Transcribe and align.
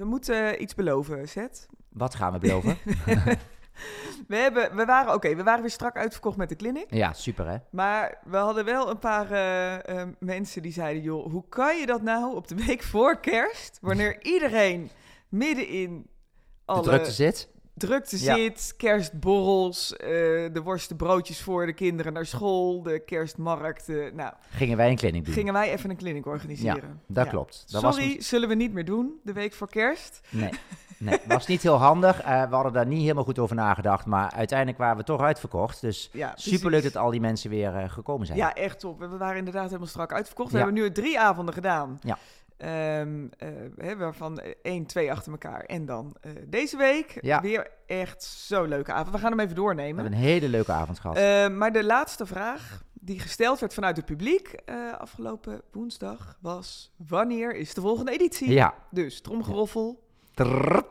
we 0.00 0.06
moeten 0.06 0.62
iets 0.62 0.74
beloven, 0.74 1.28
Zet. 1.28 1.66
Wat 1.88 2.14
gaan 2.14 2.32
we 2.32 2.38
beloven? 2.38 2.76
We, 4.28 4.36
hebben, 4.36 4.76
we, 4.76 4.84
waren, 4.84 5.14
oké, 5.14 5.34
we 5.34 5.42
waren 5.42 5.60
weer 5.60 5.70
strak 5.70 5.96
uitverkocht 5.96 6.36
met 6.36 6.48
de 6.48 6.56
clinic. 6.56 6.86
ja, 6.88 7.12
super 7.12 7.48
hè? 7.48 7.56
Maar 7.70 8.18
we 8.24 8.36
hadden 8.36 8.64
wel 8.64 8.90
een 8.90 8.98
paar 8.98 9.30
eh, 9.30 10.00
eh, 10.00 10.08
mensen 10.18 10.62
die 10.62 10.72
zeiden... 10.72 11.02
joh, 11.02 11.30
hoe 11.30 11.44
kan 11.48 11.76
je 11.76 11.86
dat 11.86 12.02
nou 12.02 12.36
op 12.36 12.48
de 12.48 12.54
week 12.66 12.82
voor 12.82 13.20
kerst... 13.20 13.78
wanneer 13.80 14.24
iedereen 14.24 14.90
midden 15.28 15.68
in 15.68 16.02
De 16.02 16.08
alle 16.64 16.82
drukte 16.82 17.10
zit. 17.10 17.48
Drukte 17.80 18.24
Ja. 18.24 18.34
zit... 18.34 18.74
kerstborrels, 18.76 19.96
eh, 19.96 20.08
de 20.52 20.60
worsten 20.64 20.96
broodjes 20.96 21.40
voor 21.40 21.66
de 21.66 21.72
kinderen 21.72 22.12
naar 22.12 22.26
school... 22.26 22.82
de 22.82 22.98
kerstmarkt, 23.04 23.88
eh, 23.88 24.12
nou, 24.12 24.32
Gingen 24.50 24.76
wij 24.76 24.90
een 24.90 24.96
clinic 24.96 25.24
doen. 25.24 25.34
gingen 25.34 25.52
wij 25.52 25.72
even 25.72 25.90
een 25.90 25.96
clinic 25.96 26.26
organiseren. 26.26 27.00
Dat 27.06 27.24
Ja. 27.24 27.30
klopt. 27.30 27.64
Dat 27.72 27.82
was 27.82 27.96
Sorry, 27.96 28.20
zullen 28.22 28.48
we 28.48 28.54
niet 28.54 28.72
meer 28.72 28.84
doen, 28.84 29.20
de 29.24 29.32
week 29.32 29.52
voor 29.52 29.68
kerst. 29.68 30.20
Nee, 30.30 30.50
nee, 30.98 31.18
was 31.28 31.46
niet 31.46 31.62
heel 31.62 31.76
handig. 31.76 32.20
Eh, 32.22 32.48
we 32.48 32.54
hadden 32.54 32.72
daar 32.72 32.86
niet 32.86 33.00
helemaal 33.02 33.24
goed 33.24 33.38
over 33.38 33.56
nagedacht. 33.56 34.06
Maar 34.06 34.32
uiteindelijk 34.32 34.78
waren 34.78 34.96
we 34.96 35.02
toch 35.04 35.20
uitverkocht. 35.20 35.80
Dus 35.80 36.10
Ja, 36.12 36.32
superleuk 36.34 36.82
dat 36.82 36.96
al 36.96 37.10
die 37.10 37.20
mensen 37.20 37.50
weer 37.50 37.74
eh, 37.76 37.90
gekomen 37.90 38.26
zijn. 38.26 38.38
Ja, 38.38 38.54
echt 38.54 38.80
top. 38.80 38.98
We 38.98 39.08
we 39.08 39.16
waren 39.16 39.36
inderdaad 39.38 39.66
helemaal 39.66 39.86
strak 39.86 40.12
uitverkocht. 40.12 40.50
We 40.52 40.58
Ja. 40.58 40.64
hebben 40.64 40.82
nu 40.82 40.92
drie 40.92 41.20
avonden 41.20 41.54
gedaan. 41.54 41.98
Ja. 42.02 42.18
Ehm, 42.60 43.26
eh, 43.38 43.48
hè, 43.76 43.96
waarvan 43.96 44.40
één, 44.62 44.86
twee 44.86 45.10
achter 45.12 45.32
elkaar. 45.32 45.60
En 45.64 45.84
dan 45.86 46.16
eh, 46.20 46.30
deze 46.46 46.76
week 46.76 47.18
Ja. 47.20 47.40
weer 47.40 47.70
echt 47.86 48.22
zo'n 48.22 48.68
leuke 48.68 48.92
avond. 48.92 49.14
We 49.14 49.20
gaan 49.20 49.30
hem 49.30 49.40
even 49.40 49.54
We 49.54 49.60
doornemen. 49.60 49.94
hebben 50.02 50.12
een 50.12 50.24
hele 50.24 50.48
leuke 50.48 50.72
avond 50.72 50.98
gehad. 50.98 51.16
Eh, 51.16 51.48
maar 51.48 51.72
de 51.72 51.84
laatste 51.84 52.26
vraag 52.26 52.82
die 52.92 53.20
gesteld 53.20 53.60
werd 53.60 53.74
vanuit 53.74 53.96
het 53.96 54.06
publiek 54.06 54.48
eh, 54.48 54.92
afgelopen 54.98 55.62
woensdag 55.72 56.38
was... 56.40 56.92
Wanneer 57.08 57.54
is 57.56 57.74
de 57.74 57.80
volgende 57.80 58.12
editie? 58.12 58.50
ja. 58.50 58.74
Dus, 58.90 59.20
tromgeroffel, 59.20 60.02
Trrrt. 60.34 60.86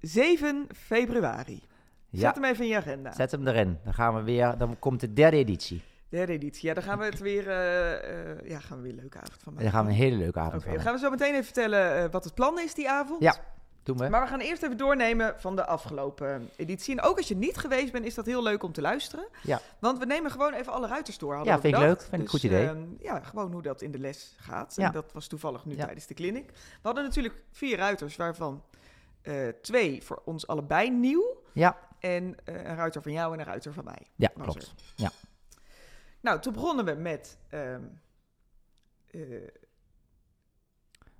7 0.00 0.66
februari. 0.76 1.62
Zet 2.10 2.20
ja. 2.20 2.32
hem 2.34 2.44
even 2.44 2.64
in 2.64 2.70
je 2.70 2.76
agenda. 2.76 3.12
Zet 3.12 3.30
hem 3.30 3.46
erin. 3.48 3.78
Dan 3.84 3.94
gaan 3.94 4.14
we 4.14 4.22
weer. 4.22 4.54
Dan 4.58 4.78
komt 4.78 5.00
de 5.00 5.12
derde 5.12 5.36
editie. 5.36 5.82
Derde 6.10 6.32
editie. 6.32 6.68
Ja, 6.68 6.74
dan 6.74 6.82
gaan 6.82 6.98
we 6.98 7.04
het 7.04 7.18
weer... 7.18 7.48
eh, 7.48 8.30
eh, 8.30 8.48
ja, 8.48 8.58
gaan 8.60 8.76
we 8.76 8.82
weer 8.82 8.92
een 8.92 8.98
leuke 9.00 9.16
avond 9.18 9.32
van 9.42 9.46
En 9.46 9.52
maken. 9.52 9.62
dan 9.62 9.72
gaan 9.72 9.84
we 9.84 9.90
een 9.90 9.96
hele 9.98 10.16
leuke 10.16 10.38
avond 10.38 10.54
Oké, 10.54 10.64
van 10.64 10.74
dan 10.74 10.82
gaan 10.82 10.92
we 10.94 10.98
zo 11.00 11.10
meteen 11.10 11.32
even 11.32 11.44
vertellen 11.44 11.96
eh, 12.04 12.10
wat 12.10 12.24
het 12.24 12.34
plan 12.34 12.58
is 12.60 12.74
die 12.74 12.90
avond. 12.90 13.22
Ja. 13.22 13.36
Doen 13.82 13.96
we. 13.96 14.08
Maar 14.08 14.20
we 14.22 14.26
gaan 14.26 14.40
eerst 14.40 14.62
even 14.62 14.76
doornemen 14.76 15.34
van 15.36 15.56
de 15.56 15.64
afgelopen 15.66 16.50
editie. 16.56 16.96
En 16.98 17.04
ook 17.04 17.16
als 17.16 17.28
je 17.28 17.36
niet 17.36 17.56
geweest 17.56 17.92
bent, 17.92 18.04
is 18.04 18.14
dat 18.14 18.26
heel 18.26 18.42
leuk 18.42 18.62
om 18.62 18.72
te 18.72 18.80
luisteren. 18.80 19.26
Ja. 19.42 19.60
Want 19.78 19.98
we 19.98 20.04
nemen 20.04 20.30
gewoon 20.30 20.52
even 20.52 20.72
alle 20.72 20.86
ruiters 20.86 21.18
door. 21.18 21.44
Ja, 21.44 21.60
vind 21.60 21.74
ik 21.74 21.80
leuk. 21.80 22.00
Vind 22.00 22.02
ik 22.02 22.10
Dus, 22.10 22.20
een 22.20 22.28
goed 22.28 22.42
idee. 22.42 22.66
ehm, 22.66 22.82
ja, 22.98 23.20
gewoon 23.20 23.52
hoe 23.52 23.62
dat 23.62 23.82
in 23.82 23.90
de 23.90 23.98
les 23.98 24.34
gaat. 24.38 24.74
Ja. 24.76 24.86
En 24.86 24.92
dat 24.92 25.12
was 25.12 25.26
toevallig 25.26 25.64
nu 25.64 25.76
Ja. 25.76 25.84
tijdens 25.84 26.06
de 26.06 26.14
clinic. 26.14 26.46
We 26.50 26.54
hadden 26.82 27.04
natuurlijk 27.04 27.34
vier 27.50 27.76
ruiters, 27.76 28.16
waarvan 28.16 28.62
twee 29.62 30.02
voor 30.02 30.22
ons 30.24 30.46
allebei 30.46 30.90
nieuw. 30.90 31.42
Ja. 31.52 31.76
En 31.98 32.36
een 32.44 32.76
ruiter 32.76 33.02
van 33.02 33.12
jou 33.12 33.32
en 33.32 33.38
een 33.38 33.44
ruiter 33.46 33.72
van 33.72 33.84
mij. 33.84 34.06
Ja, 34.16 34.28
klopt. 34.42 34.62
er. 34.62 34.72
Ja. 34.96 35.10
Nou, 36.20 36.40
toen 36.40 36.52
begonnen 36.52 36.84
we 36.84 36.92
met... 36.94 37.38
ehm, 37.48 37.82
eh, 39.10 39.20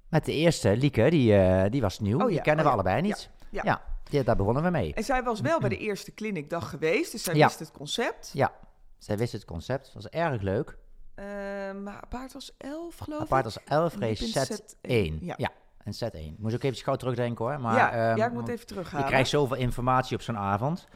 Met 0.09 0.25
de 0.25 0.33
eerste, 0.33 0.77
Lieke, 0.77 1.11
die, 1.11 1.37
eh, 1.37 1.71
die 1.71 1.81
was 1.81 2.01
nieuw. 2.01 2.19
Oh 2.21 2.27
die 2.27 2.35
ja, 2.37 2.43
kennen 2.43 2.65
oh 2.67 2.71
we 2.73 2.77
ja. 2.77 2.83
allebei 2.83 3.03
niet. 3.09 3.31
Ja, 3.51 3.61
Ja. 3.65 3.83
die- 4.05 4.23
daar 4.23 4.37
begonnen 4.37 4.63
we 4.63 4.71
mee. 4.71 4.95
En 4.95 5.05
zij 5.05 5.23
was 5.23 5.41
wel 5.41 5.61
bij 5.61 5.69
de 5.69 5.77
eerste 5.79 6.15
clinicdag 6.15 6.71
geweest, 6.71 7.13
dus 7.13 7.23
zij 7.23 7.35
Ja. 7.35 7.47
wist 7.47 7.59
het 7.59 7.71
concept. 7.71 8.31
Ja. 8.33 8.53
Zij 8.99 9.17
wist 9.19 9.33
het 9.33 9.45
concept. 9.45 9.93
Was 9.95 10.09
erg 10.09 10.43
leuk. 10.43 10.77
Ehm, 11.15 11.83
maar 11.83 12.03
paard 12.09 12.33
was 12.33 12.55
11, 12.59 12.97
geloof 12.99 13.21
Apart 13.21 13.41
ik. 13.41 13.45
als 13.55 13.59
11 13.65 13.93
Liep 13.95 14.03
race 14.03 14.27
set 14.29 14.47
set 14.47 14.77
1. 14.81 15.19
Ja. 15.23 15.35
Ja. 15.37 15.51
en 15.85 15.93
set 15.93 16.15
1. 16.15 16.37
Moest 16.39 16.55
ook 16.55 16.63
even 16.63 16.79
gauw 16.85 16.97
terugdenken 16.97 17.45
hoor. 17.45 17.61
Maar, 17.61 17.77
ja, 17.77 17.91
ehm, 17.93 18.17
ja, 18.17 18.25
ik 18.27 18.33
moet 18.33 18.41
want 18.41 18.49
even 18.49 18.67
terughalen. 18.67 19.01
Je 19.01 19.07
krijgt 19.13 19.31
zoveel 19.31 19.57
informatie 19.57 20.17
op 20.17 20.23
zo'n 20.23 20.37
avond. 20.37 20.87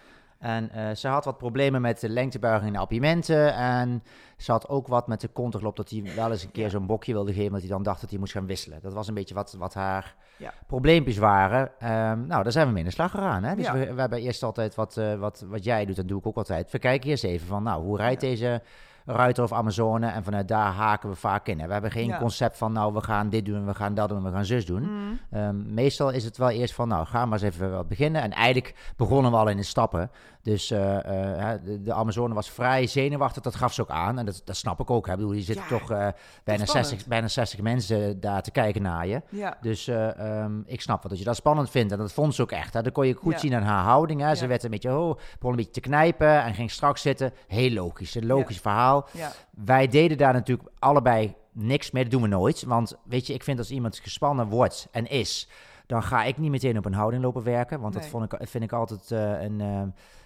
En 0.45 0.71
eh, 0.71 0.95
ze 0.95 1.09
had 1.09 1.25
wat 1.25 1.39
problemen 1.39 1.81
met 1.81 2.01
de 2.01 2.09
lengtebuiging 2.09 2.71
in 2.75 2.81
de. 2.81 3.47
En 3.47 4.03
ze 4.37 4.51
had 4.53 4.69
ook 4.69 4.87
wat 4.87 5.07
met 5.07 5.21
de 5.21 5.29
konterglop 5.29 5.77
dat 5.77 5.91
hij 5.91 6.03
wel 6.17 6.31
eens 6.31 6.43
een 6.45 6.51
keer 6.51 6.65
Ja. 6.65 6.71
zo'n 6.71 6.87
bokje 6.87 7.13
wilde 7.13 7.33
geven. 7.33 7.53
Dat 7.53 7.61
hij 7.61 7.69
dan 7.71 7.83
dacht 7.83 8.01
dat 8.01 8.11
hij 8.11 8.19
moest 8.19 8.33
gaan 8.33 8.47
wisselen. 8.47 8.79
Dat 8.83 8.93
was 8.93 9.09
een 9.09 9.15
beetje 9.15 9.35
wat, 9.35 9.55
wat 9.59 9.75
haar 9.75 10.15
Ja. 10.37 10.53
probleempjes 10.67 11.17
waren. 11.17 11.71
Ehm, 11.79 12.27
nou, 12.27 12.43
daar 12.43 12.53
zijn 12.53 12.67
we 12.67 12.73
mee 12.73 12.83
in 12.83 12.89
de 12.89 12.95
slag 12.95 13.11
gegaan. 13.11 13.43
Hè? 13.45 13.55
Dus 13.55 13.67
Ja. 13.67 13.73
we, 13.73 13.95
we 13.95 14.01
hebben 14.01 14.21
eerst 14.21 14.43
altijd 14.43 14.75
wat, 14.75 14.97
eh, 14.97 15.15
wat, 15.15 15.45
wat 15.49 15.65
jij 15.65 15.85
doet, 15.85 15.99
en 15.99 16.07
doe 16.07 16.19
ik 16.19 16.27
ook 16.27 16.37
altijd. 16.37 16.71
We 16.71 16.79
kijken 16.79 17.11
eerst 17.11 17.25
even 17.25 17.47
van, 17.47 17.63
nou, 17.63 17.83
hoe 17.83 17.97
rijdt 17.97 18.21
deze 18.21 18.63
ruiter 19.05 19.45
of 19.45 19.53
Amazone? 19.53 20.07
En 20.07 20.25
vanuit 20.25 20.49
daar 20.49 20.73
haken 20.73 21.09
we 21.09 21.15
vaak 21.15 21.47
in. 21.49 21.61
Hè? 21.61 21.67
We 21.67 21.73
hebben 21.73 21.91
geen 21.91 22.07
Ja. 22.07 22.19
concept 22.19 22.59
van, 22.59 22.73
nou, 22.73 22.93
we 22.93 23.01
gaan 23.03 23.29
dit 23.29 23.45
doen, 23.45 23.67
we 23.67 23.75
gaan 23.75 23.95
dat 23.95 24.09
doen, 24.09 24.23
we 24.23 24.31
gaan 24.31 24.45
zus 24.45 24.67
doen. 24.67 24.83
Mm, 24.83 25.19
Ehm, 25.31 25.75
meestal 25.75 26.11
is 26.11 26.25
het 26.25 26.37
wel 26.37 26.51
eerst 26.51 26.75
van, 26.75 26.89
nou, 26.89 27.07
ga 27.07 27.25
maar 27.27 27.43
eens 27.43 27.55
even 27.55 27.71
wat 27.73 27.89
beginnen. 27.89 28.23
En 28.23 28.33
eigenlijk 28.33 28.75
begonnen 28.97 29.31
we 29.31 29.37
al 29.37 29.49
in 29.49 29.57
de 29.57 29.63
stappen. 29.63 30.11
Dus 30.43 30.71
eh, 30.71 31.53
eh, 31.53 31.61
de, 31.65 31.83
de 31.83 31.93
Amazone 31.93 32.35
was 32.35 32.51
vrij 32.51 32.87
zenuwachtig, 32.87 33.43
dat 33.43 33.55
gaf 33.55 33.73
ze 33.73 33.81
ook 33.83 33.91
aan. 33.91 34.19
En 34.19 34.25
dat, 34.27 34.43
dat 34.45 34.57
snap 34.57 34.81
ik 34.81 34.91
ook. 34.91 35.07
Hè. 35.07 35.13
Ik 35.13 35.19
bedoel, 35.19 35.33
je 35.33 35.41
zit 35.43 35.57
Ja, 35.57 35.67
toch 35.69 35.91
eh, 35.91 36.09
bijna, 36.45 36.65
spannend. 36.65 36.87
60, 36.87 37.07
bijna 37.07 37.29
60 37.29 37.61
mensen 37.61 38.21
daar 38.21 38.43
te 38.43 38.51
kijken 38.51 38.83
naar 38.83 39.07
je. 39.07 39.23
ja. 39.29 39.57
Dus 39.61 39.89
eh, 39.89 40.19
ehm, 40.43 40.53
ik 40.67 40.81
snap 40.81 41.03
wel 41.03 41.11
dat 41.11 41.19
je 41.19 41.25
dat 41.25 41.37
spannend 41.37 41.71
vindt. 41.71 41.93
En 41.93 41.99
dat 41.99 42.13
vond 42.13 42.35
ze 42.35 42.43
ook 42.43 42.53
echt. 42.53 42.75
Hè. 42.75 42.83
Dat 42.83 42.93
kon 42.93 43.07
je 43.07 43.15
goed 43.15 43.41
zien 43.41 43.55
aan 43.55 43.63
haar 43.63 43.85
houding. 43.85 44.21
Hè. 44.21 44.35
Ze 44.35 44.47
werd 44.47 44.63
een 44.65 44.71
beetje, 44.71 44.99
oh, 44.99 45.17
begon 45.35 45.51
een 45.51 45.57
beetje 45.57 45.71
te 45.71 45.81
knijpen 45.81 46.43
en 46.43 46.55
ging 46.55 46.71
strak 46.71 46.97
zitten. 46.99 47.33
Heel 47.47 47.71
logisch, 47.71 48.15
een 48.15 48.27
logisch 48.27 48.61
verhaal. 48.61 48.93
Ja. 49.13 49.33
Wij 49.51 49.89
deden 49.89 50.19
daar 50.19 50.33
natuurlijk 50.33 50.69
allebei 50.79 51.35
niks 51.53 51.91
mee. 51.91 52.03
Dat 52.03 52.13
doen 52.13 52.23
we 52.23 52.29
nooit. 52.29 52.63
Want 52.63 52.97
weet 53.05 53.27
je, 53.27 53.35
ik 53.35 53.45
vind 53.45 53.59
als 53.59 53.71
iemand 53.71 53.99
gespannen 53.99 54.49
wordt 54.49 54.89
en 54.91 55.07
is, 55.07 55.49
dan 55.87 56.03
ga 56.03 56.25
ik 56.25 56.39
niet 56.39 56.51
meteen 56.51 56.79
op 56.79 56.85
een 56.85 56.95
houding 56.95 57.23
lopen 57.23 57.43
werken. 57.43 57.81
Want 57.81 57.95
dat 57.95 58.07
vond 58.07 58.33
ik, 58.33 58.49
vind 58.49 58.65
ik 58.65 58.73
altijd 58.73 59.11
eh, 59.11 59.43
een, 59.43 59.61
eh, 59.61 59.83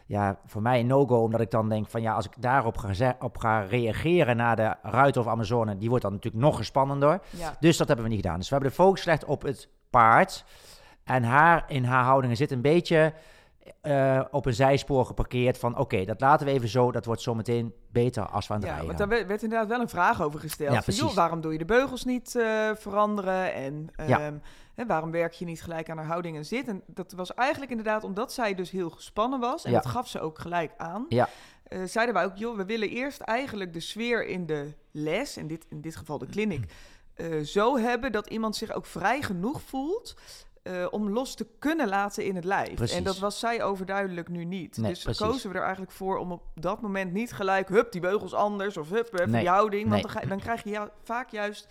ja, 0.06 0.38
voor 0.46 0.62
mij 0.62 0.80
een 0.80 0.86
no-go. 0.86 1.16
Omdat 1.16 1.40
ik 1.40 1.50
dan 1.50 1.68
denk 1.68 1.88
van 1.88 2.02
ja, 2.02 2.14
als 2.14 2.26
ik 2.26 2.32
daarop 2.38 2.76
ga, 2.76 3.16
op 3.20 3.38
ga 3.38 3.60
reageren 3.60 4.36
naar 4.36 4.56
de 4.56 4.74
ruiter 4.82 5.20
of 5.20 5.28
Amazone, 5.28 5.78
die 5.78 5.88
wordt 5.88 6.04
dan 6.04 6.12
natuurlijk 6.12 6.44
nog 6.44 6.56
gespannender. 6.56 7.20
ja. 7.30 7.56
Dus 7.60 7.76
dat 7.76 7.86
hebben 7.86 8.06
we 8.06 8.12
niet 8.12 8.22
gedaan. 8.22 8.38
Dus 8.38 8.48
we 8.48 8.54
hebben 8.54 8.70
de 8.70 8.82
focus 8.82 9.02
gelegd 9.02 9.24
op 9.24 9.42
het 9.42 9.68
paard. 9.90 10.44
En 11.04 11.22
haar 11.22 11.64
in 11.68 11.84
haar 11.84 12.04
houdingen 12.04 12.36
zit 12.36 12.50
een 12.50 12.60
beetje 12.60 13.12
eh, 13.80 14.24
op 14.30 14.46
een 14.46 14.54
zijspoor 14.54 15.06
geparkeerd 15.06 15.58
van 15.58 15.78
oké, 15.78 16.04
dat 16.04 16.20
laten 16.20 16.46
we 16.46 16.52
even 16.52 16.68
zo. 16.68 16.92
Dat 16.92 17.04
wordt 17.04 17.22
zometeen 17.22 17.74
beter 17.92 18.26
als 18.26 18.46
we 18.46 18.54
aan 18.54 18.60
het 18.60 18.68
Ja, 18.68 18.74
rijden 18.74 18.96
want 18.96 18.98
daar 18.98 19.18
werd, 19.18 19.28
werd 19.28 19.42
inderdaad 19.42 19.68
wel 19.68 19.80
een 19.80 19.88
vraag 19.88 20.22
over 20.22 20.40
gesteld. 20.40 20.74
Ja, 20.74 20.82
Van, 20.82 20.94
joh, 20.94 21.14
waarom 21.14 21.40
doe 21.40 21.52
je 21.52 21.58
de 21.58 21.64
beugels 21.64 22.04
niet 22.04 22.36
eh, 22.36 22.70
veranderen? 22.74 23.54
En 23.54 23.88
Ja. 24.06 24.20
ehm, 24.20 24.86
waarom 24.86 25.10
werk 25.10 25.32
je 25.32 25.44
niet 25.44 25.62
gelijk 25.62 25.90
aan 25.90 25.96
haar 25.96 26.06
houding 26.06 26.36
en 26.36 26.44
zit? 26.46 26.68
En 26.68 26.82
dat 26.86 27.12
was 27.12 27.34
eigenlijk 27.34 27.70
inderdaad 27.70 28.04
omdat 28.04 28.32
zij 28.32 28.54
dus 28.54 28.70
heel 28.70 28.90
gespannen 28.90 29.40
was. 29.40 29.64
En 29.64 29.72
dat 29.72 29.86
gaf 29.86 30.08
ze 30.08 30.20
ook 30.20 30.38
gelijk 30.38 30.72
aan. 30.76 31.06
Ja. 31.08 31.28
Eh, 31.62 31.78
zeiden 31.84 32.14
wij 32.14 32.24
ook, 32.24 32.36
joh, 32.36 32.56
we 32.56 32.64
willen 32.64 32.88
eerst 32.88 33.20
eigenlijk 33.20 33.72
de 33.72 33.80
sfeer 33.80 34.26
in 34.26 34.46
de 34.46 34.72
les, 34.90 35.36
in 35.36 35.46
dit, 35.46 35.66
in 35.68 35.80
dit 35.80 35.96
geval 35.96 36.18
de 36.18 36.26
clinic, 36.26 36.64
eh, 37.14 37.40
zo 37.40 37.78
hebben 37.78 38.12
dat 38.12 38.26
iemand 38.26 38.56
zich 38.56 38.72
ook 38.72 38.86
vrij 38.86 39.22
genoeg 39.22 39.60
voelt 39.62 40.16
eh, 40.62 40.86
om 40.90 41.10
los 41.10 41.34
te 41.34 41.46
kunnen 41.58 41.88
laten 41.88 42.24
in 42.24 42.34
het 42.34 42.44
lijf. 42.44 42.74
Precies. 42.74 42.96
En 42.96 43.04
dat 43.04 43.18
was 43.18 43.38
zij 43.38 43.62
overduidelijk 43.62 44.28
nu 44.28 44.44
niet. 44.44 44.76
Nee, 44.76 44.90
dus 44.90 45.02
precies. 45.02 45.26
kozen 45.26 45.50
we 45.50 45.56
er 45.56 45.62
eigenlijk 45.62 45.92
voor 45.92 46.18
om 46.18 46.32
op 46.32 46.42
dat 46.54 46.80
moment 46.80 47.12
niet 47.12 47.32
gelijk, 47.32 47.68
hup, 47.68 47.92
die 47.92 48.00
beugels 48.00 48.34
anders, 48.34 48.76
of 48.76 48.90
hup, 48.90 49.14
even 49.14 49.30
Nee, 49.30 49.40
die 49.40 49.50
houding. 49.50 49.88
Want 49.88 50.02
nee. 50.02 50.12
dan, 50.12 50.22
ga, 50.22 50.28
dan 50.28 50.38
krijg 50.40 50.62
je 50.64 50.70
ja, 50.70 50.90
vaak 51.04 51.30
juist 51.30 51.68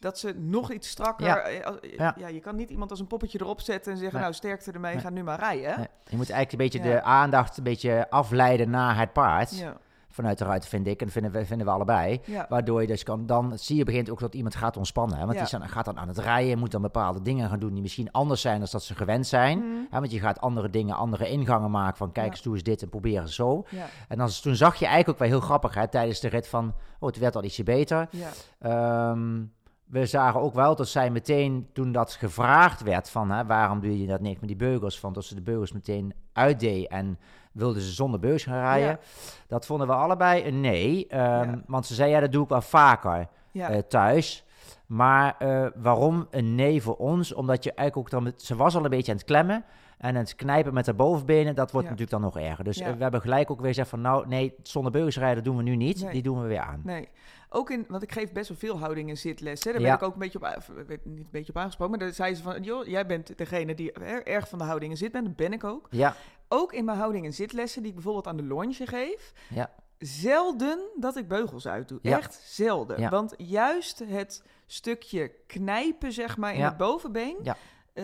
dat 0.00 0.18
ze 0.18 0.34
nog 0.38 0.72
iets 0.72 0.88
strakker... 0.88 1.26
Ja. 1.26 1.36
eh, 1.38 1.66
als- 1.66 1.76
Ja. 1.96 2.14
ja. 2.18 2.28
je 2.28 2.40
kan 2.40 2.56
niet 2.56 2.70
iemand 2.70 2.90
als 2.90 3.00
een 3.00 3.06
poppetje 3.06 3.40
erop 3.40 3.60
zetten 3.60 3.92
en 3.92 3.98
zeggen, 3.98 4.20
nou, 4.20 4.32
sterkte 4.32 4.72
ermee, 4.72 4.98
ga 4.98 5.10
nu 5.10 5.22
maar 5.22 5.38
rijden. 5.38 5.88
Je 6.04 6.16
moet 6.16 6.30
eigenlijk 6.30 6.52
een 6.52 6.58
beetje 6.58 6.80
de 6.94 7.02
aandacht 7.02 7.56
een 7.56 7.64
beetje 7.64 8.06
afleiden 8.10 8.70
naar 8.70 8.98
het 8.98 9.12
paard. 9.12 9.58
Ja, 9.58 9.76
Vanuit 10.10 10.38
de 10.38 10.44
ruiter 10.44 10.68
vind 10.68 10.86
ik. 10.86 10.98
En 11.00 11.04
dat 11.06 11.12
vinden 11.14 11.32
we, 11.32 11.44
vinden 11.46 11.66
we 11.66 11.72
allebei. 11.72 12.20
ja. 12.24 12.46
Waardoor 12.48 12.80
je 12.80 12.86
dus 12.86 13.02
kan, 13.02 13.26
dan 13.26 13.58
zie 13.58 13.76
je 13.76 13.84
begint 13.84 14.10
ook 14.10 14.20
dat 14.20 14.34
iemand 14.34 14.54
gaat 14.54 14.76
ontspannen. 14.76 15.18
Hè? 15.18 15.26
Want 15.26 15.50
Ja. 15.50 15.58
die 15.58 15.68
gaat 15.68 15.84
dan 15.84 15.98
aan 15.98 16.08
het 16.08 16.18
rijden, 16.18 16.58
moet 16.58 16.70
dan 16.70 16.82
bepaalde 16.82 17.22
dingen 17.22 17.48
gaan 17.48 17.58
doen 17.58 17.72
die 17.72 17.82
misschien 17.82 18.12
anders 18.12 18.40
zijn 18.40 18.58
dan 18.58 18.68
dat 18.70 18.82
ze 18.82 18.94
gewend 18.94 19.26
zijn. 19.26 19.58
Mm, 19.58 19.86
Hè? 19.90 19.98
Want 19.98 20.10
je 20.12 20.20
gaat 20.20 20.40
andere 20.40 20.70
dingen, 20.70 20.96
andere 20.96 21.28
ingangen 21.28 21.70
maken 21.70 21.96
van 21.96 22.12
kijk 22.12 22.30
eens, 22.30 22.42
doe 22.42 22.54
eens 22.54 22.62
dit 22.62 22.82
en 22.82 22.88
probeer 22.88 23.20
eens 23.20 23.34
zo. 23.34 23.64
En 24.08 24.18
dan, 24.18 24.28
toen 24.42 24.54
zag 24.54 24.74
je 24.76 24.86
eigenlijk 24.86 25.08
ook 25.08 25.28
wel 25.28 25.38
heel 25.38 25.46
grappig 25.46 25.74
hè, 25.74 25.88
tijdens 25.88 26.20
de 26.20 26.28
rit 26.28 26.48
van, 26.48 26.74
oh 26.98 27.08
het 27.08 27.18
werd 27.18 27.36
al 27.36 27.44
ietsje 27.44 27.62
beter. 27.62 28.08
ja. 28.10 28.28
Ehm, 28.58 29.42
we 29.84 30.06
zagen 30.06 30.40
ook 30.40 30.54
wel 30.54 30.76
dat 30.76 30.88
zij 30.88 31.10
meteen, 31.10 31.68
toen 31.72 31.92
dat 31.92 32.12
gevraagd 32.12 32.82
werd 32.82 33.10
van 33.10 33.30
hè, 33.30 33.44
waarom 33.46 33.80
doe 33.80 34.00
je 34.00 34.06
dat 34.06 34.20
niks 34.20 34.38
met 34.40 34.48
die 34.48 34.56
beugels, 34.58 35.00
van 35.00 35.12
dat 35.12 35.24
ze 35.24 35.34
de 35.34 35.40
beugels 35.42 35.72
meteen 35.72 36.14
uitdeed 36.32 36.88
en 36.88 37.18
wilden 37.52 37.82
ze 37.82 37.90
zonder 37.92 38.20
beugels 38.20 38.44
gaan 38.44 38.60
rijden. 38.60 38.88
Ja. 38.88 38.98
Dat 39.48 39.66
vonden 39.66 39.86
we 39.86 39.92
allebei 39.94 40.44
een 40.46 40.60
nee, 40.60 41.06
Ehm, 41.08 41.22
Ja. 41.50 41.62
want 41.66 41.86
ze 41.86 41.94
zei 41.94 42.10
ja 42.10 42.20
dat 42.20 42.32
doe 42.32 42.42
ik 42.42 42.48
wel 42.48 42.60
vaker 42.62 43.28
ja. 43.50 43.68
eh, 43.70 43.78
thuis. 43.78 44.44
Maar 44.86 45.34
eh, 45.38 45.66
waarom 45.76 46.26
een 46.30 46.54
nee 46.54 46.82
voor 46.82 46.96
ons? 46.96 47.32
Omdat 47.34 47.64
je 47.64 47.72
eigenlijk 47.72 48.06
ook 48.06 48.10
dan... 48.12 48.22
met- 48.22 48.42
ze 48.42 48.56
was 48.56 48.76
al 48.76 48.84
een 48.84 48.90
beetje 48.90 49.12
aan 49.12 49.18
het 49.18 49.26
klemmen. 49.26 49.64
En 50.00 50.14
het 50.14 50.34
knijpen 50.34 50.74
met 50.74 50.84
de 50.84 50.94
bovenbenen, 50.94 51.54
dat 51.54 51.70
wordt 51.70 51.86
Ja. 51.86 51.92
natuurlijk 51.92 52.22
dan 52.22 52.32
nog 52.32 52.38
erger. 52.48 52.64
Dus 52.64 52.76
Ja. 52.78 52.86
eh, 52.86 52.92
we 52.96 53.02
hebben 53.02 53.20
gelijk 53.20 53.50
ook 53.50 53.58
weer 53.60 53.68
gezegd 53.68 53.88
van... 53.88 54.00
Nou, 54.00 54.28
nee, 54.28 54.54
zonder 54.62 54.92
beugels 54.92 55.18
rijden 55.18 55.44
doen 55.44 55.56
we 55.56 55.62
nu 55.62 55.76
niet. 55.76 56.02
Nee. 56.02 56.12
Die 56.12 56.22
doen 56.22 56.40
we 56.42 56.48
weer 56.48 56.58
aan. 56.60 56.80
Nee. 56.84 57.08
Ook 57.48 57.70
in, 57.70 57.84
want 57.88 58.02
ik 58.02 58.12
geef 58.12 58.32
best 58.32 58.48
wel 58.48 58.58
veel 58.58 58.78
houdingen 58.78 59.16
zitlessen. 59.16 59.72
Daar 59.72 59.80
Ja. 59.80 59.86
ben 59.86 59.96
ik 59.96 60.02
ook 60.02 60.12
een 60.12 60.18
beetje 60.18 60.38
op, 60.38 60.72
weet 60.86 61.04
niet 61.04 61.18
een 61.18 61.26
beetje 61.30 61.52
op 61.52 61.58
aangesproken. 61.58 61.96
Maar 61.98 62.06
dan 62.06 62.14
zei 62.14 62.34
ze 62.34 62.42
van, 62.42 62.62
joh, 62.62 62.86
jij 62.86 63.06
bent 63.06 63.38
degene 63.38 63.74
die 63.74 63.92
er- 63.92 64.26
erg 64.26 64.48
van 64.48 64.58
de 64.58 64.64
houdingen 64.64 64.96
zit 64.96 65.12
bent. 65.12 65.24
Dat 65.26 65.36
ben 65.36 65.52
ik 65.52 65.64
ook. 65.64 65.86
Ja, 65.90 66.14
Ook 66.52 66.72
in 66.72 66.84
mijn 66.84 66.98
houding- 66.98 67.24
en 67.26 67.32
zitlessen, 67.32 67.80
die 67.80 67.88
ik 67.90 67.94
bijvoorbeeld 67.96 68.26
aan 68.26 68.36
de 68.36 68.42
longe 68.44 68.86
geef. 68.86 69.32
Ja. 69.48 69.70
Zelden 69.98 70.78
dat 70.96 71.16
ik 71.16 71.28
beugels 71.28 71.68
uitdoe. 71.68 71.98
Ja. 72.02 72.16
Echt 72.16 72.40
zelden. 72.44 73.00
Ja. 73.00 73.08
Want 73.10 73.34
juist 73.36 73.98
het 74.06 74.42
stukje 74.66 75.32
knijpen, 75.46 76.12
zeg 76.12 76.36
maar, 76.36 76.52
in 76.52 76.58
Ja. 76.58 76.68
het 76.68 76.76
bovenbeen... 76.76 77.36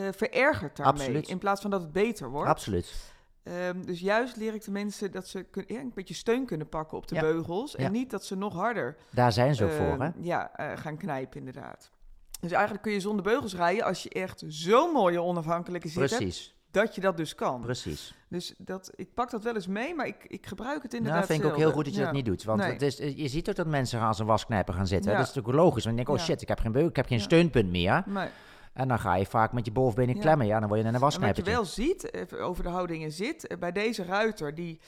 Ja. 0.00 0.06
eh, 0.06 0.12
verergert 0.16 0.76
daarmee. 0.76 1.00
Absoluut. 1.02 1.28
In 1.28 1.38
plaats 1.38 1.60
van 1.60 1.70
dat 1.70 1.80
het 1.80 1.92
beter 1.92 2.30
wordt. 2.30 2.48
absoluut. 2.50 2.94
Ehm, 3.42 3.82
dus 3.84 4.00
juist 4.00 4.36
leer 4.36 4.54
ik 4.54 4.64
de 4.64 4.70
mensen 4.70 5.10
dat 5.12 5.28
ze 5.28 5.42
kun- 5.42 5.64
ja, 5.66 5.80
een 5.80 5.92
beetje 5.94 6.14
steun 6.14 6.46
kunnen 6.46 6.68
pakken 6.68 6.96
op 6.98 7.08
de 7.08 7.14
Ja. 7.14 7.20
beugels. 7.20 7.72
Ja. 7.72 7.78
En 7.84 7.92
niet 7.92 8.10
dat 8.10 8.24
ze 8.24 8.34
nog 8.36 8.54
harder 8.54 8.96
Daar 9.10 9.32
zijn 9.32 9.54
ze 9.54 9.66
eh, 9.66 9.76
voor, 9.76 10.02
hè? 10.02 10.10
Ja, 10.20 10.56
eh, 10.56 10.76
gaan 10.78 10.96
knijpen 10.96 11.38
inderdaad. 11.38 11.90
Dus 12.40 12.50
eigenlijk 12.52 12.82
kun 12.82 12.92
je 12.92 13.00
zonder 13.00 13.22
beugels 13.24 13.54
rijden 13.54 13.84
als 13.84 14.02
je 14.02 14.08
echt 14.10 14.42
zo'n 14.46 14.92
mooie 14.92 15.22
onafhankelijke 15.22 15.88
zit 15.88 15.96
hebt, 16.10 16.16
Precies, 16.16 16.54
dat 16.70 16.94
je 16.94 17.00
dat 17.00 17.16
dus 17.16 17.34
kan. 17.34 17.60
precies. 17.60 18.14
Dus 18.28 18.54
dat, 18.58 18.90
ik 18.94 19.14
pak 19.14 19.30
dat 19.30 19.42
wel 19.42 19.54
eens 19.54 19.66
mee, 19.66 19.94
maar 19.94 20.06
ik, 20.06 20.24
ik 20.26 20.46
gebruik 20.46 20.82
het 20.82 20.94
inderdaad 20.94 21.18
Nou, 21.28 21.32
vind 21.32 21.44
ik 21.44 21.50
ook 21.50 21.56
heel 21.58 21.72
goed 21.72 21.84
dat 21.84 21.94
je 21.94 22.00
dat 22.00 22.12
niet 22.12 22.24
doet. 22.24 22.44
Want 22.44 22.60
Nee. 22.60 22.72
het 22.72 22.82
is, 22.82 22.96
je 22.96 23.28
ziet 23.28 23.48
ook 23.48 23.54
dat 23.56 23.66
mensen 23.66 23.98
gaan 23.98 24.08
als 24.08 24.18
een 24.18 24.26
wasknijper 24.26 24.74
gaan 24.74 24.86
zitten. 24.86 25.12
Dat 25.12 25.20
is 25.20 25.26
natuurlijk 25.34 25.56
logisch. 25.56 25.84
Want 25.84 25.98
je 25.98 26.04
denkt, 26.04 26.20
oh 26.20 26.26
shit, 26.26 26.42
ik 26.42 26.48
heb 26.48 26.58
geen 26.58 26.72
beugel, 26.72 26.90
ik 26.90 26.96
heb 26.96 27.06
geen 27.06 27.20
steunpunt 27.20 27.70
meer. 27.70 28.02
Maar, 28.06 28.30
En 28.76 28.88
dan 28.88 28.98
ga 28.98 29.14
je 29.14 29.26
vaak 29.26 29.52
met 29.52 29.64
je 29.64 29.72
bovenbenen 29.72 30.14
Ja. 30.14 30.20
klemmen. 30.20 30.46
Ja, 30.46 30.58
dan 30.58 30.68
word 30.68 30.80
je 30.80 30.86
een 30.86 30.94
en 30.94 31.00
wat 31.00 31.36
je 31.36 31.42
wel 31.42 31.64
ziet, 31.64 32.14
even 32.14 32.40
over 32.40 32.62
de 32.62 32.68
houdingen 32.68 33.12
zit, 33.12 33.46
eh, 33.46 33.58
bij 33.58 33.72
deze 33.72 34.04
ruiter, 34.04 34.54
die, 34.54 34.80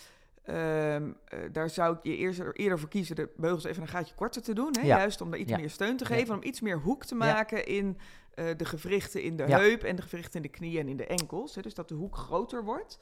ehm, 0.45 1.11
eh, 1.25 1.39
daar 1.53 1.71
zou 1.71 1.95
ik 1.97 1.99
je 2.03 2.17
eerder, 2.17 2.57
eerder 2.57 2.79
voor 2.79 2.89
kiezen 2.89 3.17
de 3.17 3.29
beugels 3.37 3.65
even 3.65 3.83
een 3.83 3.89
gaatje 3.89 4.15
korter 4.15 4.43
te 4.43 4.53
doen. 4.53 4.75
Hè? 4.81 4.87
Ja. 4.87 4.97
Juist 4.99 5.21
om 5.21 5.31
daar 5.31 5.39
iets 5.41 5.51
Ja. 5.51 5.59
meer 5.59 5.71
steun 5.71 5.97
te 5.97 6.05
geven, 6.05 6.35
om 6.35 6.43
iets 6.43 6.61
meer 6.61 6.79
hoek 6.79 7.05
te 7.05 7.15
maken 7.15 7.67
in 7.67 7.99
eh, 8.35 8.45
de 8.57 8.65
gewrichten 8.65 9.23
in 9.23 9.37
de 9.37 9.43
heup 9.43 9.83
en 9.83 9.97
de 9.97 10.03
gewrichten 10.03 10.35
in 10.37 10.43
de 10.43 10.49
knieën 10.49 10.81
en 10.81 10.89
in 10.89 10.97
de 10.97 11.07
enkels. 11.07 11.55
Hè? 11.55 11.63
Dus 11.63 11.75
dat 11.75 11.89
de 11.89 11.95
hoek 11.95 12.17
groter 12.17 12.65
wordt. 12.65 12.99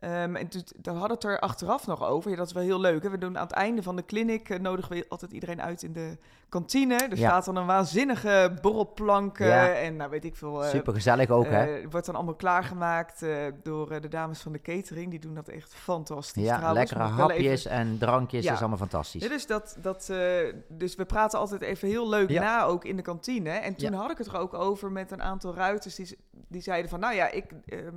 Ehm, 0.00 0.36
en 0.36 0.48
toen, 0.48 0.62
dan 0.76 0.96
hadden 0.96 1.14
het 1.16 1.24
er 1.24 1.38
achteraf 1.38 1.86
nog 1.86 2.04
over. 2.04 2.30
Ja, 2.30 2.36
dat 2.36 2.46
is 2.46 2.52
wel 2.52 2.62
heel 2.62 2.80
leuk. 2.80 3.02
Hè? 3.02 3.10
We 3.10 3.18
doen 3.18 3.36
aan 3.38 3.46
het 3.46 3.52
einde 3.56 3.82
van 3.82 3.96
de 3.96 4.04
clinic 4.04 4.48
eh, 4.50 4.58
nodigen 4.58 4.92
we 4.96 5.06
altijd 5.08 5.32
iedereen 5.32 5.62
uit 5.62 5.82
in 5.82 5.92
de 5.92 6.18
kantine. 6.48 6.94
Er 6.94 7.08
Ja. 7.18 7.28
staat 7.28 7.44
dan 7.44 7.56
een 7.56 7.66
waanzinnige 7.66 8.54
borrelplank 8.62 9.38
Ja. 9.38 9.72
en 9.72 9.96
nou 9.96 10.10
weet 10.10 10.24
ik 10.24 10.36
veel. 10.36 10.64
eh, 10.64 10.70
Super 10.70 10.92
gezellig 10.92 11.30
ook, 11.30 11.46
hè? 11.46 11.64
eh, 11.76 11.86
wordt 11.90 12.06
dan 12.06 12.14
allemaal 12.14 12.34
klaargemaakt 12.34 13.24
door 13.62 14.00
de 14.00 14.08
dames 14.08 14.40
van 14.40 14.52
de 14.52 14.60
catering. 14.60 15.10
Die 15.10 15.20
doen 15.20 15.34
dat 15.34 15.48
echt 15.48 15.74
fantastisch 15.74 16.44
Ja, 16.44 16.56
trouwens. 16.56 16.90
lekkere 16.90 17.10
hapjes 17.10 17.64
even- 17.64 17.70
en 17.70 17.98
drankjes, 17.98 18.44
dat 18.44 18.52
is 18.54 18.58
allemaal 18.60 18.78
fantastisch. 18.78 19.22
Ja, 19.22 19.28
dus, 19.28 19.46
dat, 19.46 19.76
dat, 19.80 20.12
dus 20.68 20.94
we 20.94 21.04
praten 21.04 21.38
altijd 21.38 21.62
even 21.62 21.88
heel 21.88 22.08
leuk 22.08 22.28
na, 22.30 22.64
ook 22.64 22.84
in 22.84 22.96
de 22.96 23.02
kantine. 23.02 23.50
En 23.50 23.74
toen 23.74 23.92
had 23.92 24.10
ik 24.10 24.18
het 24.18 24.26
er 24.26 24.36
ook 24.38 24.54
over 24.54 24.92
met 24.92 25.10
een 25.10 25.22
aantal 25.22 25.54
ruiters 25.54 25.94
die, 25.94 26.18
die 26.48 26.62
zeiden 26.62 26.90
van... 26.90 27.00
nou 27.00 27.14
ja, 27.14 27.28
ik, 27.30 27.44
ehm, 27.66 27.94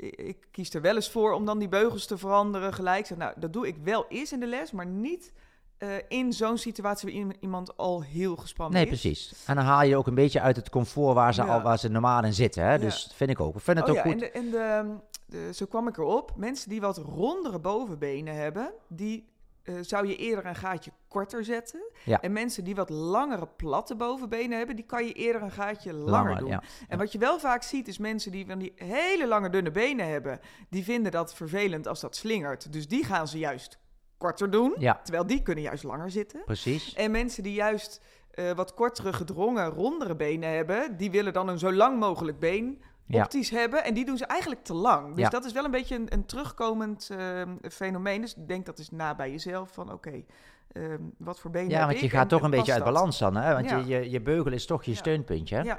ik, 0.00 0.36
kies 0.50 0.74
er 0.74 0.80
wel 0.80 0.94
eens 0.94 1.10
voor 1.10 1.32
om 1.32 1.44
dan 1.44 1.58
die 1.58 1.68
beugels 1.68 2.06
te 2.06 2.18
veranderen 2.18 2.72
gelijk. 2.74 3.06
Zeg, 3.06 3.18
nou, 3.18 3.32
dat 3.36 3.52
doe 3.52 3.66
ik 3.66 3.76
wel 3.84 4.06
eens 4.08 4.32
in 4.32 4.40
de 4.40 4.46
les, 4.46 4.70
maar 4.72 4.86
niet 4.86 5.32
eh, 5.78 5.88
in 6.08 6.32
zo'n 6.32 6.58
situatie 6.58 7.08
waar 7.08 7.18
iem- 7.20 7.32
iemand 7.40 7.76
al 7.76 8.02
heel 8.02 8.36
gespannen 8.36 8.74
Nee, 8.82 8.90
is. 8.90 9.00
precies. 9.00 9.34
En 9.46 9.56
dan 9.56 9.64
haal 9.64 9.82
je 9.84 9.96
ook 9.96 10.06
een 10.06 10.14
beetje 10.14 10.40
uit 10.40 10.56
het 10.56 10.70
comfort 10.70 11.14
waar 11.14 11.34
ze, 11.34 11.42
Ja. 11.42 11.54
al, 11.54 11.62
waar 11.62 11.78
ze 11.78 11.88
normaal 11.88 12.24
in 12.24 12.34
zitten. 12.34 12.62
Hè? 12.62 12.70
Ja. 12.72 12.78
Dus 12.78 13.02
dat 13.04 13.14
vind 13.14 13.30
ik 13.30 13.40
ook. 13.40 13.54
Ik 13.54 13.60
vind 13.60 13.78
het 13.78 13.88
oh 13.88 13.90
ook 13.98 14.04
ja, 14.04 14.10
goed. 14.12 14.12
en, 14.12 14.18
de, 14.18 14.30
en 14.30 14.50
de, 14.50 14.94
de- 15.26 15.54
zo 15.54 15.66
kwam 15.66 15.88
ik 15.88 15.96
erop. 15.96 16.32
Mensen 16.36 16.68
die 16.68 16.80
wat 16.80 16.96
rondere 16.96 17.58
bovenbenen 17.58 18.34
hebben, 18.34 18.72
die 18.88 19.28
eh, 19.62 19.74
zou 19.80 20.06
je 20.06 20.16
eerder 20.16 20.46
een 20.46 20.54
gaatje 20.56 20.90
korter 21.10 21.44
zetten. 21.44 21.80
Ja. 22.04 22.20
En 22.20 22.32
mensen 22.32 22.64
die 22.64 22.74
wat 22.74 22.90
langere 22.90 23.46
platte 23.56 23.94
bovenbenen 23.96 24.58
hebben, 24.58 24.76
die 24.76 24.84
kan 24.84 25.06
je 25.06 25.12
eerder 25.12 25.42
een 25.42 25.50
gaatje 25.50 25.92
langer, 25.92 26.10
Langer, 26.10 26.38
doen. 26.38 26.48
ja. 26.48 26.62
En 26.88 26.98
wat 26.98 27.12
je 27.12 27.18
wel 27.18 27.38
vaak 27.38 27.62
ziet, 27.62 27.88
is 27.88 27.98
mensen 27.98 28.32
die 28.32 28.46
van 28.46 28.58
die 28.58 28.72
hele 28.76 29.26
lange 29.26 29.50
dunne 29.50 29.70
benen 29.70 30.08
hebben, 30.08 30.40
die 30.68 30.84
vinden 30.84 31.12
dat 31.12 31.34
vervelend 31.34 31.86
als 31.86 32.00
dat 32.00 32.16
slingert. 32.16 32.72
Dus 32.72 32.88
die 32.88 33.04
gaan 33.04 33.28
ze 33.28 33.38
juist 33.38 33.78
korter 34.18 34.50
doen, 34.50 34.74
Ja, 34.78 35.00
terwijl 35.02 35.26
die 35.26 35.42
kunnen 35.42 35.64
juist 35.64 35.82
langer 35.84 36.10
zitten. 36.10 36.42
precies. 36.44 36.94
En 36.94 37.10
mensen 37.10 37.42
die 37.42 37.54
juist 37.54 38.00
eh, 38.30 38.52
wat 38.52 38.74
kortere 38.74 39.12
gedrongen, 39.12 39.68
rondere 39.68 40.16
benen 40.16 40.48
hebben, 40.50 40.96
die 40.96 41.10
willen 41.10 41.32
dan 41.32 41.48
een 41.48 41.58
zo 41.58 41.72
lang 41.72 41.98
mogelijk 41.98 42.38
been 42.38 42.82
Ja. 43.06 43.22
optisch 43.22 43.50
hebben. 43.50 43.84
En 43.84 43.94
die 43.94 44.04
doen 44.04 44.16
ze 44.16 44.24
eigenlijk 44.26 44.64
te 44.64 44.74
lang. 44.74 45.08
Dus 45.14 45.24
Ja. 45.24 45.28
dat 45.28 45.44
is 45.44 45.52
wel 45.52 45.64
een 45.64 45.70
beetje 45.70 45.94
een, 45.94 46.12
een 46.12 46.26
terugkomend 46.26 47.10
eh, 47.10 47.42
fenomeen. 47.70 48.20
Dus 48.20 48.34
ik 48.34 48.48
denk 48.48 48.66
dat 48.66 48.78
is 48.78 48.90
na 48.90 49.14
bij 49.14 49.30
jezelf 49.30 49.70
van 49.72 49.92
oké, 49.92 50.24
ehm, 50.72 50.98
wat 51.18 51.40
voor 51.40 51.50
benen 51.50 51.70
Ja, 51.70 51.86
want 51.86 52.00
je 52.00 52.08
gaat 52.10 52.28
toch 52.28 52.38
en 52.38 52.44
een 52.44 52.50
beetje 52.50 52.72
uit 52.72 52.84
balans 52.84 53.18
dan. 53.18 53.36
Hè? 53.36 53.52
Want 53.54 53.70
Ja. 53.70 53.76
je, 53.76 53.86
je, 53.86 54.10
je 54.10 54.20
beugel 54.20 54.52
is 54.52 54.66
toch 54.66 54.84
je 54.84 54.90
Ja. 54.90 54.96
steunpuntje. 54.96 55.56
Hè? 55.56 55.62
Ja. 55.62 55.78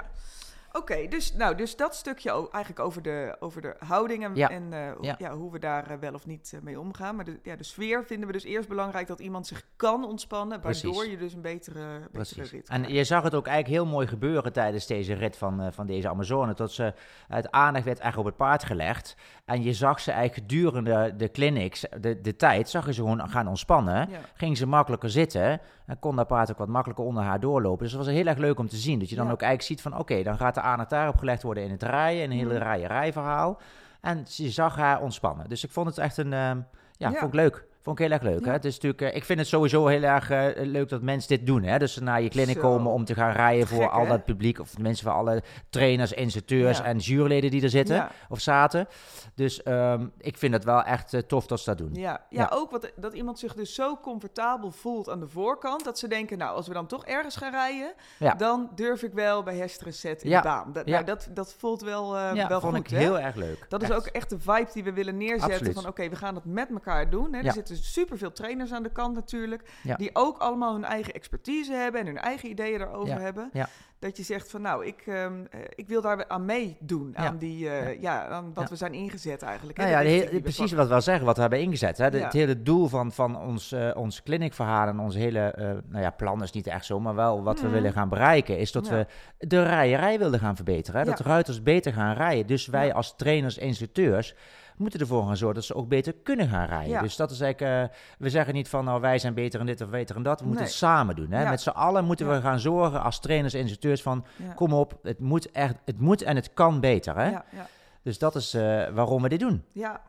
Oké, 0.72 1.06
dus, 1.08 1.34
nou, 1.34 1.54
dus 1.54 1.76
dat 1.76 1.94
stukje 1.94 2.30
eigenlijk 2.52 2.78
over 2.84 3.02
de, 3.02 3.36
over 3.40 3.62
de 3.62 3.74
houding 3.78 4.24
en, 4.24 4.34
Ja. 4.34 4.50
en 4.50 4.72
eh, 4.72 4.78
hoe- 4.96 5.04
Ja. 5.06 5.14
ja, 5.18 5.34
hoe 5.36 5.52
we 5.52 5.58
daar 5.58 5.90
eh, 5.90 5.96
wel 6.00 6.14
of 6.14 6.26
niet 6.26 6.52
eh, 6.54 6.60
mee 6.60 6.80
omgaan. 6.80 7.16
Maar 7.16 7.24
de, 7.24 7.38
ja, 7.42 7.56
de 7.56 7.64
sfeer 7.64 8.04
vinden 8.04 8.26
we 8.26 8.32
dus 8.32 8.44
eerst 8.44 8.68
belangrijk 8.68 9.06
dat 9.06 9.20
iemand 9.20 9.46
zich 9.46 9.62
kan 9.76 10.04
ontspannen, 10.04 10.60
waardoor 10.62 10.92
Precies. 10.92 11.10
je 11.10 11.16
dus 11.16 11.32
een 11.32 11.40
betere, 11.40 11.98
betere 11.98 12.10
Precies. 12.12 12.50
rit 12.50 12.68
En 12.68 12.88
je 12.92 13.04
zag 13.04 13.22
het 13.22 13.34
ook 13.34 13.46
eigenlijk 13.46 13.82
heel 13.82 13.92
mooi 13.92 14.06
gebeuren 14.06 14.52
tijdens 14.52 14.86
deze 14.86 15.14
rit 15.14 15.36
van, 15.36 15.72
van 15.72 15.86
deze 15.86 16.08
Amazone. 16.08 16.54
Dat 16.54 16.72
ze, 16.72 16.94
het 17.28 17.50
aandacht 17.50 17.84
werd 17.84 17.98
echt 17.98 18.16
op 18.16 18.24
het 18.24 18.36
paard 18.36 18.64
gelegd. 18.64 19.16
En 19.44 19.62
je 19.62 19.72
zag 19.72 20.00
ze 20.00 20.10
eigenlijk 20.12 20.48
gedurende 20.48 21.14
de 21.16 21.30
clinics, 21.30 21.84
de, 22.00 22.20
de 22.20 22.36
tijd, 22.36 22.68
zag 22.68 22.86
je 22.86 22.92
ze 22.92 23.00
gewoon 23.00 23.28
gaan 23.28 23.48
ontspannen. 23.48 24.10
Ja. 24.10 24.18
Ging 24.34 24.56
ze 24.56 24.66
makkelijker 24.66 25.10
zitten 25.10 25.60
en 25.86 25.98
kon 25.98 26.16
dat 26.16 26.26
paard 26.26 26.50
ook 26.50 26.58
wat 26.58 26.68
makkelijker 26.68 27.04
onder 27.04 27.22
haar 27.22 27.40
doorlopen. 27.40 27.82
Dus 27.84 27.92
het 27.92 28.04
was 28.04 28.14
heel 28.14 28.26
erg 28.26 28.38
leuk 28.38 28.58
om 28.58 28.68
te 28.68 28.76
zien. 28.76 28.98
Dat 28.98 29.08
je 29.08 29.16
dan 29.16 29.24
ook 29.30 29.42
eigenlijk 29.42 29.62
ziet 29.62 29.80
van 29.82 29.98
oké, 30.00 30.22
dan 30.22 30.36
gaat 30.36 30.54
de 30.54 30.60
aandacht 30.62 30.90
daarop 30.90 31.16
gelegd 31.16 31.42
worden 31.42 31.62
in 31.64 31.70
het 31.70 31.82
rijden. 31.82 32.22
Een 32.24 32.30
hele 32.30 32.54
Mhm. 32.54 32.62
rijden-rijverhaal. 32.62 33.60
En 34.00 34.24
je 34.26 34.50
zag 34.50 34.76
haar 34.76 35.00
ontspannen. 35.00 35.48
Dus 35.48 35.64
ik 35.64 35.70
vond 35.70 35.86
het 35.86 35.98
echt 35.98 36.16
een, 36.16 36.32
ehm, 36.32 36.56
ja, 36.96 37.08
Ja. 37.08 37.10
vond 37.10 37.22
ik 37.34 37.40
leuk. 37.40 37.64
Vond 37.82 37.98
ik 37.98 38.04
heel 38.06 38.14
erg 38.14 38.22
leuk. 38.22 38.40
Ja. 38.40 38.46
Hè? 38.46 38.52
Het 38.52 38.64
is 38.64 38.74
natuurlijk, 38.74 39.02
eh, 39.02 39.16
ik 39.16 39.24
vind 39.24 39.38
het 39.38 39.48
sowieso 39.48 39.86
heel 39.86 40.02
erg 40.02 40.30
eh, 40.30 40.46
leuk 40.56 40.88
dat 40.88 41.02
mensen 41.02 41.28
dit 41.28 41.46
doen. 41.46 41.62
Hè? 41.62 41.78
Dus 41.78 41.92
ze 41.92 42.02
naar 42.02 42.22
je 42.22 42.28
clinic 42.28 42.54
Zo. 42.54 42.60
komen 42.60 42.92
om 42.92 43.04
te 43.04 43.14
gaan 43.14 43.32
rijden 43.32 43.66
voor 43.66 43.82
Gek, 43.82 43.90
al 43.92 44.02
hè? 44.02 44.08
dat 44.08 44.24
publiek. 44.24 44.60
Of 44.60 44.78
mensen 44.78 45.04
van 45.06 45.14
alle 45.14 45.42
trainers, 45.70 46.12
instructeurs 46.12 46.78
Ja. 46.78 46.84
en 46.84 46.98
juryleden 46.98 47.50
die 47.50 47.62
er 47.62 47.68
zitten 47.70 47.96
Ja. 47.96 48.10
of 48.28 48.40
zaten. 48.40 48.88
Dus 49.34 49.62
ehm, 49.62 50.06
ik 50.18 50.36
vind 50.38 50.52
het 50.54 50.64
wel 50.64 50.82
echt 50.82 51.14
eh, 51.14 51.20
tof 51.20 51.46
dat 51.46 51.60
ze 51.60 51.64
dat 51.70 51.78
doen. 51.78 51.94
Ja, 51.94 52.20
ja, 52.30 52.50
ook 52.52 52.70
wat, 52.70 52.92
dat 52.96 53.12
iemand 53.12 53.38
zich 53.38 53.54
dus 53.54 53.74
zo 53.74 53.96
comfortabel 54.02 54.70
voelt 54.70 55.08
aan 55.10 55.20
de 55.20 55.28
voorkant... 55.28 55.84
dat 55.84 55.98
ze 55.98 56.08
denken, 56.08 56.38
nou, 56.38 56.56
als 56.56 56.66
we 56.68 56.74
dan 56.74 56.86
toch 56.86 57.04
ergens 57.04 57.36
gaan 57.36 57.50
rijden... 57.52 57.92
Ja. 58.18 58.34
dan 58.34 58.70
durf 58.74 59.02
ik 59.02 59.12
wel 59.12 59.42
bij 59.42 59.56
Hester 59.56 59.92
set 59.92 60.22
in 60.22 60.30
de 60.30 60.40
baan. 60.42 60.72
Dat, 60.72 60.86
nou, 60.86 61.04
dat, 61.04 61.28
dat 61.30 61.54
voelt 61.58 61.80
wel, 61.82 62.18
Ja, 62.18 62.48
wel 62.48 62.60
vond 62.60 62.76
goed, 62.76 62.84
ik 62.84 62.90
hè? 62.90 62.98
heel 62.98 63.18
erg 63.18 63.34
leuk. 63.34 63.66
Dat 63.68 63.82
is 63.82 63.90
ook 63.92 64.06
echt 64.06 64.30
de 64.30 64.38
vibe 64.38 64.68
die 64.72 64.84
we 64.84 64.92
willen 64.92 65.16
neerzetten. 65.16 65.50
Absoluut. 65.52 65.74
Van 65.74 65.86
oké, 65.86 66.08
we 66.08 66.16
gaan 66.16 66.34
het 66.34 66.44
met 66.44 66.70
elkaar 66.70 67.10
doen. 67.10 67.32
Hè. 67.32 67.38
Er 67.38 67.44
Ja. 67.44 67.52
Zitten 67.74 67.92
superveel 67.92 68.32
trainers 68.32 68.72
aan 68.72 68.82
de 68.82 68.92
kant 68.92 69.14
natuurlijk. 69.14 69.70
Ja. 69.82 69.96
Die 69.96 70.10
ook 70.12 70.38
allemaal 70.38 70.72
hun 70.72 70.84
eigen 70.84 71.14
expertise 71.14 71.72
hebben 71.72 72.00
en 72.00 72.06
hun 72.06 72.18
eigen 72.18 72.48
ideeën 72.50 72.80
erover 72.80 73.14
Ja. 73.14 73.20
hebben. 73.20 73.50
Ja. 73.52 73.68
Dat 73.98 74.16
je 74.16 74.22
zegt 74.22 74.50
van 74.50 74.62
nou, 74.62 74.86
ik, 74.86 75.02
ehm, 75.06 75.32
eh, 75.50 75.60
ik 75.74 75.88
wil 75.88 76.00
daar 76.00 76.28
aan 76.28 76.44
meedoen. 76.44 77.16
Aan, 77.18 77.36
die, 77.38 77.68
eh, 77.68 78.00
ja. 78.00 78.26
aan 78.26 78.50
wat 78.54 78.70
we 78.70 78.76
zijn 78.76 78.92
ingezet 78.94 79.42
eigenlijk. 79.42 79.78
Nou 79.78 79.90
ja, 79.90 79.98
heel- 79.98 80.40
precies 80.40 80.72
wat 80.72 80.88
we 80.88 81.00
zeggen, 81.00 81.24
wat 81.24 81.34
we 81.34 81.40
hebben 81.40 81.60
ingezet. 81.60 81.98
Hè? 81.98 82.10
De-. 82.10 82.18
Het 82.18 82.32
hele 82.32 82.62
doel 82.62 82.88
van, 82.88 83.12
van 83.12 83.36
ons, 83.40 83.72
eh 83.72 83.90
ons 83.94 84.22
clinicverhaal 84.22 84.88
en 84.88 84.98
ons 84.98 85.14
hele 85.14 85.54
nou 85.88 86.02
ja, 86.02 86.10
plan 86.10 86.42
is 86.42 86.50
niet 86.52 86.66
echt 86.66 86.84
zo, 86.84 87.00
maar 87.00 87.14
wel 87.14 87.42
wat 87.42 87.60
we 87.60 87.64
Mhm. 87.66 87.74
willen 87.74 87.92
gaan 87.92 88.08
bereiken, 88.08 88.58
is 88.58 88.72
dat 88.72 88.88
we 88.88 89.06
de 89.38 89.62
rijerij 89.62 90.18
willen 90.18 90.38
gaan 90.38 90.56
verbeteren. 90.56 91.00
Hè? 91.00 91.06
Dat 91.06 91.20
ruiters 91.20 91.62
beter 91.62 91.92
gaan 91.92 92.14
rijden. 92.16 92.46
Dus 92.46 92.66
wij 92.66 92.94
als 92.94 93.16
trainers, 93.16 93.58
instructeurs, 93.58 94.34
moeten 94.76 95.00
ervoor 95.00 95.26
gaan 95.26 95.36
zorgen 95.36 95.54
dat 95.56 95.64
ze 95.64 95.74
ook 95.74 95.88
beter 95.88 96.12
kunnen 96.22 96.48
gaan 96.48 96.66
rijden. 96.66 96.88
Ja. 96.90 97.00
Dus 97.02 97.16
dat 97.16 97.30
is 97.30 97.40
eigenlijk, 97.40 97.90
eh, 97.90 97.96
we 98.18 98.30
zeggen 98.30 98.54
niet 98.54 98.68
van 98.68 98.84
nou 98.84 99.00
wij 99.00 99.18
zijn 99.18 99.34
beter 99.34 99.60
in 99.60 99.66
dit 99.66 99.80
of 99.80 99.88
beter 99.88 100.16
in 100.16 100.22
dat. 100.22 100.40
We 100.40 100.46
moeten 100.46 100.62
Nee. 100.64 100.72
het 100.72 100.80
samen 100.80 101.16
doen. 101.16 101.30
Hè? 101.30 101.42
Ja. 101.42 101.50
Met 101.50 101.60
z'n 101.60 101.68
allen 101.68 102.04
moeten 102.04 102.28
we 102.30 102.40
gaan 102.40 102.60
zorgen 102.60 103.02
als 103.02 103.20
trainers, 103.20 103.54
instructeurs 103.54 104.02
van 104.02 104.24
kom 104.54 104.72
op, 104.72 104.98
het 105.02 105.18
moet, 105.18 105.50
echt, 105.50 105.74
het 105.84 105.98
moet 106.00 106.22
en 106.22 106.36
het 106.36 106.54
kan 106.54 106.80
beter. 106.80 107.16
Hè? 107.16 107.30
Ja, 107.30 107.44
ja, 107.50 107.66
Dus 108.02 108.18
dat 108.18 108.34
is 108.34 108.54
eh, 108.54 108.88
waarom 108.88 109.22
we 109.22 109.28
dit 109.28 109.40
doen. 109.40 109.64
ja, 109.72 110.00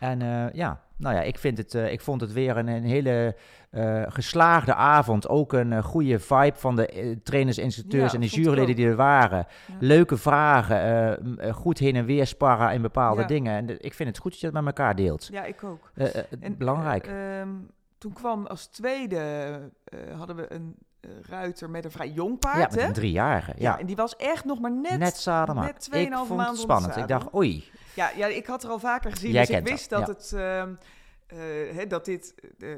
En 0.00 0.22
eh, 0.22 0.52
ja, 0.52 0.80
nou 0.96 1.14
ja, 1.14 1.20
ik, 1.22 1.38
vind 1.38 1.58
het, 1.58 1.74
eh, 1.74 1.92
ik 1.92 2.00
vond 2.00 2.20
het 2.20 2.32
weer 2.32 2.56
een, 2.56 2.66
een 2.68 2.84
hele 2.84 3.36
eh, 3.70 4.02
geslaagde 4.08 4.74
avond. 4.74 5.28
Ook 5.28 5.52
een 5.52 5.82
goede 5.82 6.18
vibe 6.18 6.56
van 6.56 6.76
de 6.76 7.18
trainers, 7.22 7.58
instructeurs 7.58 8.12
Ja, 8.12 8.18
en 8.18 8.20
de 8.20 8.26
juryleden 8.30 8.76
die 8.76 8.86
er 8.86 8.96
waren. 8.96 9.46
Ja. 9.66 9.74
Leuke 9.80 10.16
vragen, 10.16 11.52
goed 11.54 11.78
heen 11.78 11.96
en 11.96 12.04
weer 12.04 12.26
sparren 12.26 12.72
in 12.72 12.82
bepaalde 12.82 13.20
Ja. 13.20 13.26
dingen. 13.26 13.56
En 13.56 13.84
ik 13.84 13.94
vind 13.94 14.08
het 14.08 14.18
goed 14.18 14.30
dat 14.30 14.40
je 14.40 14.50
dat 14.50 14.62
met 14.64 14.78
elkaar 14.78 14.94
deelt. 14.96 15.28
ja, 15.32 15.44
ik 15.44 15.64
ook. 15.64 15.90
En, 16.40 16.56
belangrijk. 16.56 17.06
eh, 17.06 17.40
ehm, 17.40 17.48
toen 17.98 18.12
kwam 18.12 18.46
als 18.46 18.66
tweede, 18.66 19.20
hadden 20.16 20.36
we 20.36 20.52
een 20.54 20.76
ruiter 21.28 21.70
met 21.70 21.84
een 21.84 21.90
vrij 21.90 22.08
jong 22.10 22.38
paard, 22.38 22.56
ja, 22.72 22.76
met 22.76 22.86
een 22.86 22.92
driejarige. 22.92 23.50
Ja, 23.56 23.70
Ja, 23.70 23.78
en 23.78 23.86
die 23.86 23.96
was 23.96 24.16
echt 24.16 24.44
nog 24.44 24.60
maar 24.60 24.72
net... 24.72 24.98
net 24.98 25.16
zadelmaat. 25.16 25.64
net 25.64 25.88
2,5 25.92 25.98
ik 26.00 26.12
vond 26.14 26.28
maanden 26.28 26.46
het 26.46 26.58
spannend. 26.58 26.96
Ik 26.96 27.08
dacht, 27.08 27.34
oei. 27.34 27.70
Ja, 27.94 28.10
ja, 28.16 28.26
ik 28.26 28.46
had 28.46 28.62
er 28.62 28.70
al 28.70 28.78
vaker 28.78 29.10
gezien, 29.10 29.30
Jij 29.30 29.44
dus 29.44 29.56
ik 29.56 29.66
wist 29.66 29.90
dat, 29.90 30.06
dat 30.06 30.16
het... 30.30 30.32
ehm, 30.32 30.74
eh, 31.26 31.88
dat 31.88 32.04
dit 32.04 32.34
eh, 32.58 32.68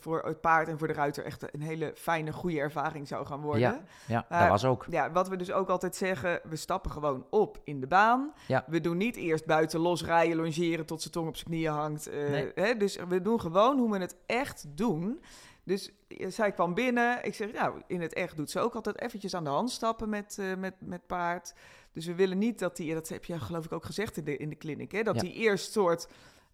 voor 0.00 0.22
het 0.24 0.40
paard 0.40 0.68
en 0.68 0.78
voor 0.78 0.86
de 0.86 0.92
ruiter 0.92 1.24
echt 1.24 1.54
een 1.54 1.60
hele 1.62 1.92
fijne, 1.96 2.32
goede 2.32 2.58
ervaring 2.60 3.08
zou 3.08 3.26
gaan 3.26 3.40
worden. 3.40 3.84
Ja. 4.06 4.26
Dat 4.28 4.48
was 4.48 4.64
ook. 4.64 4.86
Ja, 4.90 5.12
wat 5.12 5.28
we 5.28 5.36
dus 5.36 5.52
ook 5.52 5.68
altijd 5.68 5.96
zeggen, 5.96 6.40
we 6.44 6.56
stappen 6.56 6.90
gewoon 6.90 7.26
op 7.30 7.60
in 7.64 7.80
de 7.80 7.86
baan. 7.86 8.32
Ja. 8.46 8.64
We 8.66 8.80
doen 8.80 8.96
niet 8.96 9.16
eerst 9.16 9.46
buiten 9.46 9.80
los 9.80 10.04
rijden, 10.04 10.36
longeren 10.36 10.86
tot 10.86 11.00
zijn 11.00 11.12
tong 11.12 11.28
op 11.28 11.36
zijn 11.36 11.48
knieën 11.48 11.72
hangt. 11.72 12.06
eh, 12.06 12.28
Nee. 12.54 12.76
dus 12.76 12.98
we 13.08 13.22
doen 13.22 13.40
gewoon 13.40 13.78
hoe 13.78 13.90
we 13.90 13.98
het 13.98 14.16
echt 14.26 14.64
doen. 14.68 15.22
Dus 15.64 15.92
zij 16.28 16.52
kwam 16.52 16.74
binnen. 16.74 17.24
Ik 17.24 17.34
zeg, 17.34 17.52
nou, 17.52 17.82
in 17.86 18.00
het 18.00 18.12
echt 18.12 18.36
doet 18.36 18.50
ze 18.50 18.60
ook 18.60 18.74
altijd 18.74 19.00
eventjes 19.00 19.34
aan 19.34 19.44
de 19.44 19.50
hand 19.50 19.70
stappen 19.70 20.08
met, 20.08 20.38
met, 20.58 20.74
met 20.78 21.06
paard. 21.06 21.54
Dus 21.92 22.06
we 22.06 22.14
willen 22.14 22.38
niet 22.38 22.58
dat 22.58 22.76
die, 22.76 22.94
dat 22.94 23.08
heb 23.08 23.24
je 23.24 23.38
geloof 23.38 23.64
ik 23.64 23.72
ook 23.72 23.84
gezegd 23.84 24.16
in 24.16 24.24
de, 24.24 24.36
in 24.36 24.48
de 24.48 24.54
kliniek, 24.54 24.92
hè, 24.92 25.02
dat 25.02 25.14
Ja. 25.14 25.20
die 25.20 25.32
eerst 25.32 25.72
soort 25.72 26.08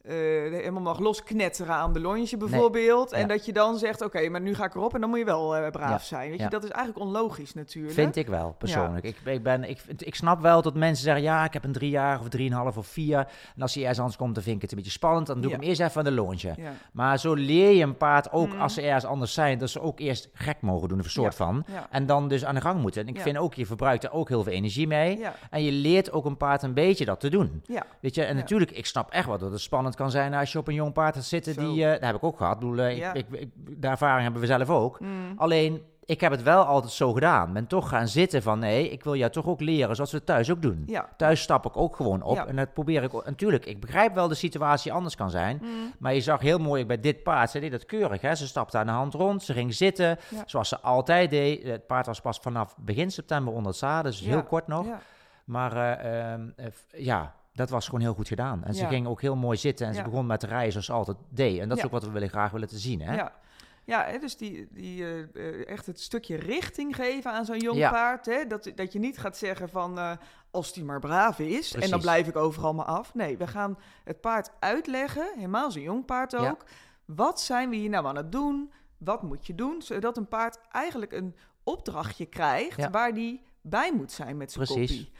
eh, 0.06 0.14
helemaal 0.52 0.82
mag 0.82 0.98
losknetteren 0.98 1.74
aan 1.74 1.92
de 1.92 2.00
longe 2.00 2.36
bijvoorbeeld. 2.38 3.12
En 3.12 3.20
Ja. 3.20 3.26
dat 3.26 3.46
je 3.46 3.52
dan 3.52 3.78
zegt, 3.78 4.02
oké, 4.02 4.28
maar 4.28 4.40
nu 4.40 4.54
ga 4.54 4.64
ik 4.64 4.74
erop 4.74 4.94
en 4.94 5.00
dan 5.00 5.08
moet 5.10 5.18
je 5.18 5.24
wel 5.24 5.56
eh, 5.56 5.70
braaf 5.70 5.90
Ja. 5.90 5.98
zijn. 6.06 6.28
Weet 6.30 6.38
Ja. 6.38 6.44
je, 6.44 6.50
dat 6.50 6.64
is 6.64 6.70
eigenlijk 6.70 7.06
onlogisch 7.06 7.54
natuurlijk. 7.54 7.94
Vind 7.94 8.16
ik 8.16 8.26
wel, 8.26 8.54
persoonlijk. 8.58 9.04
Ik, 9.04 9.16
ik, 9.24 9.42
ben, 9.42 9.64
ik, 9.68 9.82
ik 9.98 10.14
snap 10.14 10.40
wel 10.40 10.62
dat 10.62 10.74
mensen 10.74 11.04
zeggen, 11.04 11.22
ja, 11.22 11.44
ik 11.44 11.52
heb 11.52 11.64
een 11.64 11.72
drie 11.72 11.90
jaar 11.90 12.20
of 12.20 12.28
drieënhalf 12.28 12.76
of 12.76 12.86
vier. 12.86 13.18
En 13.56 13.62
als 13.62 13.72
hij 13.72 13.80
ergens 13.82 13.98
anders 14.00 14.16
komt, 14.18 14.34
dan 14.34 14.42
vind 14.42 14.56
ik 14.56 14.62
het 14.62 14.70
een 14.70 14.76
beetje 14.76 14.92
spannend. 14.92 15.26
Dan 15.26 15.40
doe 15.40 15.50
ik 15.52 15.56
hem 15.60 15.68
eerst 15.68 15.80
even 15.80 16.06
aan 16.06 16.14
de. 16.14 16.34
Ja. 16.56 16.72
Maar 16.92 17.18
zo 17.18 17.34
leer 17.34 17.70
je 17.70 17.82
een 17.82 17.96
paard 17.96 18.32
ook, 18.32 18.52
Mm. 18.52 18.60
als 18.60 18.74
ze 18.74 18.82
ergens 18.82 19.04
anders 19.04 19.32
zijn, 19.34 19.58
dat 19.58 19.70
ze 19.70 19.80
ook 19.80 20.00
eerst 20.00 20.28
gek 20.32 20.56
mogen 20.60 20.88
doen, 20.88 20.98
een 20.98 21.04
soort 21.10 21.34
van. 21.34 21.64
En 21.90 22.06
dan 22.06 22.28
dus 22.28 22.44
aan 22.44 22.54
de 22.54 22.60
gang 22.60 22.80
moeten. 22.80 23.02
En 23.02 23.08
ik 23.08 23.20
vind 23.20 23.36
ook, 23.38 23.54
je 23.54 23.66
verbruikt 23.66 24.04
er 24.04 24.12
ook 24.12 24.28
heel 24.28 24.42
veel 24.42 24.52
energie 24.52 24.86
mee. 24.86 25.20
En 25.50 25.62
je 25.62 25.72
leert 25.72 26.12
ook 26.12 26.24
een 26.24 26.36
paard 26.36 26.62
een 26.62 26.74
beetje 26.74 27.04
dat 27.04 27.20
te 27.20 27.28
doen. 27.30 27.62
Ja. 27.66 27.82
Weet 28.00 28.14
je, 28.14 28.22
en 28.24 28.36
natuurlijk, 28.36 28.70
ik 28.70 28.86
snap 28.86 29.10
echt 29.10 29.26
wel 29.26 29.38
dat 29.38 29.52
het 29.52 29.60
spannend 29.60 29.95
kan 29.96 30.10
zijn 30.10 30.34
als 30.34 30.52
je 30.52 30.58
op 30.58 30.68
een 30.68 30.74
jong 30.74 30.92
paard 30.92 31.14
gaat 31.14 31.24
zitten. 31.24 31.54
Zo. 31.54 31.60
Die, 31.72 31.84
dat 31.86 32.00
heb 32.00 32.14
ik 32.16 32.24
ook 32.24 32.36
gehad. 32.36 32.54
Ik 32.54 32.60
bedoel, 32.60 32.78
eh, 32.78 32.96
Ja. 32.96 33.12
ik, 33.14 33.26
ik, 33.30 33.40
ik- 33.40 33.80
de 33.80 33.88
ervaring 33.88 34.22
hebben 34.22 34.40
we 34.40 34.46
zelf 34.46 34.70
ook. 34.70 35.00
Mm. 35.00 35.32
Alleen, 35.36 35.82
ik 36.04 36.20
heb 36.20 36.30
het 36.30 36.42
wel 36.42 36.64
altijd 36.64 36.92
zo 36.92 37.12
gedaan. 37.12 37.52
Ben 37.52 37.66
toch 37.66 37.88
gaan 37.88 38.08
zitten 38.08 38.42
van, 38.42 38.58
nee, 38.58 38.90
ik 38.90 39.04
wil 39.04 39.14
jou 39.16 39.30
toch 39.30 39.46
ook 39.46 39.60
leren 39.60 39.94
zoals 39.96 40.12
we 40.12 40.24
thuis 40.24 40.50
ook 40.50 40.62
doen. 40.62 40.82
Ja. 40.86 41.08
Thuis 41.16 41.40
stap 41.40 41.66
ik 41.66 41.76
ook 41.76 41.96
gewoon 41.96 42.22
op 42.22 42.36
Ja. 42.36 42.46
en 42.46 42.56
dat 42.56 42.72
probeer 42.72 43.02
ik 43.02 43.14
ook. 43.14 43.24
Natuurlijk, 43.24 43.66
ik 43.66 43.80
begrijp 43.80 44.14
wel 44.14 44.28
de 44.28 44.34
situatie 44.34 44.92
anders 44.92 45.16
kan 45.16 45.30
zijn. 45.30 45.58
Mm. 45.62 45.92
Maar 45.98 46.14
je 46.14 46.20
zag 46.20 46.40
heel 46.40 46.58
mooi 46.58 46.86
bij 46.86 47.00
dit 47.00 47.22
paard, 47.22 47.50
ze 47.50 47.58
deed 47.60 47.70
dat 47.70 47.84
keurig. 47.86 48.20
Hè? 48.20 48.34
Ze 48.34 48.46
stapte 48.46 48.78
aan 48.78 48.86
de 48.86 48.92
hand 48.92 49.14
rond, 49.14 49.42
ze 49.42 49.52
ging 49.52 49.74
zitten, 49.74 50.18
zoals 50.46 50.68
ze 50.68 50.80
altijd 50.80 51.30
deed. 51.30 51.62
Het 51.62 51.86
paard 51.86 52.06
was 52.06 52.20
pas 52.20 52.38
vanaf 52.38 52.74
begin 52.78 53.10
september 53.10 53.52
onder 53.52 53.68
het 53.70 53.76
zadel, 53.80 54.10
dus 54.10 54.20
heel 54.20 54.42
kort 54.42 54.66
nog. 54.66 54.86
Maar 55.44 55.76
eh, 55.76 56.32
ehm, 56.32 56.48
eh, 56.56 56.66
ja, 56.96 57.34
dat 57.56 57.70
was 57.70 57.84
gewoon 57.84 58.00
heel 58.00 58.14
goed 58.14 58.28
gedaan. 58.28 58.64
En 58.64 58.74
ze 58.74 58.82
Ja. 58.82 58.88
ging 58.88 59.06
ook 59.06 59.20
heel 59.20 59.36
mooi 59.36 59.56
zitten 59.58 59.86
en 59.86 59.94
ze 59.94 60.02
begon 60.02 60.26
met 60.26 60.42
rijden 60.42 60.70
zoals 60.70 60.86
ze 60.86 60.92
altijd 60.92 61.16
deed. 61.28 61.60
En 61.60 61.68
dat 61.68 61.78
is 61.78 61.84
ook 61.84 61.90
wat 61.90 62.04
we 62.04 62.10
willen, 62.10 62.28
graag 62.28 62.50
willen 62.50 62.68
te 62.68 62.78
zien. 62.78 63.00
Hè? 63.00 63.14
Ja. 63.14 63.32
Ja, 63.84 64.18
dus 64.18 64.36
die, 64.36 64.68
die, 64.70 65.04
eh, 65.04 65.68
echt 65.68 65.86
het 65.86 66.00
stukje 66.00 66.36
richting 66.36 66.96
geven 66.96 67.32
aan 67.32 67.44
zo'n 67.44 67.58
jong 67.58 67.78
Ja. 67.78 67.90
paard. 67.90 68.26
Hè? 68.26 68.46
Dat, 68.46 68.72
dat 68.74 68.92
je 68.92 68.98
niet 68.98 69.18
gaat 69.18 69.36
zeggen 69.36 69.68
van 69.68 69.98
eh, 69.98 70.12
als 70.50 70.72
die 70.72 70.84
maar 70.84 71.00
braaf 71.00 71.38
is 71.38 71.74
en 71.74 71.90
dan 71.90 72.00
blijf 72.00 72.26
ik 72.28 72.36
overal 72.36 72.74
maar 72.74 72.84
af. 72.84 73.14
Nee, 73.14 73.36
we 73.36 73.46
gaan 73.46 73.78
het 74.04 74.20
paard 74.20 74.50
uitleggen, 74.60 75.32
helemaal 75.34 75.70
zo'n 75.70 75.82
jong 75.82 76.04
paard 76.04 76.36
ook. 76.36 76.42
Ja. 76.42 76.56
Wat 77.04 77.40
zijn 77.40 77.70
we 77.70 77.76
hier 77.76 77.88
nou 77.88 78.06
aan 78.06 78.16
het 78.16 78.32
doen? 78.32 78.72
Wat 78.98 79.22
moet 79.22 79.46
je 79.46 79.54
doen? 79.54 79.82
Zodat 79.82 80.16
een 80.16 80.28
paard 80.28 80.58
eigenlijk 80.70 81.12
een 81.12 81.36
opdrachtje 81.64 82.26
krijgt 82.26 82.76
Ja. 82.76 82.90
waar 82.90 83.14
die 83.14 83.42
bij 83.60 83.92
moet 83.94 84.12
zijn 84.12 84.36
met 84.36 84.52
zijn 84.52 84.66
Precies. 84.66 85.10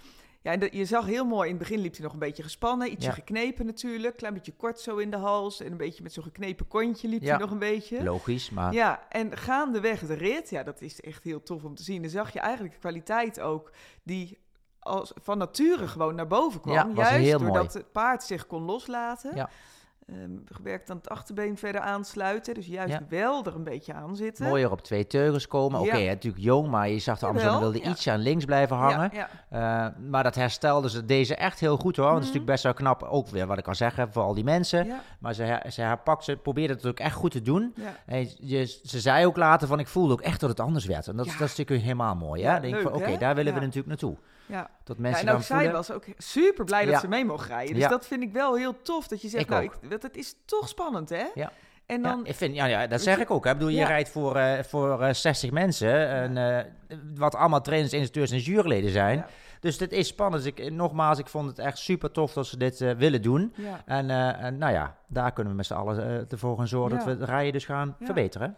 Ja, 0.47 0.53
en 0.53 0.69
je 0.71 0.85
zag 0.85 1.07
heel 1.07 1.25
mooi, 1.25 1.49
in 1.51 1.55
het 1.55 1.63
begin 1.69 1.79
liep 1.81 1.93
hij 1.95 2.03
nog 2.03 2.13
een 2.13 2.19
beetje 2.19 2.43
gespannen, 2.43 2.91
ietsje 2.93 3.09
Ja. 3.09 3.15
geknepen 3.15 3.67
natuurlijk, 3.67 4.17
klein 4.17 4.35
beetje 4.35 4.53
kort 4.57 4.81
zo 4.81 4.97
in 4.97 5.11
de 5.11 5.17
hals 5.17 5.61
en 5.61 5.71
een 5.71 5.77
beetje 5.77 6.03
met 6.03 6.13
zo'n 6.13 6.23
geknepen 6.23 6.69
kontje 6.69 7.09
liep 7.09 7.23
Ja. 7.23 7.29
hij 7.29 7.39
nog 7.39 7.51
een 7.51 7.59
beetje. 7.59 8.03
Logisch, 8.03 8.51
maar 8.51 8.73
Ja, 8.73 9.07
en 9.09 9.37
gaandeweg 9.37 10.01
de 10.07 10.15
rit, 10.15 10.51
ja, 10.51 10.63
dat 10.63 10.81
is 10.81 11.01
echt 11.01 11.25
heel 11.25 11.43
tof 11.43 11.65
om 11.65 11.75
te 11.75 11.83
zien. 11.83 12.03
Dan 12.03 12.11
zag 12.11 12.33
je 12.33 12.41
eigenlijk 12.41 12.75
de 12.75 12.81
kwaliteit 12.81 13.41
ook 13.41 13.71
die 14.03 14.39
als, 14.79 15.13
van 15.23 15.39
nature 15.39 15.89
gewoon 15.89 16.15
naar 16.15 16.27
boven 16.27 16.61
kwam. 16.61 16.75
Ja, 16.75 16.93
was 16.93 17.09
juist 17.11 17.31
doordat 17.31 17.55
mooi. 17.55 17.69
het 17.79 17.93
paard 17.93 18.23
zich 18.23 18.47
kon 18.47 18.63
loslaten. 18.63 19.35
Ja. 19.37 19.51
Ehm, 20.07 20.31
gewerkt 20.45 20.91
aan 20.91 20.97
het 20.97 21.09
achterbeen 21.09 21.57
verder 21.59 21.81
aansluiten. 21.81 22.55
Dus 22.55 22.67
juist 22.67 22.93
Ja. 22.93 23.01
wel 23.09 23.45
er 23.45 23.55
een 23.55 23.65
beetje 23.65 23.93
aan 23.95 24.17
zitten. 24.17 24.47
mooier 24.49 24.71
op 24.71 24.81
twee 24.83 25.07
teugels 25.07 25.47
komen. 25.47 25.81
Oké, 25.81 25.97
Ja. 25.97 26.09
natuurlijk 26.09 26.45
jong, 26.45 26.69
maar 26.69 26.89
je 26.89 26.99
zag 26.99 27.19
de 27.19 27.27
Jawel, 27.27 27.61
wilde 27.61 27.79
ja. 27.79 27.89
ietsje 27.91 28.11
aan 28.11 28.19
links 28.19 28.45
blijven 28.45 28.77
hangen. 28.77 29.11
Ja, 29.13 29.29
ja, 29.51 29.87
Eh, 29.87 29.99
maar 30.11 30.23
dat 30.23 30.35
herstelde 30.35 30.91
ze 30.91 31.05
deze 31.05 31.35
echt 31.37 31.61
heel 31.61 31.77
goed 31.77 31.97
hoor. 31.97 32.05
Want 32.07 32.19
het 32.19 32.25
is 32.27 32.31
Mhm. 32.35 32.39
natuurlijk 32.39 32.63
best 32.63 32.63
wel 32.63 32.95
knap, 32.95 33.03
ook 33.13 33.29
weer 33.29 33.47
wat 33.47 33.59
ik 33.59 33.65
kan 33.65 33.75
zeggen, 33.75 34.13
voor 34.13 34.23
al 34.23 34.35
die 34.35 34.45
mensen. 34.45 34.87
ja, 34.87 35.01
Maar 35.21 35.35
ze, 35.35 35.43
her- 35.43 35.73
ze 35.73 35.81
herpakt, 35.81 36.25
ze 36.25 36.37
probeerde 36.37 36.75
het 36.75 36.87
ook 36.87 36.99
echt 36.99 37.15
goed 37.15 37.31
te 37.31 37.43
doen. 37.43 37.73
ja. 37.77 37.95
En 38.07 38.29
je, 38.39 38.65
ze 38.85 39.01
zei 39.01 39.27
ook 39.27 39.37
later 39.37 39.69
van, 39.69 39.79
ik 39.79 39.87
voelde 39.89 40.13
ook 40.13 40.21
echt 40.21 40.41
dat 40.41 40.51
het 40.51 40.61
anders 40.61 40.85
werd. 40.85 41.07
En 41.07 41.17
dat, 41.17 41.27
is- 41.27 41.33
Ja. 41.33 41.39
dat 41.39 41.49
is 41.49 41.57
natuurlijk 41.57 41.87
helemaal 41.87 42.15
mooi. 42.15 42.43
Hè? 42.43 42.49
Ja, 42.55 42.61
denk 42.61 42.95
oké, 42.95 43.17
daar 43.19 43.35
willen 43.35 43.53
we 43.55 43.59
Ja. 43.61 43.67
natuurlijk 43.67 43.87
naartoe. 43.87 44.17
ja. 44.47 44.71
Dat 44.85 44.97
Ja, 44.97 45.03
mensen 45.03 45.21
en 45.23 45.27
gaan 45.29 45.37
ook 45.37 45.43
zij 45.43 45.57
voelen. 45.57 45.75
was 45.75 45.91
ook 45.91 46.05
super 46.17 46.65
blij 46.65 46.85
dat 46.85 46.95
Ja. 46.95 47.01
ze 47.01 47.09
mee 47.09 47.25
mocht 47.25 47.49
rijden. 47.49 47.75
Dus 47.75 47.83
Ja. 47.83 47.89
dat 47.89 48.07
vind 48.07 48.23
ik 48.23 48.33
wel 48.33 48.55
heel 48.57 48.83
tof. 48.83 49.09
Dat 49.09 49.23
je 49.23 49.29
zegt, 49.29 49.43
Ik 49.45 49.51
nou, 49.51 49.63
ik, 49.63 49.73
dat, 50.03 50.11
het 50.13 50.17
is 50.17 50.35
toch 50.45 50.69
spannend, 50.69 51.09
hè? 51.09 51.25
Ja. 51.35 51.53
En 51.87 52.03
Ja, 52.03 52.09
dan, 52.09 52.27
ik 52.27 52.35
vind, 52.35 52.55
ja, 52.55 52.65
ja, 52.65 52.87
dat 52.87 53.01
zeg 53.01 53.19
ik 53.19 53.31
ook. 53.31 53.45
Hè. 53.45 53.51
Ik 53.51 53.57
bedoel, 53.59 53.73
je 53.73 53.79
Ja. 53.81 53.87
rijdt 53.87 54.09
voor, 54.09 54.37
eh, 54.37 54.63
voor 54.63 55.03
eh, 55.03 55.13
60 55.15 55.51
mensen. 55.51 56.09
En, 56.09 56.37
eh, 56.59 56.65
wat 57.15 57.35
allemaal 57.35 57.61
trainers, 57.61 57.93
instructeurs 57.93 58.31
en 58.31 58.39
juryleden 58.39 58.91
zijn. 58.91 59.25
Dus 59.61 59.79
dit 59.79 59.93
is 59.93 60.09
spannend. 60.09 60.43
Dus 60.45 60.53
ik, 60.53 60.73
nogmaals, 60.73 61.19
ik 61.19 61.27
vond 61.29 61.49
het 61.49 61.59
echt 61.59 61.79
super 61.79 62.11
tof 62.11 62.33
dat 62.33 62.47
ze 62.47 62.57
dit 62.57 62.81
eh, 62.81 62.91
willen 62.93 63.23
doen. 63.23 63.55
En, 63.87 64.11
eh, 64.11 64.43
en 64.43 64.59
nou 64.59 64.73
ja, 64.73 64.97
daar 65.09 65.33
kunnen 65.33 65.53
we 65.53 65.57
met 65.57 65.67
z'n 65.67 65.75
allen 65.75 66.03
eh, 66.07 66.33
ervoor 66.33 66.57
gaan 66.57 66.69
zorgen 66.69 66.97
dat 66.97 67.05
we 67.05 67.11
het 67.11 67.23
rijden 67.23 67.53
dus 67.53 67.65
gaan 67.65 67.97
Ja. 67.99 68.05
verbeteren. 68.05 68.57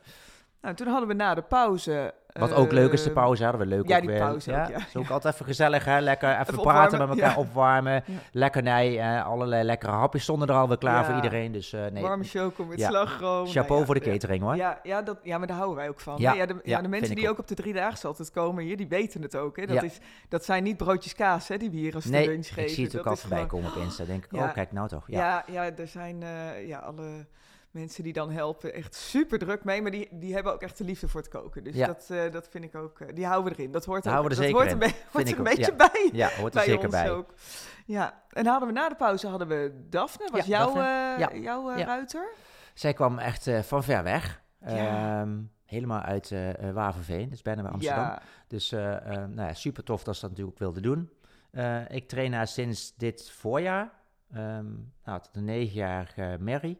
Nou, 0.62 0.74
toen 0.74 0.86
hadden 0.86 1.08
we 1.08 1.14
na 1.14 1.34
de 1.34 1.42
pauze... 1.42 2.14
Wat 2.32 2.52
ook 2.52 2.72
leuk 2.72 2.92
is, 2.92 3.02
de 3.02 3.08
eh, 3.08 3.14
pauze 3.14 3.42
hadden 3.42 3.60
we 3.60 3.66
leuk 3.66 3.88
ja, 3.88 4.00
die 4.00 4.08
weer. 4.08 4.18
pauze 4.18 4.50
ook, 4.50 4.68
ja. 4.68 4.76
is 4.76 4.96
ook 4.96 5.08
altijd 5.10 5.34
even 5.34 5.46
gezellig, 5.46 5.84
hè? 5.84 6.00
Lekker 6.00 6.28
even, 6.30 6.40
Even 6.40 6.60
praten 6.62 6.98
met 6.98 7.08
elkaar, 7.08 7.30
ja. 7.30 7.36
opwarmen. 7.36 7.92
Ja. 7.92 8.14
Lekkernij, 8.32 8.98
eh, 9.00 9.26
allerlei 9.26 9.62
lekkere 9.64 9.92
hapjes 9.92 10.22
stonden 10.22 10.48
er 10.48 10.54
alweer 10.54 10.78
klaar 10.78 10.98
Ja. 11.00 11.04
voor 11.04 11.14
iedereen. 11.14 11.52
Dus 11.52 11.72
eh, 11.72 11.86
nee, 11.86 12.02
Warme 12.02 12.24
choco 12.24 12.64
met 12.64 12.78
Ja. 12.78 12.88
slagroom. 12.88 13.46
chapeau 13.46 13.66
Nou 13.68 13.78
ja, 13.80 13.84
voor 13.86 13.94
de 13.94 14.04
ja. 14.04 14.10
catering 14.12 14.42
hoor. 14.42 14.56
Ja, 14.56 14.80
ja, 14.82 15.02
dat, 15.02 15.18
ja, 15.22 15.38
maar 15.38 15.46
daar 15.46 15.56
houden 15.56 15.76
wij 15.76 15.88
ook 15.88 16.00
van. 16.00 16.14
Ja, 16.18 16.32
Ja, 16.32 16.38
ja, 16.38 16.46
de, 16.46 16.54
ja, 16.54 16.60
ja, 16.76 16.82
de 16.82 16.88
mensen 16.88 17.14
die 17.16 17.24
ook. 17.24 17.30
ook 17.32 17.38
op 17.38 17.48
de 17.48 17.54
drie 17.54 17.72
dagen 17.72 18.08
altijd 18.08 18.30
komen 18.30 18.64
hier, 18.64 18.76
die 18.76 18.88
weten 18.88 19.22
het 19.22 19.36
ook. 19.36 19.56
Hè? 19.56 19.66
Dat, 19.66 19.74
Ja. 19.76 19.82
is, 19.82 19.98
dat 20.28 20.44
zijn 20.44 20.62
niet 20.62 20.76
broodjes 20.76 21.14
kaas 21.14 21.48
hè, 21.48 21.56
die 21.56 21.70
we 21.70 21.76
hier 21.76 21.94
als 21.94 22.04
Nee, 22.04 22.26
lunch 22.26 22.46
geven. 22.46 22.62
ik 22.62 22.68
zie 22.68 22.84
het 22.84 22.98
ook 22.98 23.06
al 23.06 23.16
voorbij 23.16 23.46
komen 23.46 23.70
op 23.70 23.76
Insta. 23.76 24.04
denk 24.04 24.24
ik, 24.24 24.32
Ja. 24.32 24.44
oh 24.44 24.52
kijk 24.52 24.72
nou 24.72 24.88
toch. 24.88 25.04
Ja. 25.06 25.44
Ja, 25.46 25.64
ja, 25.64 25.76
er 25.76 25.86
zijn 25.88 26.22
eh, 26.22 26.68
ja, 26.68 26.78
alle 26.78 27.26
mensen 27.70 28.02
die 28.02 28.12
dan 28.12 28.30
helpen 28.30 28.74
echt 28.74 28.94
super 28.94 29.38
druk 29.38 29.64
mee. 29.64 29.82
Maar 29.82 29.90
die, 29.90 30.08
die 30.12 30.34
hebben 30.34 30.52
ook 30.52 30.62
echt 30.62 30.78
de 30.78 30.84
liefde 30.84 31.08
voor 31.08 31.20
het 31.20 31.30
koken. 31.30 31.64
Dus 31.64 31.74
Ja. 31.74 31.86
dat, 31.86 32.06
eh, 32.10 32.32
dat 32.32 32.48
vind 32.48 32.64
ik 32.64 32.74
ook, 32.74 33.00
eh, 33.00 33.14
die 33.14 33.26
houden 33.26 33.52
we 33.52 33.58
erin. 33.58 33.72
Dat 33.72 33.84
hoort, 33.84 34.02
Daar 34.04 34.12
ook, 34.12 34.18
houden 34.18 34.38
we 34.38 34.44
er 34.44 34.52
dat 34.52 34.62
zeker 34.66 34.76
hoort, 34.78 34.90
in. 34.92 34.96
Een, 34.96 35.02
be- 35.02 35.10
hoort 35.12 35.28
ik 35.28 35.34
er 35.34 35.40
een 35.40 35.46
ook, 35.50 35.56
beetje 35.56 35.70
ja. 35.76 35.76
bij. 35.92 36.10
Ja, 36.12 36.28
hoort 36.28 36.54
er 36.54 36.60
bij 36.60 36.64
zeker 36.68 36.84
ons 36.84 36.90
bij. 36.94 37.10
ook. 37.10 37.34
Ja, 37.86 38.22
en 38.30 38.46
hadden 38.46 38.68
we 38.68 38.74
na 38.74 38.88
de 38.88 38.94
pauze 38.94 39.26
hadden 39.28 39.48
we 39.48 39.86
Daphne. 39.88 40.28
Was 40.32 40.46
Ja, 40.46 40.58
jouw, 40.58 40.74
Daphne. 40.74 41.26
eh, 41.36 41.42
jouw 41.42 41.68
ruiter? 41.76 42.28
Zij 42.74 42.92
kwam 42.92 43.18
echt 43.18 43.50
van 43.62 43.84
ver 43.84 44.02
weg. 44.02 44.42
Ehm, 44.60 45.38
helemaal 45.64 46.00
uit 46.00 46.32
Waverveen, 46.72 47.28
dus 47.28 47.42
bijna 47.42 47.62
bij 47.62 47.70
Amsterdam. 47.70 48.18
Dus 48.48 48.70
nou 48.70 49.34
ja, 49.36 49.52
super 49.54 49.84
tof 49.84 50.02
dat 50.04 50.14
ze 50.14 50.20
dat 50.20 50.30
natuurlijk 50.30 50.58
wilde 50.58 50.80
doen. 50.80 51.10
Ik 51.88 52.08
train 52.08 52.32
haar 52.32 52.46
sinds 52.46 52.96
dit 52.96 53.30
voorjaar. 53.30 53.90
Ehm 54.32 54.66
nou, 55.04 55.20
tot 55.20 55.36
een 55.36 55.44
negenjarige 55.44 56.36
Mary. 56.40 56.78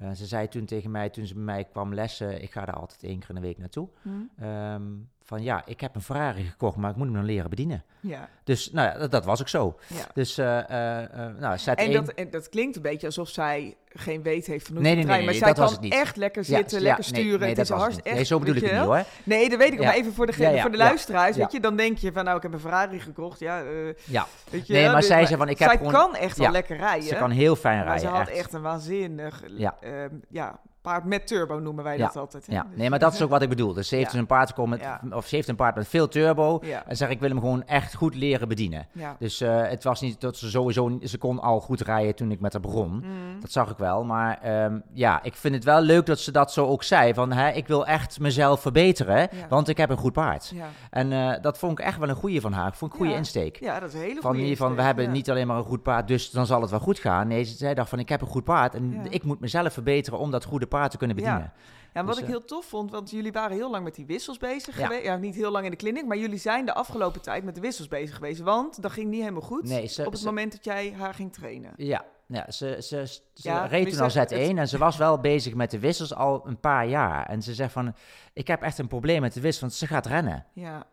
Eh, 0.00 0.10
ze 0.10 0.26
zei 0.26 0.48
toen 0.48 0.64
tegen 0.64 0.90
mij, 0.90 1.10
toen 1.10 1.26
ze 1.26 1.34
bij 1.34 1.42
mij 1.42 1.64
kwam 1.64 1.94
lessen, 1.94 2.42
ik 2.42 2.52
ga 2.52 2.64
daar 2.64 2.74
altijd 2.74 3.02
één 3.02 3.18
keer 3.18 3.28
in 3.28 3.34
de 3.34 3.40
week 3.40 3.58
naartoe. 3.58 3.88
Hm? 4.02 4.10
Ehm, 4.44 4.82
van 5.30 5.42
ja, 5.42 5.62
ik 5.66 5.80
heb 5.80 5.94
een 5.94 6.00
Ferrari 6.02 6.44
gekocht, 6.44 6.76
maar 6.76 6.90
ik 6.90 6.96
moet 6.96 7.06
hem 7.06 7.16
nog 7.16 7.24
leren 7.24 7.50
bedienen. 7.50 7.84
ja. 8.00 8.28
Dus 8.44 8.70
nou 8.72 8.88
ja, 8.92 8.98
dat, 8.98 9.10
dat 9.10 9.24
was 9.24 9.40
ook 9.40 9.48
zo. 9.48 9.78
ja. 9.86 10.04
Dus 10.14 10.38
eh, 10.38 10.58
eh, 10.70 11.02
eh, 11.26 11.36
nou, 11.38 11.58
zet 11.58 11.78
En 11.78 11.84
één. 11.84 11.92
dat, 12.04 12.14
en 12.14 12.30
dat 12.30 12.48
klinkt 12.48 12.76
een 12.76 12.82
beetje 12.82 13.06
alsof 13.06 13.28
zij 13.28 13.76
geen 13.88 14.22
weet 14.22 14.46
heeft 14.46 14.66
van 14.66 14.74
hoe 14.74 14.84
Nee, 14.84 14.94
nee, 14.94 15.04
nee, 15.04 15.16
maar 15.16 15.24
nee, 15.24 15.34
zij 15.34 15.46
dat 15.52 15.56
kan 15.64 15.72
het 15.72 15.80
niet. 15.80 15.92
echt 15.92 16.16
lekker 16.16 16.44
zitten, 16.44 16.78
ja, 16.78 16.84
lekker 16.84 17.04
sturen. 17.04 17.40
Nee, 17.40 17.48
het 17.48 17.58
is 17.58 17.68
hard 17.68 18.02
echt. 18.02 18.14
Nee, 18.14 18.24
zo 18.24 18.38
bedoel 18.38 18.54
ik 18.54 18.62
het 18.62 18.72
niet 18.72 18.80
hoor. 18.80 19.04
Nee, 19.24 19.48
dat 19.48 19.58
weet 19.58 19.72
ik. 19.72 19.78
Ja. 19.78 19.84
Maar 19.84 19.94
even 19.94 20.12
voor 20.12 20.26
de, 20.26 20.32
voor 20.60 20.70
de 20.70 20.76
luisteraars, 20.76 21.36
weet 21.36 21.52
je, 21.52 21.60
dan 21.60 21.76
denk 21.76 21.98
je 21.98 22.12
van 22.12 22.24
nou, 22.24 22.36
ik 22.36 22.42
heb 22.42 22.52
een 22.52 22.60
Ferrari 22.60 23.00
gekocht. 23.00 23.40
Ja, 23.40 23.62
Ja, 24.04 24.26
weet 24.50 24.66
je 24.66 24.72
Nee, 24.72 24.86
maar 24.86 24.96
dus- 24.96 25.06
zij 25.06 25.24
zei 25.26 25.38
van, 25.38 25.48
ik 25.48 25.58
heb 25.58 25.68
zij 25.68 25.76
gewoon- 25.76 25.92
kan 25.92 26.14
echt 26.16 26.36
wel 26.38 26.50
lekker 26.50 26.76
rijden. 26.76 27.08
ze 27.08 27.14
kan 27.14 27.30
heel 27.30 27.56
fijn 27.56 27.82
rijden. 27.82 28.00
ze 28.00 28.06
had 28.06 28.28
echt. 28.28 28.38
echt 28.38 28.52
een 28.52 28.62
waanzinnig 28.62 29.42
Ja. 29.56 29.76
ehm, 29.80 30.14
ja, 30.28 30.60
paard 30.82 31.04
met 31.04 31.26
turbo 31.26 31.58
noemen 31.58 31.84
wij 31.84 31.96
Ja, 31.98 32.06
dat 32.06 32.16
altijd. 32.16 32.46
hè. 32.46 32.52
Ja, 32.52 32.62
Dus- 32.68 32.76
nee, 32.78 32.90
maar 32.90 32.98
dat 32.98 33.12
is 33.12 33.22
ook 33.22 33.30
wat 33.30 33.42
ik 33.42 33.48
bedoel. 33.48 33.72
Dus 33.72 33.88
ze 33.88 33.94
heeft 33.94 34.06
Ja. 34.06 34.12
dus 34.12 34.20
een 34.20 34.26
paard 34.26 34.48
gekomen 34.48 34.70
met, 34.78 34.80
Ja. 34.80 35.00
of 35.16 35.26
ze 35.26 35.34
heeft 35.36 35.48
een 35.48 35.56
paard 35.56 35.74
met 35.74 35.88
veel 35.88 36.08
turbo. 36.08 36.58
En 36.86 36.96
zeg 36.96 37.08
ik 37.08 37.20
wil 37.20 37.28
hem 37.28 37.40
gewoon 37.40 37.64
echt 37.66 37.94
goed 37.94 38.14
leren 38.14 38.48
bedienen. 38.48 38.86
ja. 38.92 39.16
Dus 39.18 39.40
eh, 39.40 39.62
het 39.68 39.84
was 39.84 40.00
niet 40.00 40.20
dat 40.20 40.36
ze 40.36 40.50
sowieso, 40.50 40.98
ze 41.02 41.18
kon 41.18 41.40
al 41.40 41.60
goed 41.60 41.80
rijden 41.80 42.14
toen 42.14 42.30
ik 42.30 42.40
met 42.40 42.52
haar 42.52 42.62
begon. 42.62 42.90
Mm. 42.92 43.40
Dat 43.40 43.50
zag 43.52 43.70
ik 43.70 43.76
wel. 43.76 44.04
Maar 44.04 44.38
ehm, 44.42 44.78
ja, 44.92 45.22
ik 45.22 45.34
vind 45.34 45.54
het 45.54 45.64
wel 45.64 45.80
leuk 45.80 46.06
dat 46.06 46.18
ze 46.18 46.32
dat 46.32 46.52
zo 46.52 46.66
ook 46.66 46.82
zei. 46.82 47.14
Van 47.14 47.32
hè, 47.32 47.48
ik 47.50 47.66
wil 47.66 47.86
echt 47.86 48.20
mezelf 48.20 48.60
verbeteren, 48.60 49.28
want 49.48 49.68
ik 49.68 49.76
heb 49.76 49.90
een 49.90 49.96
goed 49.96 50.12
paard. 50.12 50.52
Ja. 50.54 50.66
En 50.90 51.12
eh, 51.12 51.42
dat 51.42 51.58
vond 51.58 51.78
ik 51.78 51.84
echt 51.84 51.98
wel 51.98 52.08
een 52.08 52.14
goede 52.14 52.40
van 52.40 52.52
haar. 52.52 52.68
Ik 52.68 52.74
vond 52.74 52.92
ik 52.94 52.98
een 53.00 53.04
goede 53.04 53.18
insteek. 53.20 53.56
ja, 53.60 53.80
dat 53.80 53.88
is 53.88 53.94
een 53.94 54.00
hele 54.00 54.20
Van, 54.20 54.34
goede 54.36 54.56
van, 54.56 54.74
we 54.74 54.82
hebben 54.82 55.10
niet 55.10 55.30
alleen 55.30 55.46
maar 55.46 55.56
een 55.56 55.64
goed 55.64 55.82
paard, 55.82 56.08
dus 56.08 56.30
dan 56.30 56.46
zal 56.46 56.60
het 56.60 56.70
wel 56.70 56.80
goed 56.80 56.98
gaan. 56.98 57.28
Nee, 57.28 57.42
ze- 57.44 57.56
zij 57.56 57.74
dacht 57.74 57.88
van, 57.88 57.98
ik 57.98 58.08
heb 58.08 58.20
een 58.20 58.26
goed 58.26 58.44
paard 58.44 58.74
en 58.74 59.06
ik 59.10 59.22
moet 59.24 59.40
mezelf 59.40 59.72
verbeteren 59.72 60.18
om 60.18 60.30
dat 60.30 60.44
goede 60.44 60.66
paard 60.70 60.90
te 60.90 60.96
kunnen 60.96 61.16
bedienen. 61.16 61.52
Ja, 61.94 62.04
wat 62.04 62.06
Dus, 62.06 62.16
ik 62.16 62.22
eh, 62.22 62.28
heel 62.30 62.44
tof 62.44 62.64
vond, 62.64 62.90
want 62.90 63.10
jullie 63.10 63.32
waren 63.32 63.56
heel 63.56 63.70
lang 63.70 63.84
met 63.84 63.94
die 63.94 64.06
wissels 64.06 64.38
bezig 64.38 64.78
Ja. 64.78 64.86
geweest. 64.86 65.04
Ja, 65.04 65.16
niet 65.16 65.34
heel 65.34 65.50
lang 65.50 65.64
in 65.64 65.70
de 65.70 65.76
kliniek, 65.76 66.06
maar 66.06 66.16
jullie 66.16 66.38
zijn 66.38 66.64
de 66.66 66.74
afgelopen 66.74 67.20
tijd 67.20 67.44
met 67.44 67.54
de 67.54 67.60
wissels 67.60 67.88
bezig 67.88 68.14
geweest. 68.14 68.40
Want 68.40 68.82
dat 68.82 68.90
ging 68.92 69.10
niet 69.10 69.20
helemaal 69.20 69.40
goed 69.40 69.62
Nee, 69.64 69.86
ze- 69.86 70.04
op 70.06 70.10
het 70.12 70.20
ze- 70.20 70.26
moment 70.26 70.52
dat 70.52 70.64
jij 70.64 70.94
haar 70.98 71.14
ging 71.14 71.32
trainen. 71.32 71.72
Ja, 71.76 72.04
ja 72.26 72.50
ze, 72.50 72.76
ze, 72.80 73.06
ze 73.06 73.20
Ja, 73.34 73.64
reed 73.66 73.90
toen 73.90 74.00
al 74.00 74.08
tenminste, 74.10 74.34
Z1 74.54 74.58
en 74.58 74.68
ze 74.68 74.78
was 74.78 74.96
wel 74.96 75.20
bezig 75.20 75.54
met 75.54 75.70
de 75.70 75.78
wissels 75.78 76.14
al 76.14 76.46
een 76.46 76.60
paar 76.60 76.86
jaar. 76.86 77.26
En 77.26 77.42
ze 77.42 77.54
zegt 77.54 77.72
van, 77.72 77.94
ik 78.32 78.46
heb 78.46 78.62
echt 78.62 78.78
een 78.78 78.88
probleem 78.88 79.20
met 79.20 79.32
de 79.32 79.40
wissels, 79.40 79.60
want 79.60 79.72
ze 79.72 79.86
gaat 79.86 80.06
rennen. 80.06 80.46
Ja, 80.52 80.86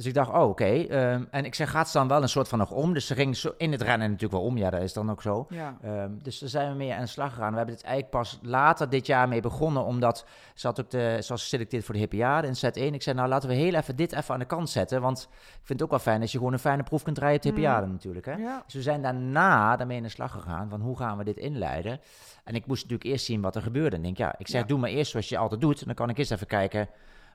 Dus 0.00 0.08
ik 0.08 0.14
dacht, 0.14 0.30
oh, 0.30 0.48
oké. 0.48 0.64
ehm, 0.64 1.24
en 1.30 1.44
ik 1.44 1.54
zeg, 1.54 1.70
gaat 1.70 1.88
ze 1.88 1.98
dan 1.98 2.08
wel 2.08 2.22
een 2.22 2.28
soort 2.28 2.48
van 2.48 2.58
nog 2.58 2.70
om? 2.70 2.92
Dus 2.92 3.06
ze 3.06 3.14
ging 3.14 3.36
zo 3.36 3.52
in 3.56 3.72
het 3.72 3.80
rennen 3.82 4.06
natuurlijk 4.10 4.32
wel 4.32 4.50
om. 4.50 4.56
Ja, 4.56 4.70
dat 4.70 4.82
is 4.82 4.92
dan 4.92 5.10
ook 5.10 5.22
zo. 5.22 5.46
ja. 5.50 5.76
Ehm, 5.82 6.10
dus 6.22 6.38
daar 6.38 6.48
zijn 6.48 6.70
we 6.70 6.76
mee 6.76 6.94
aan 6.94 7.00
de 7.00 7.06
slag 7.06 7.32
gegaan. 7.32 7.50
We 7.50 7.56
hebben 7.56 7.74
dit 7.74 7.84
eigenlijk 7.84 8.12
pas 8.14 8.38
later 8.42 8.88
dit 8.88 9.06
jaar 9.06 9.28
mee 9.28 9.40
begonnen, 9.40 9.84
omdat 9.84 10.24
ze 10.54 10.66
had 10.66 10.80
ook 10.80 10.90
de, 10.90 11.16
zoals 11.20 11.42
geselecteerd 11.42 11.84
voor 11.84 11.94
de 11.94 12.00
Hippiade 12.00 12.46
in 12.46 12.56
set 12.56 12.76
1. 12.76 12.94
Ik 12.94 13.02
zei, 13.02 13.16
nou 13.16 13.28
laten 13.28 13.48
we 13.48 13.54
heel 13.54 13.74
even 13.74 13.96
dit 13.96 14.12
even 14.12 14.34
aan 14.34 14.40
de 14.40 14.46
kant 14.46 14.70
zetten, 14.70 15.00
want 15.00 15.28
ik 15.30 15.38
vind 15.66 15.68
het 15.68 15.82
ook 15.82 15.90
wel 15.90 15.98
fijn 15.98 16.20
als 16.20 16.32
je 16.32 16.38
gewoon 16.38 16.52
een 16.52 16.58
fijne 16.58 16.82
proef 16.82 17.02
kunt 17.02 17.18
rijden 17.18 17.36
op 17.36 17.42
de. 17.42 17.48
Hippiade 17.48 17.86
natuurlijk. 17.86 18.26
Hè? 18.26 18.32
ja. 18.34 18.62
Dus 18.64 18.74
we 18.74 18.82
zijn 18.82 19.02
daarna 19.02 19.76
daarmee 19.76 19.96
aan 19.96 20.02
de 20.02 20.08
slag 20.08 20.32
gegaan 20.32 20.68
van 20.68 20.80
hoe 20.80 20.96
gaan 20.96 21.18
we 21.18 21.24
dit 21.24 21.36
inleiden. 21.36 22.00
En 22.44 22.54
ik 22.54 22.66
moest 22.66 22.82
natuurlijk 22.82 23.10
eerst 23.10 23.24
zien 23.24 23.40
wat 23.40 23.56
er 23.56 23.62
gebeurde. 23.62 23.96
En 23.96 24.04
ik 24.04 24.16
denk, 24.16 24.16
ja, 24.16 24.34
ik 24.38 24.48
zeg, 24.48 24.60
Ja. 24.60 24.66
doe 24.66 24.78
maar 24.78 24.90
eerst 24.90 25.10
zoals 25.10 25.28
je 25.28 25.38
altijd 25.38 25.60
doet. 25.60 25.80
En 25.80 25.86
dan 25.86 25.94
kan 25.94 26.08
ik 26.08 26.18
eens 26.18 26.30
even 26.30 26.46
kijken 26.46 26.80
En 26.80 26.88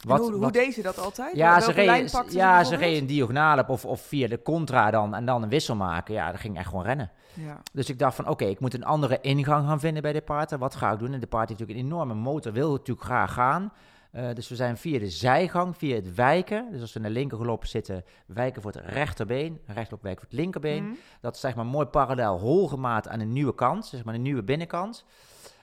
wat... 0.04 0.20
hoe, 0.20 0.32
hoe 0.32 0.40
wat 0.40 0.54
deed 0.54 0.74
ze 0.74 0.82
dat 0.82 1.00
altijd? 1.00 1.36
ja, 1.36 1.60
ze 1.60 1.72
ze 2.08 2.26
ja, 2.30 2.64
ze 2.64 2.76
reed 2.76 3.02
een 3.02 3.08
diagonaal 3.08 3.60
op 3.60 3.70
of, 3.70 3.86
of 3.86 4.02
via 4.02 4.28
de 4.28 4.42
contra 4.42 4.92
dan 4.92 5.16
en 5.16 5.26
dan 5.26 5.44
een 5.44 5.50
wissel 5.50 5.76
maken. 5.76 6.14
Ja, 6.14 6.32
dat 6.32 6.40
ging 6.40 6.58
echt 6.58 6.68
gewoon 6.68 6.84
rennen. 6.84 7.12
Ja. 7.34 7.62
Dus 7.74 7.90
ik 7.90 8.00
dacht 8.00 8.16
van, 8.16 8.28
oké, 8.28 8.46
ik 8.46 8.60
moet 8.60 8.74
een 8.74 8.86
andere 8.86 9.22
ingang 9.22 9.68
gaan 9.68 9.80
vinden 9.80 10.02
bij 10.02 10.14
dit 10.14 10.26
paard. 10.26 10.58
Wat 10.58 10.76
ga 10.76 10.92
ik 10.92 11.00
doen? 11.00 11.14
En 11.14 11.20
de 11.20 11.28
paard 11.28 11.50
heeft 11.50 11.60
natuurlijk 11.60 11.88
een 11.88 11.94
enorme 11.94 12.14
motor, 12.14 12.54
wil 12.54 12.72
natuurlijk 12.72 13.06
graag 13.06 13.34
gaan. 13.34 13.72
Eh, 14.16 14.34
dus 14.34 14.48
we 14.48 14.56
zijn 14.56 14.78
via 14.78 15.00
de 15.00 15.10
zijgang, 15.10 15.78
via 15.78 15.96
het 15.96 16.16
wijken. 16.16 16.68
Dus 16.72 16.82
als 16.82 16.94
we 16.94 17.00
in 17.00 17.06
de 17.06 17.12
linkergelop 17.12 17.66
zitten, 17.66 18.04
wijken 18.26 18.62
voor 18.62 18.72
het 18.72 18.82
rechterbeen. 18.86 19.60
Rechterop 19.66 20.02
wijken 20.02 20.22
voor 20.22 20.30
het 20.30 20.40
linkerbeen. 20.40 20.84
Mhm. 20.84 20.94
Dat 21.22 21.36
is 21.36 21.42
zeg 21.42 21.56
maar 21.56 21.66
mooi 21.66 21.86
parallel 21.86 22.40
hol 22.40 22.68
gemaakt 22.68 23.08
aan 23.08 23.20
een 23.20 23.34
nieuwe 23.34 23.56
kant. 23.56 23.86
Zeg 23.86 24.04
maar 24.04 24.14
een 24.14 24.22
nieuwe 24.22 24.44
binnenkant. 24.44 25.06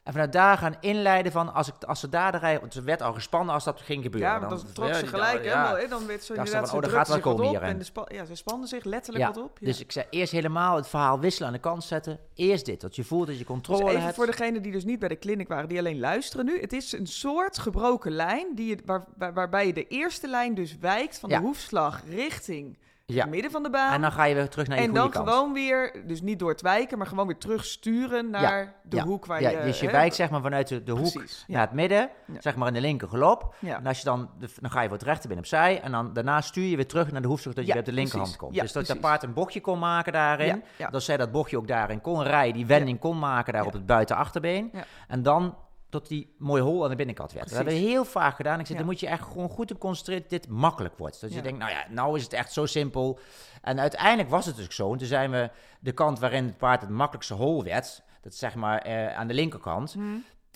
En 0.03 0.13
vanuit 0.13 0.33
daar 0.33 0.59
gaan 0.59 0.75
inleiden 0.81 1.33
van, 1.33 1.55
als, 1.55 1.69
ik, 1.69 1.75
als 1.85 2.01
ze 2.01 2.09
daar 2.09 2.33
de 2.33 2.39
rij... 2.39 2.61
Want 2.61 2.73
ze 2.73 2.83
werd 2.83 3.03
al 3.03 3.13
gespannen 3.13 3.55
als 3.55 3.65
dat 3.65 3.81
ging 3.81 4.03
gebeuren. 4.03 4.31
Ja, 4.31 4.41
want 4.49 4.51
dan 4.63 4.73
trok 4.73 4.95
ze 4.95 5.07
gelijk 5.07 5.43
helemaal. 5.43 5.77
hè, 5.77 5.89
Dan 5.89 6.07
werd 6.07 6.25
ze 6.25 6.35
inderdaad, 6.35 6.69
van, 6.71 6.79
oh, 6.79 6.85
ze 6.85 6.91
gaat 6.91 7.09
wel 7.09 7.21
komen 7.21 7.45
op 7.45 7.51
hierin. 7.51 7.69
En 7.69 7.79
de 7.79 8.15
ja, 8.15 8.25
ze 8.25 8.35
spanden 8.35 8.69
zich 8.69 8.85
letterlijk 8.85 9.27
wat 9.27 9.45
op. 9.45 9.59
Dus 9.61 9.81
ik 9.81 9.93
zei 9.93 10.07
eerst 10.11 10.33
helemaal 10.33 10.77
het 10.77 10.89
verhaal 10.89 11.21
wisselen 11.21 11.49
aan 11.49 11.55
de 11.55 11.61
kant 11.61 11.85
zetten. 11.85 12.19
Eerst 12.35 12.65
dit, 12.67 12.81
dat 12.81 12.97
je 12.97 13.05
voelt 13.05 13.27
dat 13.27 13.39
je 13.39 13.45
Dus 13.45 13.49
controle 13.53 13.91
even 13.91 14.03
hebt. 14.03 14.15
voor 14.15 14.27
degenen 14.27 14.63
die 14.63 14.73
dus 14.73 14.85
niet 14.85 14.99
bij 14.99 15.09
de 15.09 15.19
clinic 15.19 15.49
waren, 15.49 15.69
die 15.69 15.79
alleen 15.79 16.01
luisteren 16.01 16.45
nu. 16.45 16.61
Het 16.61 16.73
is 16.73 16.93
een 16.93 17.07
soort 17.07 17.59
gebroken 17.59 18.13
lijn 18.13 18.47
die 18.55 18.67
je, 18.69 18.79
waar, 18.85 19.05
waar- 19.17 19.33
waarbij 19.35 19.67
je 19.67 19.73
de 19.73 19.87
eerste 19.87 20.29
lijn 20.29 20.55
dus 20.55 20.77
wijkt 20.79 21.19
van 21.19 21.29
de 21.29 21.39
hoefslag 21.39 22.03
richting 22.09 22.79
Ja. 23.15 23.27
midden 23.27 23.51
van 23.51 23.63
de 23.63 23.71
baan. 23.71 23.93
En 23.93 24.01
dan 24.01 24.13
ga 24.13 24.25
je 24.25 24.35
weer 24.35 24.49
terug 24.49 24.67
naar 24.67 24.77
je 24.77 24.83
En 24.83 24.89
goede 24.89 25.03
dan 25.03 25.13
kant. 25.13 25.29
gewoon 25.29 25.53
weer, 25.53 26.03
dus 26.07 26.21
niet 26.21 26.39
door 26.39 26.51
het 26.51 26.61
wijken, 26.61 26.99
maar 26.99 27.07
gewoon 27.07 27.27
weer 27.27 27.39
terug 27.39 27.65
sturen 27.65 28.31
naar 28.31 28.75
de 28.83 28.97
ja, 28.97 29.03
hoek 29.05 29.27
waar 29.27 29.43
je... 29.43 29.61
dus 29.65 29.81
je 29.81 29.87
hè, 29.87 29.93
wijkt 29.93 30.15
zeg 30.15 30.31
maar 30.31 30.41
vanuit 30.41 30.69
de, 30.69 30.83
de 30.83 30.93
hoek 30.93 31.15
naar 31.47 31.61
het 31.61 31.73
midden, 31.73 32.11
zeg 32.39 32.57
maar 32.57 32.69
in 32.69 32.75
de 32.75 32.81
linker 32.81 33.09
galop. 33.09 33.55
Ja. 33.59 33.77
En 33.77 33.87
als 33.87 33.99
je 33.99 34.05
dan, 34.05 34.31
dan 34.61 34.71
ga 34.71 34.81
je 34.81 34.89
voor 34.89 34.97
het 34.97 35.07
rechterbeen 35.07 35.39
opzij 35.39 35.81
en 35.81 35.93
dan 35.93 36.13
daarna 36.13 36.41
stuur 36.41 36.67
je 36.67 36.77
weer 36.77 36.89
terug 36.89 37.13
naar 37.13 37.23
de 37.23 37.29
hoefstuk 37.29 37.55
dat 37.55 37.67
je 37.67 37.73
weer 37.73 37.81
op 37.81 37.87
de 37.87 37.93
linkerhand 37.93 38.37
komt. 38.37 38.55
Ja, 38.55 38.63
dus 38.63 38.73
dat 38.73 38.87
dat 38.87 38.97
precies. 38.97 39.11
paard 39.11 39.23
een 39.23 39.35
bochtje 39.35 39.61
kon 39.61 39.79
maken 39.79 40.13
daarin. 40.13 40.63
Dat 40.91 41.03
zij 41.03 41.17
dat 41.17 41.33
bochtje 41.33 41.57
ook 41.57 41.69
daarin 41.69 42.01
kon 42.01 42.23
rijden, 42.23 42.55
die 42.55 42.67
wending 42.67 42.99
kon 42.99 43.19
maken 43.19 43.53
daar 43.53 43.67
op 43.67 43.73
het 43.73 43.87
buitenachterbeen. 43.87 44.73
En 45.09 45.23
dan 45.23 45.55
tot 45.93 46.09
die 46.09 46.35
mooie 46.39 46.63
hol 46.63 46.85
aan 46.85 46.91
de 46.91 46.97
binnenkant 46.97 47.33
werd. 47.33 47.49
Dat 47.49 47.55
Precies. 47.55 47.73
hebben 47.75 47.89
we 47.91 47.95
heel 47.97 48.05
vaak 48.13 48.37
gedaan. 48.37 48.61
Ik 48.61 48.67
zeg, 48.67 48.69
Ja. 48.77 48.83
dan 48.83 48.87
moet 48.93 49.01
je 49.01 49.07
echt 49.07 49.23
gewoon 49.23 49.49
goed 49.49 49.71
op 49.73 49.79
concentreren 49.79 50.21
dat 50.23 50.31
dit 50.31 50.49
makkelijk 50.49 50.99
wordt. 50.99 51.21
Dat 51.21 51.33
je 51.35 51.43
denkt, 51.43 51.59
nou 51.59 51.71
ja, 51.71 51.85
nou 51.89 52.17
is 52.17 52.23
het 52.23 52.33
echt 52.33 52.53
zo 52.53 52.67
simpel. 52.67 53.19
En 53.63 53.81
uiteindelijk 53.81 54.29
was 54.29 54.47
het 54.47 54.57
dus 54.57 54.75
zo. 54.77 54.93
En 54.93 54.99
toen 54.99 55.07
zijn 55.07 55.31
we 55.31 55.51
de 55.81 55.93
kant 55.93 56.19
waarin 56.19 56.45
het 56.45 56.57
paard 56.57 56.81
het 56.81 56.91
makkelijkste 56.91 57.35
hol 57.35 57.65
werd, 57.65 58.03
dat 58.21 58.33
is 58.33 58.39
zeg 58.39 58.55
maar 58.55 58.79
eh, 58.79 59.17
aan 59.17 59.27
de 59.27 59.35
linkerkant. 59.35 59.97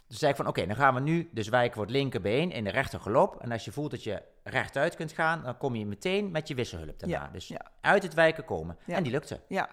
Dus 0.08 0.18
zei 0.18 0.30
ik 0.30 0.36
van, 0.36 0.46
oké, 0.46 0.66
dan 0.66 0.76
gaan 0.76 0.94
we 0.94 1.00
nu 1.00 1.28
dus 1.32 1.48
wijken 1.48 1.74
voor 1.74 1.82
het 1.82 1.92
linkerbeen 1.92 2.52
in 2.52 2.64
de 2.64 2.70
rechtergelop. 2.70 3.36
En 3.40 3.52
als 3.52 3.64
je 3.64 3.72
voelt 3.72 3.90
dat 3.90 4.02
je 4.04 4.22
rechtuit 4.42 4.96
kunt 4.96 5.12
gaan, 5.12 5.42
dan 5.42 5.56
kom 5.56 5.74
je 5.74 5.86
meteen 5.86 6.30
met 6.30 6.48
je 6.48 6.54
wisselhulp 6.54 6.98
daarna. 6.98 7.14
Ja, 7.24 7.28
Dus 7.32 7.48
ja. 7.48 7.60
uit 7.80 8.02
het 8.02 8.14
wijken 8.14 8.44
komen. 8.44 8.76
En 8.86 9.02
die 9.02 9.12
lukte. 9.12 9.40
Ja, 9.48 9.68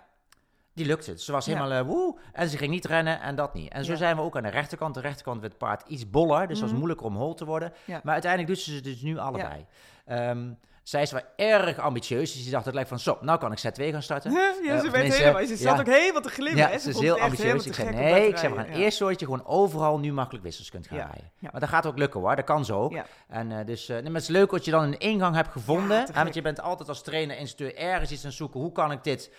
Die 0.73 0.85
lukte. 0.85 1.11
Dus 1.11 1.25
ze 1.25 1.31
was 1.31 1.45
Ja. 1.45 1.53
helemaal 1.55 1.79
eh, 1.79 1.85
woe. 1.85 2.17
En 2.31 2.49
ze 2.49 2.57
ging 2.57 2.71
niet 2.71 2.85
rennen 2.85 3.21
en 3.21 3.35
dat 3.35 3.53
niet. 3.53 3.71
En 3.71 3.85
zo 3.85 3.91
Ja. 3.91 3.97
zijn 3.97 4.15
we 4.15 4.21
ook 4.21 4.37
aan 4.37 4.43
de 4.43 4.49
rechterkant. 4.49 4.93
De 4.93 5.01
rechterkant 5.01 5.39
werd 5.39 5.51
het 5.53 5.61
paard 5.61 5.83
iets 5.87 6.09
boller. 6.09 6.39
Dus 6.39 6.49
het 6.49 6.59
was 6.59 6.69
Mhm. 6.69 6.77
moeilijker 6.77 7.05
om 7.05 7.15
hol 7.15 7.33
te 7.33 7.45
worden. 7.45 7.73
Ja. 7.85 7.99
Maar 8.03 8.13
uiteindelijk 8.13 8.51
doet 8.53 8.61
ze 8.63 8.71
ze 8.75 8.81
dus 8.81 9.01
nu 9.01 9.17
allebei. 9.17 9.65
Ehm, 10.05 10.51
zij 10.83 11.01
is 11.01 11.11
wel 11.11 11.21
erg 11.35 11.77
ambitieus. 11.79 12.33
Dus 12.33 12.41
die 12.43 12.51
dacht 12.51 12.67
gelijk 12.67 12.87
van, 12.87 12.99
zo, 12.99 13.17
nou 13.21 13.39
kan 13.39 13.51
ik 13.51 13.57
set 13.57 13.73
2 13.73 13.91
gaan 13.91 14.01
starten. 14.03 14.31
ja 14.31 14.37
Eh, 14.49 14.55
ze 14.55 14.67
werd 14.67 14.93
tenminste, 14.93 15.21
helemaal... 15.21 15.45
Ze 15.45 15.55
zat 15.57 15.79
ook 15.79 15.85
helemaal 15.85 16.21
te 16.21 16.29
glimmen. 16.29 16.57
Ja, 16.71 16.77
ze 16.79 16.89
is 16.89 16.99
heel 16.99 17.13
het 17.13 17.23
ambitieus. 17.23 17.65
Ik 17.65 17.73
zei, 17.73 17.89
nee, 17.95 18.27
ik 18.27 18.37
zeg, 18.37 18.49
we 18.49 18.55
gaan 18.55 18.65
eerst 18.65 18.97
zorgen 18.97 19.17
dat 19.17 19.27
je 19.29 19.35
gewoon 19.35 19.45
overal 19.57 19.99
nu 19.99 20.13
makkelijk 20.13 20.43
wissels 20.43 20.69
kunt 20.69 20.87
gaan 20.87 20.97
Ja, 20.97 21.03
rijden. 21.05 21.31
Maar 21.51 21.59
dat 21.59 21.69
gaat 21.69 21.85
ook 21.85 21.97
lukken 21.97 22.19
hoor, 22.19 22.35
dat 22.35 22.45
kan 22.45 22.65
zo 22.65 22.79
ook. 22.81 22.93
En 23.27 23.51
eh, 23.59 23.65
dus, 23.65 23.89
eh, 23.89 23.95
nee, 23.95 24.03
maar 24.03 24.13
het 24.13 24.21
is 24.21 24.27
leuk 24.27 24.49
dat 24.49 24.65
je 24.65 24.71
dan 24.71 24.83
een 24.83 24.97
ingang 24.99 25.35
hebt 25.35 25.51
gevonden. 25.51 26.07
Want 26.13 26.33
je 26.33 26.41
bent 26.41 26.61
altijd 26.61 26.89
als 26.89 27.01
trainer, 27.03 27.37
instructeur 27.37 27.77
ergens 27.77 28.11
iets 28.11 28.21
aan 28.21 28.27
het 28.27 28.37
zoeken. 28.37 28.59
Hoe 28.59 28.71
kan 28.71 28.91
ik 28.91 29.03
dit 29.03 29.31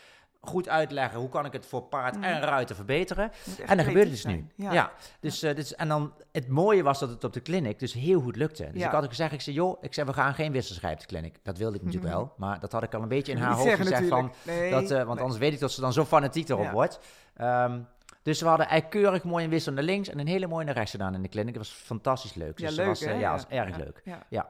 goed 0.48 0.68
uitleggen? 0.68 1.18
Hoe 1.20 1.28
kan 1.28 1.44
ik 1.44 1.52
het 1.52 1.66
voor 1.66 1.82
paard 1.82 2.14
en 2.20 2.40
ruiter 2.40 2.74
verbeteren? 2.76 3.30
En 3.66 3.76
dat 3.76 3.86
gebeurt 3.86 4.10
dus 4.10 4.24
nu. 4.24 4.46
Ja. 4.56 4.92
Dus, 5.20 5.42
eh, 5.42 5.54
dus, 5.56 5.74
en 5.74 5.88
dan 5.88 6.12
het 6.32 6.48
mooie 6.48 6.82
was 6.82 6.98
dat 6.98 7.08
het 7.08 7.24
op 7.24 7.32
de 7.32 7.42
clinic 7.42 7.78
dus 7.78 7.92
heel 7.92 8.20
goed 8.20 8.36
lukte. 8.36 8.68
Dus 8.72 8.80
Ja. 8.80 8.86
ik 8.86 8.92
had 8.92 9.02
ook 9.02 9.08
gezegd, 9.08 9.32
ik 9.32 9.40
zei, 9.40 9.56
joh, 9.56 9.82
ik 9.82 9.94
zei, 9.94 10.06
we 10.06 10.12
gaan 10.12 10.34
geen 10.34 10.52
wissels 10.52 10.80
rijden 10.80 11.00
op 11.02 11.08
de 11.08 11.14
clinic. 11.16 11.36
Dat 11.42 11.58
wilde 11.58 11.76
ik 11.76 11.82
natuurlijk 11.82 12.12
Mhm. 12.12 12.22
wel, 12.22 12.34
maar 12.36 12.60
dat 12.60 12.72
had 12.72 12.82
ik 12.82 12.94
al 12.94 13.02
een 13.02 13.08
beetje 13.08 13.32
in 13.32 13.38
Niet 13.38 13.46
haar 13.46 13.54
hoofd 13.56 13.68
zeggen 13.68 13.86
gezegd 13.86 14.08
van, 14.08 14.22
natuurlijk. 14.24 14.60
Nee, 14.60 14.70
dat, 14.70 14.90
eh, 14.90 14.96
want 14.96 15.08
nee. 15.08 15.18
anders 15.22 15.38
weet 15.38 15.52
ik 15.52 15.60
dat 15.60 15.72
ze 15.72 15.80
dan 15.80 15.92
zo 15.92 16.04
fanatiek 16.04 16.48
erop 16.48 16.64
Ja. 16.64 16.72
wordt. 16.72 16.98
Ehm, 17.36 17.80
dus 18.22 18.40
we 18.40 18.46
hadden 18.48 18.66
eigenlijk 18.68 19.02
keurig 19.04 19.24
mooi 19.24 19.44
een 19.44 19.50
wissel 19.50 19.72
naar 19.72 19.82
links 19.84 20.08
en 20.08 20.18
een 20.18 20.26
hele 20.26 20.46
mooie 20.46 20.64
naar 20.64 20.74
rechts 20.74 20.90
gedaan 20.90 21.14
in 21.14 21.22
de 21.22 21.28
clinic. 21.28 21.54
Dat 21.54 21.62
was 21.62 21.72
fantastisch 21.72 22.34
leuk. 22.34 22.58
Ja, 22.58 22.66
Dus 22.66 22.76
leuk 22.76 22.86
dat 22.86 22.98
was, 22.98 23.08
hè? 23.08 23.14
eh, 23.14 23.20
ja, 23.20 23.30
was 23.32 23.46
erg 23.48 23.68
ja, 23.70 23.76
leuk. 23.84 24.02
Ja. 24.28 24.48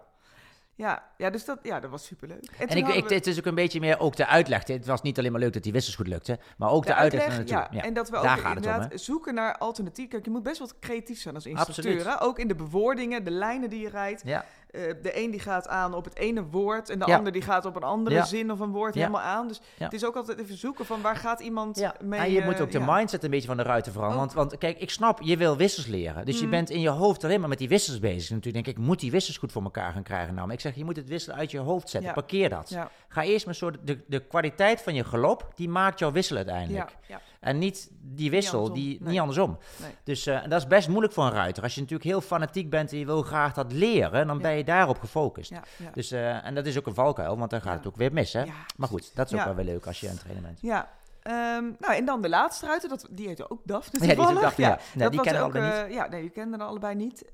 Ja. 0.77 1.03
Ja, 1.17 1.31
dus 1.31 1.45
dat, 1.45 1.59
ja, 1.63 1.81
dat 1.81 1.91
was 1.91 2.05
superleuk. 2.05 2.45
En, 2.59 2.69
En 2.69 2.77
ik, 2.77 2.89
ik, 2.89 3.09
we 3.09 3.15
het 3.15 3.27
is 3.27 3.39
ook 3.39 3.45
een 3.47 3.55
beetje 3.55 3.81
meer 3.81 3.99
ook 3.99 4.17
de 4.17 4.27
uitleg. 4.27 4.67
Het 4.67 4.87
was 4.87 5.03
niet 5.03 5.19
alleen 5.19 5.33
maar 5.33 5.41
leuk 5.41 5.53
dat 5.53 5.63
die 5.63 5.73
wissels 5.73 5.97
goed 5.97 6.07
lukten, 6.07 6.39
maar 6.57 6.71
ook 6.71 6.87
de, 6.87 6.95
uitleg, 6.95 7.29
naartoe. 7.29 7.47
ja, 7.47 7.69
Ja. 7.71 7.83
En 7.83 7.95
dat 7.95 8.11
we 8.11 8.17
ook 8.17 8.23
daar 8.23 8.39
gaat 8.39 8.55
het 8.55 8.67
om, 8.67 8.73
inderdaad 8.73 9.01
zoeken 9.01 9.35
naar 9.35 9.59
alternatief. 9.59 10.09
Kijk, 10.09 10.25
je 10.25 10.31
moet 10.31 10.43
best 10.43 10.59
wel 10.59 10.69
creatief 10.81 11.21
zijn 11.21 11.35
als 11.35 11.47
instructeur. 11.47 12.21
Ook 12.21 12.39
in 12.39 12.49
de 12.49 12.55
bewoordingen, 12.55 13.25
de 13.25 13.31
lijnen 13.31 13.71
die 13.71 13.81
je 13.81 13.89
rijdt. 13.89 14.23
Ja. 14.25 14.45
Eh, 14.75 14.95
de 15.03 15.23
een 15.23 15.31
die 15.31 15.41
gaat 15.41 15.69
aan 15.69 15.95
op 15.95 16.05
het 16.05 16.17
ene 16.17 16.45
woord 16.51 16.91
en 16.91 16.99
de 16.99 17.05
Ja. 17.07 17.17
ander 17.17 17.33
die 17.33 17.43
gaat 17.43 17.65
op 17.65 17.77
een 17.77 17.83
andere 17.83 18.17
Ja. 18.17 18.25
zin 18.25 18.53
of 18.53 18.61
een 18.61 18.71
woord 18.71 18.95
Ja. 18.95 19.01
helemaal 19.01 19.21
aan. 19.23 19.49
Dus 19.49 19.61
Ja. 19.79 19.85
het 19.85 19.93
is 19.95 20.05
ook 20.05 20.17
altijd 20.17 20.39
even 20.39 20.57
zoeken 20.59 20.87
van 20.87 21.01
waar 21.01 21.17
gaat 21.17 21.41
iemand 21.41 21.79
Ja, 21.79 21.95
mee... 22.03 22.21
en 22.21 22.31
je 22.31 22.39
eh, 22.41 22.45
moet 22.45 22.61
ook 22.61 22.71
de 22.71 22.79
ja. 22.79 22.95
mindset 22.97 23.25
een 23.25 23.31
beetje 23.31 23.47
van 23.49 23.57
de 23.57 23.63
ruiten 23.63 23.93
veranderen. 23.93 24.23
Ook. 24.25 24.33
Want, 24.33 24.49
want 24.49 24.61
kijk, 24.61 24.79
ik 24.81 24.91
snap, 24.91 25.21
je 25.23 25.37
wil 25.37 25.57
wissels 25.57 25.87
leren. 25.87 26.25
Dus 26.27 26.39
je 26.39 26.45
Mm. 26.45 26.51
bent 26.51 26.71
in 26.71 26.81
je 26.81 26.89
hoofd 26.89 27.25
alleen 27.25 27.41
maar 27.41 27.49
met 27.49 27.59
die 27.59 27.69
wissels 27.69 27.99
bezig. 27.99 28.31
Natuurlijk 28.31 28.65
denk 28.65 28.77
ik, 28.77 28.83
ik 28.83 28.89
moet 28.89 29.01
die 29.01 29.11
wissels 29.11 29.37
goed 29.37 29.53
voor 29.53 29.63
elkaar 29.63 29.93
gaan 29.93 30.03
krijgen. 30.03 30.35
Nou, 30.35 30.47
maar 30.47 30.55
ik 30.55 30.61
zeg, 30.63 30.75
je 30.75 30.85
moet 30.85 30.97
het 30.97 31.09
wisselen 31.09 31.37
uit 31.39 31.51
je 31.51 31.59
hoofd 31.59 31.89
zetten. 31.89 32.09
Ja. 32.09 32.15
Parkeer 32.15 32.49
dat. 32.49 32.69
Ja, 32.69 32.91
Ga 33.09 33.23
eerst 33.23 33.45
maar 33.47 33.55
zo, 33.55 33.71
de, 33.85 33.99
de 34.07 34.19
kwaliteit 34.21 34.81
van 34.83 34.95
je 34.95 35.05
galop, 35.05 35.53
die 35.55 35.69
maakt 35.69 35.99
jouw 35.99 36.13
wissel 36.13 36.37
uiteindelijk. 36.37 36.91
ja, 36.91 37.15
ja. 37.15 37.21
En 37.45 37.59
niet 37.59 37.89
die 38.01 38.31
wissel, 38.31 38.59
andersom. 38.59 38.85
die, 38.85 38.99
Nee. 39.01 39.11
niet 39.11 39.21
andersom. 39.21 39.59
Nee. 39.81 39.91
Dus 40.05 40.27
eh, 40.27 40.43
en 40.43 40.51
dat 40.51 40.61
is 40.61 40.67
best 40.67 40.89
moeilijk 40.89 41.13
voor 41.15 41.25
een 41.25 41.33
ruiter. 41.33 41.63
Als 41.63 41.75
je 41.75 41.81
natuurlijk 41.81 42.09
heel 42.11 42.21
fanatiek 42.21 42.71
bent 42.71 42.93
en 42.93 42.99
je 42.99 43.05
wil 43.07 43.23
graag 43.23 43.53
dat 43.55 43.73
leren, 43.73 44.27
dan 44.27 44.37
Ja. 44.37 44.43
ben 44.43 44.53
je 44.57 44.65
daarop 44.65 44.99
gefocust. 44.99 45.51
ja, 45.51 45.63
ja. 45.77 45.91
Dus, 45.95 46.11
eh, 46.11 46.45
en 46.47 46.55
dat 46.55 46.67
is 46.67 46.79
ook 46.79 46.87
een 46.87 46.95
valkuil, 46.95 47.39
want 47.39 47.51
dan 47.51 47.61
gaat 47.61 47.71
Ja. 47.73 47.79
het 47.79 47.87
ook 47.87 47.97
weer 47.97 48.13
mis. 48.13 48.33
Hè? 48.33 48.43
Ja, 48.43 48.53
Maar 48.77 48.89
goed, 48.89 49.11
dat 49.17 49.27
is 49.27 49.33
ook 49.33 49.39
Ja. 49.39 49.45
wel 49.45 49.55
weer 49.55 49.65
leuk 49.65 49.87
als 49.87 50.01
je 50.01 50.07
aan 50.07 50.13
het 50.13 50.21
trainen 50.23 50.43
bent. 50.45 50.59
Ja, 50.61 50.89
ehm, 51.23 51.65
nou 51.79 51.95
en 51.95 52.05
dan 52.05 52.23
de 52.23 52.29
laatste 52.29 52.67
ruiter, 52.67 52.89
dat, 52.89 53.07
die 53.11 53.27
heette 53.27 53.51
ook 53.51 53.61
Daphne 53.65 53.99
Ja, 54.01 54.07
die 54.07 54.11
ook 54.11 54.17
toevallig. 54.17 54.43
Daphne, 54.43 54.65
ja. 54.65 54.71
Nee, 54.95 55.03
dat 55.03 55.13
die 55.13 55.21
kennen 55.21 55.43
we 55.43 55.49
ook, 55.49 55.55
allebei 55.55 55.83
eh, 55.89 55.95
Ja, 55.95 56.07
nee, 56.09 56.21
die 56.21 56.31
kenden 56.31 56.61
er 56.61 56.67
allebei 56.67 56.95
niet. 56.95 57.25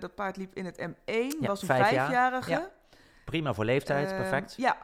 Dat 0.00 0.14
paard 0.14 0.36
liep 0.36 0.54
in 0.54 0.64
het 0.64 0.78
M1, 0.90 1.36
Ja, 1.40 1.46
was 1.46 1.60
een 1.60 1.66
vijf 1.66 1.86
vijfjarige. 1.88 2.50
Ja, 2.50 2.68
Prima 3.24 3.54
voor 3.54 3.64
leeftijd, 3.64 4.08
Ehm, 4.10 4.16
perfect. 4.16 4.54
Ja, 4.56 4.76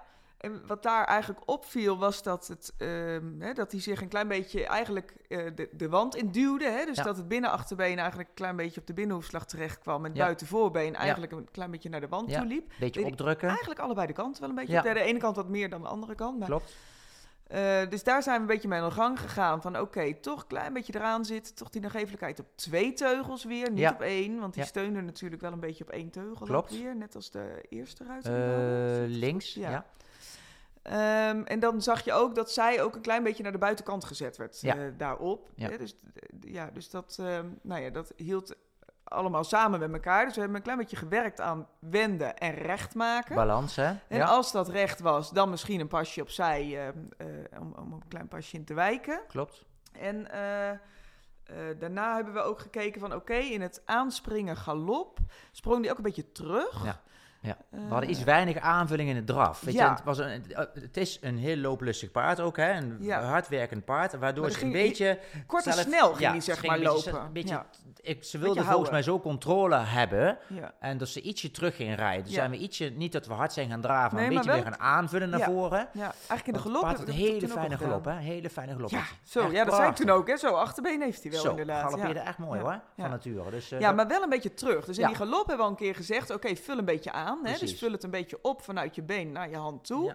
en 0.44 0.66
wat 0.66 0.82
daar 0.82 1.04
eigenlijk 1.04 1.40
opviel 1.50 1.98
was 1.98 2.22
dat, 2.22 2.46
het, 2.46 2.72
ehm, 2.78 3.40
hè, 3.40 3.52
dat 3.52 3.72
hij 3.72 3.80
zich 3.80 4.00
een 4.00 4.08
klein 4.08 4.28
beetje 4.28 4.66
eigenlijk 4.66 5.14
eh, 5.28 5.38
de, 5.54 5.68
de 5.72 5.88
wand 5.88 6.16
in 6.16 6.30
duwde. 6.30 6.64
Hè? 6.70 6.84
Dus 6.84 6.96
Ja. 6.96 7.02
dat 7.02 7.16
het 7.16 7.28
binnenachterbeen 7.28 7.98
eigenlijk 7.98 8.28
een 8.28 8.34
klein 8.34 8.56
beetje 8.56 8.80
op 8.80 8.86
de 8.86 8.94
binnenhoefslag 8.94 9.46
terecht 9.46 9.78
kwam. 9.78 9.98
En 10.04 10.08
het 10.08 10.16
Ja. 10.18 10.24
buitenvoorbeen 10.24 10.94
eigenlijk 10.96 11.32
een 11.32 11.48
klein 11.50 11.70
beetje 11.70 11.88
naar 11.88 12.00
de 12.00 12.08
wand 12.08 12.32
toe 12.32 12.46
liep. 12.46 12.72
Beetje 12.78 13.04
opdrukken. 13.04 13.48
Eigenlijk 13.48 13.80
allebei 13.80 14.06
de 14.06 14.12
kanten 14.12 14.40
wel 14.40 14.50
een 14.50 14.56
beetje. 14.56 14.76
Op 14.78 14.82
de 14.94 15.00
ene 15.00 15.18
kant 15.18 15.36
wat 15.36 15.48
meer 15.48 15.68
dan 15.70 15.82
de 15.82 15.88
andere 15.88 16.14
kant. 16.14 16.38
Maar, 16.38 16.48
Klopt. 16.48 16.74
eh, 17.46 17.88
dus 17.88 18.02
daar 18.04 18.22
zijn 18.22 18.34
we 18.36 18.40
een 18.40 18.46
beetje 18.46 18.68
mee 18.68 18.80
aan 18.80 18.88
de 18.88 18.94
gang 18.94 19.20
gegaan. 19.20 19.62
Van 19.62 19.78
oké, 19.80 20.14
toch 20.14 20.40
een 20.40 20.46
klein 20.46 20.72
beetje 20.72 20.94
eraan 20.94 21.24
zitten. 21.24 21.54
Toch 21.54 21.70
die 21.70 21.80
nagevelijkheid 21.80 22.40
op 22.40 22.46
twee 22.54 22.92
teugels 22.92 23.44
weer. 23.44 23.70
Niet 23.70 23.88
op 23.88 24.00
één. 24.00 24.40
Want 24.40 24.54
die 24.54 24.64
steunde 24.64 25.00
natuurlijk 25.00 25.42
wel 25.42 25.52
een 25.52 25.60
beetje 25.60 25.84
op 25.84 25.90
één 25.90 26.10
teugel. 26.10 26.46
Klopt. 26.46 26.78
weer. 26.78 26.96
Net 26.96 27.14
als 27.14 27.30
de 27.30 27.64
eerste. 27.68 28.04
Eh, 28.22 29.04
links, 29.06 29.54
Ja. 29.54 29.86
Ehm, 30.84 31.42
en 31.42 31.58
dan 31.60 31.82
zag 31.82 32.04
je 32.04 32.12
ook 32.12 32.34
dat 32.34 32.50
zij 32.50 32.82
ook 32.82 32.94
een 32.94 33.00
klein 33.00 33.22
beetje 33.22 33.42
naar 33.42 33.52
de 33.52 33.58
buitenkant 33.58 34.04
gezet 34.04 34.36
werd 34.36 34.60
Ja. 34.60 34.76
eh, 34.76 34.86
daarop. 34.96 35.48
Ja. 35.54 35.68
Dus, 35.68 35.96
eh, 36.14 36.52
ja, 36.52 36.70
dus 36.72 36.90
dat, 36.90 37.16
ehm, 37.20 37.46
nou 37.62 37.80
ja, 37.82 37.90
dat 37.90 38.12
hield 38.16 38.54
allemaal 39.04 39.44
samen 39.44 39.80
met 39.80 39.92
elkaar. 39.92 40.24
Dus 40.24 40.34
we 40.34 40.40
hebben 40.40 40.56
een 40.58 40.64
klein 40.64 40.78
beetje 40.78 40.96
gewerkt 40.96 41.40
aan 41.40 41.68
wenden 41.78 42.38
en 42.38 42.54
recht 42.54 42.94
maken. 42.94 43.34
Balans, 43.34 43.76
hè? 43.76 43.84
En 43.84 44.16
ja, 44.16 44.24
als 44.26 44.52
dat 44.52 44.68
recht 44.68 45.00
was, 45.00 45.30
dan 45.30 45.50
misschien 45.50 45.80
een 45.80 45.88
pasje 45.88 46.20
opzij 46.20 46.88
eh, 46.88 47.28
om, 47.60 47.74
om 47.78 47.92
een 47.92 48.08
klein 48.08 48.28
pasje 48.28 48.56
in 48.56 48.64
te 48.64 48.74
wijken. 48.74 49.20
klopt. 49.28 49.64
En 49.92 50.28
daarna 51.78 52.14
hebben 52.14 52.34
we 52.34 52.40
ook 52.40 52.58
gekeken 52.60 53.00
van 53.00 53.14
oké, 53.14 53.34
in 53.34 53.60
het 53.60 53.82
aanspringen 53.84 54.56
galop 54.56 55.18
sprong 55.52 55.82
die 55.82 55.90
ook 55.90 55.96
een 55.96 56.02
beetje 56.02 56.32
terug. 56.32 56.84
Ja. 56.84 57.00
Ja. 57.44 57.56
Eh, 57.70 57.78
We 57.86 57.92
hadden 57.92 58.10
iets 58.10 58.24
weinig 58.24 58.56
aanvulling 58.58 59.08
in 59.08 59.16
het 59.16 59.26
draf. 59.26 59.60
Weet 59.60 59.74
Ja. 59.74 59.84
je, 59.84 59.90
het, 59.90 60.04
was 60.04 60.18
een, 60.18 60.44
het 60.80 60.96
is 60.96 61.18
een 61.20 61.38
heel 61.38 61.56
looplustig 61.56 62.10
paard 62.10 62.40
ook, 62.40 62.56
hè? 62.56 62.72
Een 62.72 62.96
Ja. 63.00 63.22
hardwerkend 63.22 63.84
paard, 63.84 64.18
waardoor 64.18 64.50
ze 64.50 64.64
een 64.64 64.72
beetje... 64.72 65.18
Kort 65.46 65.66
en 65.66 65.72
zelf- 65.72 65.86
snel 65.86 66.08
ging 66.08 66.20
ja, 66.20 66.32
die 66.32 66.40
zeg 66.40 66.56
ze 66.60 66.66
maar 66.66 66.78
beetje- 66.78 66.92
lopen. 67.10 67.26
Een 67.26 67.32
beetje, 67.32 67.54
ja. 67.54 67.66
Ik, 68.04 68.24
ze 68.24 68.38
wilde 68.38 68.64
volgens 68.64 68.90
mij 68.90 69.02
zo 69.02 69.20
controle 69.20 69.76
hebben 69.76 70.38
Ja. 70.48 70.72
en 70.80 70.98
dat 70.98 71.08
ze 71.08 71.20
ietsje 71.20 71.50
terug 71.50 71.76
ging 71.76 71.94
rijden. 71.96 72.22
Dus 72.24 72.32
Ja. 72.32 72.38
zijn 72.38 72.50
we 72.50 72.56
ietsje, 72.56 72.84
niet 72.84 73.12
dat 73.12 73.26
we 73.26 73.32
hard 73.32 73.52
zijn 73.52 73.68
gaan 73.70 73.80
draven, 73.80 74.14
maar 74.18 74.20
Nee, 74.20 74.26
een 74.28 74.34
maar 74.34 74.44
beetje 74.44 74.62
wel- 74.62 74.70
weer 74.72 74.80
gaan 74.80 74.96
aanvullen 74.98 75.30
naar 75.30 75.38
Ja. 75.38 75.44
voren. 75.46 75.88
Ja, 75.92 76.02
eigenlijk 76.28 76.46
in 76.46 76.52
de 76.52 76.58
Want 76.62 76.64
het 76.74 76.82
paard 76.82 76.98
had 76.98 77.08
een 77.08 77.14
hele 77.14 77.48
fijne 77.48 77.76
al 77.78 77.80
galop, 77.86 78.04
hè? 78.04 78.12
Hele 78.12 78.50
fijne 78.50 78.72
galop. 78.72 78.90
Ja, 78.90 79.02
zo, 79.24 79.40
Echt 79.40 79.52
ja, 79.52 79.64
dat 79.64 79.74
zei 79.74 79.88
ik 79.88 79.94
toen 79.96 80.10
ook. 80.10 80.28
Hè? 80.28 80.36
Zo, 80.36 80.54
achterbeen 80.54 81.02
heeft 81.02 81.22
hij 81.22 81.32
wel 81.32 81.40
Zo, 81.40 81.50
inderdaad. 81.50 81.82
galoppeerde 81.82 82.20
Ja. 82.20 82.26
echt 82.26 82.38
mooi 82.38 82.60
hoor, 82.60 82.70
van 82.70 82.80
Ja. 83.04 83.08
nature. 83.08 83.50
Dus, 83.50 83.70
eh, 83.72 83.80
Ja, 83.80 83.92
maar 83.92 84.06
wel 84.08 84.22
een 84.22 84.28
beetje 84.28 84.54
terug. 84.54 84.84
Dus 84.84 84.98
in 84.98 85.06
die 85.06 85.16
galop 85.16 85.36
hebben 85.46 85.56
we 85.56 85.62
al 85.62 85.68
een 85.68 85.76
keer 85.76 85.94
gezegd... 85.94 86.30
oké, 86.30 86.56
vul 86.56 86.78
een 86.78 86.84
beetje 86.84 87.12
aan. 87.12 87.38
Hè? 87.42 87.58
Dus 87.58 87.78
vul 87.78 87.92
het 87.92 88.02
een 88.02 88.10
beetje 88.10 88.38
op 88.42 88.62
vanuit 88.62 88.94
je 88.94 89.02
been 89.02 89.32
naar 89.32 89.50
je 89.50 89.56
hand 89.56 89.84
toe. 89.86 90.14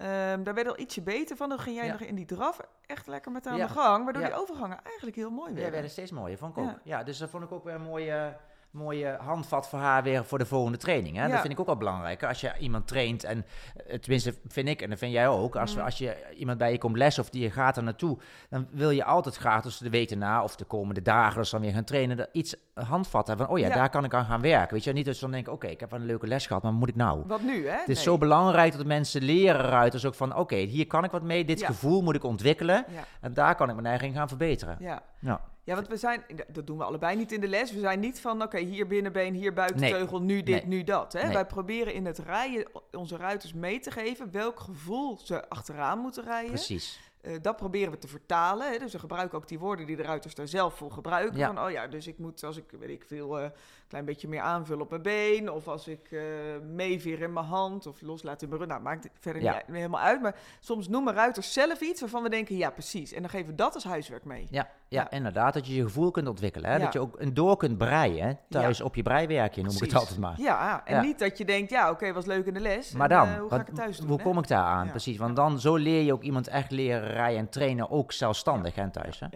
Ehm, 0.00 0.42
daar 0.42 0.54
werd 0.54 0.68
al 0.68 0.78
ietsje 0.78 1.02
beter 1.02 1.36
van. 1.36 1.48
Dan 1.48 1.58
ging 1.58 1.76
jij 1.76 1.86
Ja. 1.86 1.92
nog 1.92 2.00
in 2.00 2.14
die 2.14 2.24
draf 2.26 2.60
echt 2.86 3.06
lekker 3.06 3.32
met 3.32 3.46
aan 3.46 3.56
Ja. 3.56 3.66
de 3.66 3.72
gang. 3.72 4.04
Waardoor 4.04 4.22
die 4.24 4.34
overgangen 4.34 4.78
eigenlijk 4.84 5.16
heel 5.16 5.30
mooi 5.30 5.48
Ja, 5.48 5.54
werden. 5.54 5.72
werden 5.72 5.90
steeds 5.90 6.10
mooier, 6.10 6.38
vond 6.38 6.56
ik 6.56 6.62
ook. 6.62 6.68
Ja. 6.68 6.78
Ja. 6.84 7.02
dus 7.02 7.18
dat 7.18 7.30
vond 7.30 7.42
ik 7.44 7.52
ook 7.52 7.64
weer 7.64 7.74
een 7.74 7.82
mooie, 7.82 8.36
mooie 8.70 9.16
handvat 9.20 9.68
voor 9.68 9.78
haar 9.78 10.02
weer 10.02 10.24
voor 10.24 10.38
de 10.38 10.46
volgende 10.46 10.78
training. 10.78 11.16
Hè? 11.16 11.22
Ja. 11.24 11.30
Dat 11.30 11.40
vind 11.40 11.52
ik 11.52 11.60
ook 11.60 11.66
wel 11.66 11.76
belangrijk. 11.76 12.22
Als 12.24 12.40
je 12.40 12.52
iemand 12.58 12.86
traint, 12.86 13.24
en 13.24 13.46
eh, 13.86 13.98
tenminste 13.98 14.34
vind 14.48 14.68
ik, 14.68 14.82
en 14.82 14.90
dat 14.90 14.98
vind 14.98 15.12
jij 15.12 15.28
ook, 15.28 15.56
als, 15.56 15.72
we, 15.74 15.78
Mm. 15.78 15.84
als 15.84 15.98
je 15.98 16.16
iemand 16.36 16.58
bij 16.58 16.72
je 16.72 16.78
komt 16.78 16.96
les 16.96 17.18
of 17.18 17.30
die 17.30 17.50
gaat 17.50 17.76
er 17.76 17.82
naartoe, 17.82 18.18
dan 18.50 18.66
wil 18.70 18.90
je 18.90 19.04
altijd 19.04 19.36
graag, 19.36 19.62
dus 19.62 19.78
de 19.78 19.90
week 19.90 20.10
erna 20.10 20.42
of 20.42 20.56
de 20.56 20.64
komende 20.64 21.02
dagen, 21.02 21.38
als 21.38 21.50
dan 21.50 21.60
weer 21.60 21.72
gaan 21.72 21.84
trainen, 21.84 22.16
dat 22.16 22.28
iets 22.32 22.56
handvat 22.74 23.26
hebben 23.26 23.46
van, 23.46 23.54
oh 23.54 23.60
ja, 23.60 23.68
Ja. 23.68 23.74
daar 23.74 23.90
kan 23.90 24.04
ik 24.04 24.14
aan 24.14 24.24
gaan 24.24 24.40
werken. 24.40 24.74
Weet 24.74 24.84
je, 24.84 24.92
niet 24.92 25.06
dat 25.06 25.14
ze 25.14 25.20
dan 25.20 25.30
denken, 25.30 25.52
oké, 25.52 25.66
ik 25.66 25.80
heb 25.80 25.92
een 25.92 26.04
leuke 26.06 26.26
les 26.26 26.46
gehad, 26.46 26.62
maar 26.62 26.70
wat 26.70 26.80
moet 26.80 26.88
ik 26.88 26.96
nou? 26.96 27.22
Wat 27.26 27.42
nu, 27.42 27.68
hè? 27.68 27.76
Het 27.76 27.88
is 27.88 27.94
Nee. 27.94 28.04
zo 28.04 28.18
belangrijk 28.18 28.76
dat 28.76 28.86
mensen 28.86 29.22
leren 29.22 29.64
eruit, 29.64 29.92
dus 29.92 30.04
ook 30.06 30.14
van, 30.14 30.36
oké, 30.36 30.56
hier 30.56 30.86
kan 30.86 31.04
ik 31.04 31.10
wat 31.10 31.22
mee, 31.22 31.44
dit 31.44 31.60
Ja. 31.60 31.66
gevoel 31.66 32.02
moet 32.02 32.14
ik 32.14 32.24
ontwikkelen 32.24 32.84
en 33.20 33.34
daar 33.34 33.54
kan 33.54 33.68
ik 33.68 33.74
mijn 33.74 33.86
eigen 33.86 34.12
gaan 34.12 34.28
verbeteren. 34.28 34.76
ja. 35.20 35.40
Ja. 35.70 35.76
Want 35.76 35.88
we 35.88 35.96
zijn, 35.96 36.24
dat 36.52 36.66
doen 36.66 36.78
we 36.78 36.84
allebei 36.84 37.16
niet 37.16 37.32
in 37.32 37.40
de 37.40 37.48
les. 37.48 37.72
We 37.72 37.80
zijn 37.80 38.00
niet 38.00 38.20
van, 38.20 38.42
oké, 38.42 38.58
hier 38.58 38.86
binnenbeen, 38.86 39.32
hier 39.34 39.42
Nee. 39.42 39.52
buitenteugel, 39.52 40.22
nu 40.22 40.42
dit, 40.42 40.54
Nee. 40.54 40.66
nu 40.66 40.84
dat. 40.84 41.12
Hè? 41.12 41.22
Nee. 41.22 41.32
Wij 41.32 41.46
proberen 41.46 41.94
in 41.94 42.06
het 42.06 42.18
rijden 42.18 42.66
onze 42.92 43.16
ruiters 43.16 43.52
mee 43.52 43.78
te 43.80 43.90
geven 43.90 44.30
welk 44.30 44.60
gevoel 44.60 45.18
ze 45.18 45.48
achteraan 45.48 45.98
moeten 45.98 46.24
rijden. 46.24 46.50
Precies. 46.50 47.00
Eh, 47.20 47.32
dat 47.42 47.56
proberen 47.56 47.90
we 47.92 47.98
te 47.98 48.08
vertalen. 48.08 48.70
Hè? 48.72 48.78
Dus 48.78 48.92
we 48.92 48.98
gebruiken 48.98 49.38
ook 49.38 49.48
die 49.48 49.58
woorden 49.58 49.86
die 49.86 49.96
de 49.96 50.02
ruiters 50.02 50.34
daar 50.34 50.48
zelf 50.48 50.74
voor 50.74 50.92
gebruiken. 50.92 51.38
Ja. 51.38 51.46
Van, 51.46 51.64
oh 51.64 51.70
ja, 51.70 51.86
dus 51.86 52.06
ik 52.06 52.18
moet, 52.18 52.44
als 52.44 52.56
ik, 52.56 52.64
weet 52.78 52.90
ik 52.90 53.04
veel, 53.06 53.40
een 53.40 53.52
klein 53.90 54.04
beetje 54.04 54.28
meer 54.28 54.40
aanvullen 54.40 54.82
op 54.82 54.90
mijn 54.90 55.02
been. 55.02 55.50
Of 55.52 55.68
als 55.68 55.88
ik 55.88 56.08
eh 56.12 56.20
meeveer 56.74 57.20
in 57.20 57.32
mijn 57.32 57.46
hand 57.46 57.86
of 57.86 58.00
loslaat 58.00 58.42
in 58.42 58.48
mijn 58.48 58.60
rug. 58.60 58.68
Nou, 58.70 58.82
maakt 58.82 59.02
het 59.04 59.12
verder 59.20 59.42
Ja. 59.42 59.52
niet 59.66 59.76
helemaal 59.76 60.00
uit. 60.00 60.22
Maar 60.22 60.34
soms 60.60 60.88
noemen 60.88 61.14
ruiters 61.14 61.52
zelf 61.52 61.80
iets 61.80 62.00
waarvan 62.00 62.22
we 62.22 62.28
denken, 62.28 62.56
ja, 62.56 62.70
precies. 62.70 63.12
En 63.12 63.20
dan 63.20 63.30
geven 63.30 63.46
we 63.46 63.54
dat 63.54 63.74
als 63.74 63.84
huiswerk 63.84 64.24
mee. 64.24 64.46
Ja, 64.50 64.68
ja, 64.88 65.00
Ja. 65.02 65.10
inderdaad. 65.10 65.54
Dat 65.54 65.66
je 65.66 65.74
je 65.74 65.82
gevoel 65.82 66.10
kunt 66.10 66.28
ontwikkelen. 66.28 66.70
Hè? 66.70 66.76
Ja. 66.76 66.82
Dat 66.84 66.92
je 66.92 66.98
ook 67.00 67.20
een 67.20 67.34
door 67.34 67.56
kunt 67.56 67.78
breien. 67.78 68.26
hè, 68.26 68.32
Thuis 68.48 68.80
op 68.80 68.94
je 68.94 69.02
breiwerkje, 69.02 69.62
noem 69.62 69.74
ik 69.74 69.80
het 69.80 69.94
altijd 69.94 70.18
maar. 70.18 70.34
Ja, 70.40 70.82
en 70.84 70.94
Ja. 70.94 71.02
niet 71.02 71.18
dat 71.18 71.38
je 71.38 71.44
denkt, 71.44 71.70
ja, 71.70 71.90
oké, 71.90 72.12
was 72.12 72.26
leuk 72.26 72.46
in 72.46 72.54
de 72.54 72.60
les. 72.60 72.92
Maar 72.92 73.10
en, 73.10 73.16
dan, 73.16 73.28
eh, 73.28 73.38
hoe 73.40 73.48
ga 73.50 73.60
ik 73.60 73.66
het 73.66 73.74
thuis 73.76 73.96
doen? 73.98 74.08
hoe 74.08 74.16
hè? 74.16 74.22
kom 74.22 74.38
ik 74.38 74.48
daar 74.48 74.64
aan? 74.64 74.84
Ja. 74.84 74.90
Precies, 74.90 75.16
want 75.16 75.36
dan 75.36 75.60
zo 75.60 75.76
leer 75.76 76.02
je 76.02 76.12
ook 76.12 76.22
iemand 76.22 76.48
echt 76.48 76.70
leren 76.70 77.08
rijden 77.08 77.38
en 77.38 77.48
trainen, 77.48 77.90
ook 77.90 78.12
zelfstandig 78.12 78.76
en 78.76 78.90
thuis. 78.90 79.20
Hè? 79.20 79.26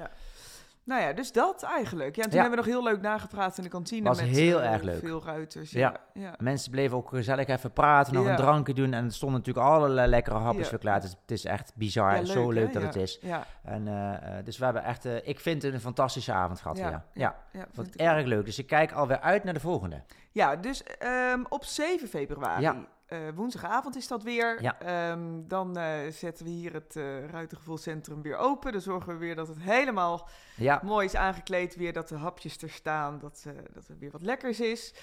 Nou 0.85 1.03
ja, 1.03 1.13
dus 1.13 1.33
dat 1.33 1.63
eigenlijk. 1.63 2.17
Ja, 2.17 2.23
en 2.23 2.29
toen 2.31 2.39
Ja. 2.39 2.45
hebben 2.47 2.65
we 2.65 2.71
nog 2.71 2.75
heel 2.81 2.93
leuk 2.93 3.01
nagepraat 3.03 3.57
in 3.57 3.63
de 3.63 3.69
kantine 3.69 4.09
Was 4.09 4.21
met 4.21 4.29
heel 4.31 4.61
eh, 4.63 4.73
erg 4.73 4.83
leuk. 4.83 4.99
veel 4.99 5.23
ruiters. 5.25 5.71
Ja. 5.71 5.79
Ja, 6.15 6.23
ja. 6.23 6.35
Mensen 6.39 6.71
bleven 6.71 6.97
ook 6.97 7.09
gezellig 7.09 7.47
even 7.47 7.73
praten, 7.73 8.15
nog 8.15 8.27
een 8.27 8.37
drankje 8.37 8.75
doen. 8.75 8.93
En 8.93 9.05
er 9.05 9.13
stonden 9.13 9.39
natuurlijk 9.39 9.67
allerlei 9.67 10.09
lekkere 10.09 10.37
hapjes 10.39 10.71
klaar. 10.79 11.03
Het 11.03 11.31
is, 11.31 11.45
echt 11.45 11.73
bizar, 11.75 12.17
Ja, 12.17 12.25
zo 12.25 12.47
hè? 12.49 12.53
leuk 12.55 12.73
dat 12.73 12.83
het 12.83 12.97
is. 12.97 13.19
Ja, 13.23 13.47
En, 13.63 13.89
eh, 13.89 14.39
eh, 14.39 14.45
dus 14.45 14.59
we 14.59 14.65
hebben 14.65 14.85
echt, 14.85 15.05
ik 15.25 15.41
vind 15.41 15.63
het 15.63 15.75
een 15.75 15.81
fantastische 15.81 16.33
avond 16.33 16.61
gehad. 16.61 16.79
Ja, 16.79 17.05
ja. 17.13 17.37
Vond 17.73 17.87
het 17.87 17.97
erg 17.97 18.27
leuk. 18.27 18.45
Dus 18.45 18.59
ik 18.59 18.67
kijk 18.67 18.93
alweer 18.93 19.21
uit 19.21 19.45
naar 19.45 19.55
de 19.55 19.61
volgende. 19.61 20.03
Ja, 20.33 20.57
dus 20.57 20.83
ehm, 20.83 21.43
op 21.49 21.65
7 21.65 22.09
februari, 22.09 22.71
Eh, 23.07 23.19
woensdagavond 23.35 23.97
is 23.97 24.09
dat 24.09 24.23
weer. 24.23 24.63
Ja. 24.63 24.79
Ehm, 24.81 25.43
dan 25.47 25.77
eh, 25.77 26.11
zetten 26.11 26.45
we 26.45 26.51
hier 26.51 26.73
het 26.73 26.95
uh, 26.97 27.27
Ruitengevoelscentrum 27.29 28.23
weer 28.23 28.37
open. 28.37 28.73
Dan 28.73 28.81
zorgen 28.81 29.13
we 29.13 29.19
weer 29.19 29.35
dat 29.35 29.49
het 29.49 29.59
helemaal 29.61 30.29
Ja, 30.57 30.81
mooi 30.85 31.07
is 31.07 31.15
aangekleed. 31.17 31.77
Weer 31.77 31.93
dat 31.93 32.09
de 32.09 32.17
hapjes 32.17 32.63
er 32.63 32.71
staan, 32.71 33.19
dat, 33.19 33.45
eh, 33.47 33.53
dat 33.73 33.89
er 33.89 33.99
weer 33.99 34.11
wat 34.11 34.23
lekkers 34.23 34.61
is. 34.61 34.95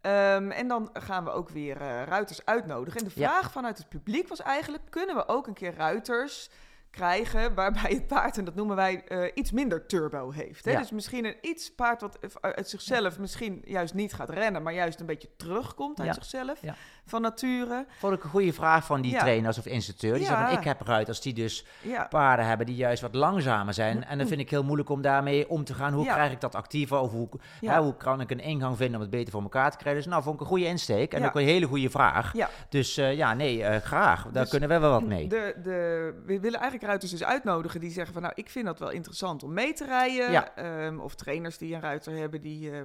Ehm, 0.00 0.50
en 0.50 0.68
dan 0.68 0.90
gaan 0.92 1.24
we 1.24 1.30
ook 1.30 1.48
weer 1.48 1.80
eh, 1.80 2.02
ruiters 2.02 2.44
uitnodigen. 2.44 3.00
En 3.00 3.06
de 3.06 3.20
Ja. 3.20 3.28
vraag 3.30 3.52
vanuit 3.52 3.78
het 3.78 3.88
publiek 3.88 4.28
was 4.28 4.40
eigenlijk... 4.42 4.82
kunnen 4.90 5.16
we 5.16 5.28
ook 5.28 5.46
een 5.46 5.54
keer 5.54 5.74
ruiters 5.74 6.50
krijgen 6.90 7.54
waarbij 7.54 7.90
het 7.92 8.06
paard, 8.06 8.38
en 8.38 8.44
dat 8.44 8.54
noemen 8.54 8.76
wij, 8.76 9.04
eh, 9.04 9.30
iets 9.34 9.50
minder 9.50 9.86
turbo 9.86 10.30
heeft. 10.30 10.64
Hè? 10.64 10.70
Ja. 10.70 10.78
Dus 10.78 10.90
misschien 10.90 11.24
een 11.24 11.36
iets 11.40 11.74
paard 11.74 12.00
wat 12.00 12.18
uit 12.40 12.68
zichzelf 12.68 13.18
misschien 13.18 13.62
juist 13.64 13.94
niet 13.94 14.12
gaat 14.12 14.30
rennen, 14.30 14.62
maar 14.62 14.72
juist 14.72 15.00
een 15.00 15.06
beetje 15.06 15.36
terugkomt 15.36 15.98
uit 15.98 16.08
Ja. 16.08 16.14
zichzelf 16.14 16.62
Ja. 16.62 16.74
Van 17.08 17.22
nature. 17.22 17.86
vond 17.98 18.14
ik 18.14 18.24
een 18.24 18.30
goede 18.30 18.52
vraag 18.52 18.84
van 18.84 19.00
die 19.00 19.10
Ja. 19.12 19.18
trainers 19.20 19.58
of 19.58 19.66
instructeur. 19.66 20.12
Die 20.14 20.22
Ja. 20.22 20.28
zei 20.28 20.46
van, 20.48 20.58
ik 20.58 20.64
heb 20.64 20.80
ruiters 20.80 21.20
die 21.20 21.34
dus 21.34 21.66
Ja, 21.82 22.06
paarden 22.10 22.46
hebben 22.46 22.66
die 22.66 22.76
juist 22.76 23.02
wat 23.02 23.14
langzamer 23.14 23.74
zijn. 23.74 24.04
En 24.04 24.18
dan 24.18 24.26
vind 24.26 24.40
ik 24.40 24.50
heel 24.50 24.64
moeilijk 24.64 24.88
om 24.88 25.02
daarmee 25.02 25.48
om 25.48 25.64
te 25.64 25.74
gaan. 25.74 25.92
Hoe 25.92 26.04
krijg 26.06 26.32
ik 26.32 26.40
dat 26.40 26.54
actiever? 26.54 26.98
Of 26.98 27.10
hoe, 27.10 27.28
Ja. 27.60 27.72
hè, 27.72 27.80
hoe 27.80 27.96
kan 27.96 28.20
ik 28.20 28.30
een 28.30 28.40
ingang 28.40 28.76
vinden 28.76 28.94
om 28.96 29.00
het 29.00 29.10
beter 29.10 29.32
voor 29.32 29.42
elkaar 29.42 29.70
te 29.70 29.76
krijgen? 29.76 30.02
Dus 30.02 30.10
nou, 30.10 30.22
vond 30.22 30.34
ik 30.34 30.40
een 30.40 30.46
goede 30.46 30.64
insteek. 30.64 31.12
En 31.14 31.24
ook 31.26 31.34
een 31.34 31.44
hele 31.44 31.66
goede 31.66 31.90
vraag. 31.90 32.32
Ja. 32.32 32.48
Dus 32.68 32.96
eh, 32.96 33.14
ja, 33.16 33.34
nee, 33.34 33.64
eh, 33.64 33.80
graag. 33.80 34.22
Daar 34.22 34.42
Dus 34.42 34.50
kunnen 34.50 34.68
we 34.68 34.78
wel 34.78 34.90
wat 34.90 35.02
mee. 35.06 35.26
De, 35.28 35.54
de, 35.62 36.12
we 36.26 36.40
willen 36.40 36.58
eigenlijk 36.58 36.82
ruiters 36.88 37.10
dus 37.10 37.24
uitnodigen 37.24 37.80
die 37.80 37.90
zeggen 37.90 38.12
van 38.12 38.22
nou, 38.22 38.34
ik 38.36 38.50
vind 38.50 38.64
dat 38.66 38.78
wel 38.78 38.90
interessant 38.90 39.42
om 39.42 39.52
mee 39.52 39.72
te 39.72 39.84
rijden. 39.84 40.56
Ehm, 40.56 40.98
of 40.98 41.14
trainers 41.14 41.58
die 41.58 41.74
een 41.74 41.80
ruiter 41.80 42.12
hebben 42.16 42.40
die, 42.40 42.70
eh, 42.70 42.80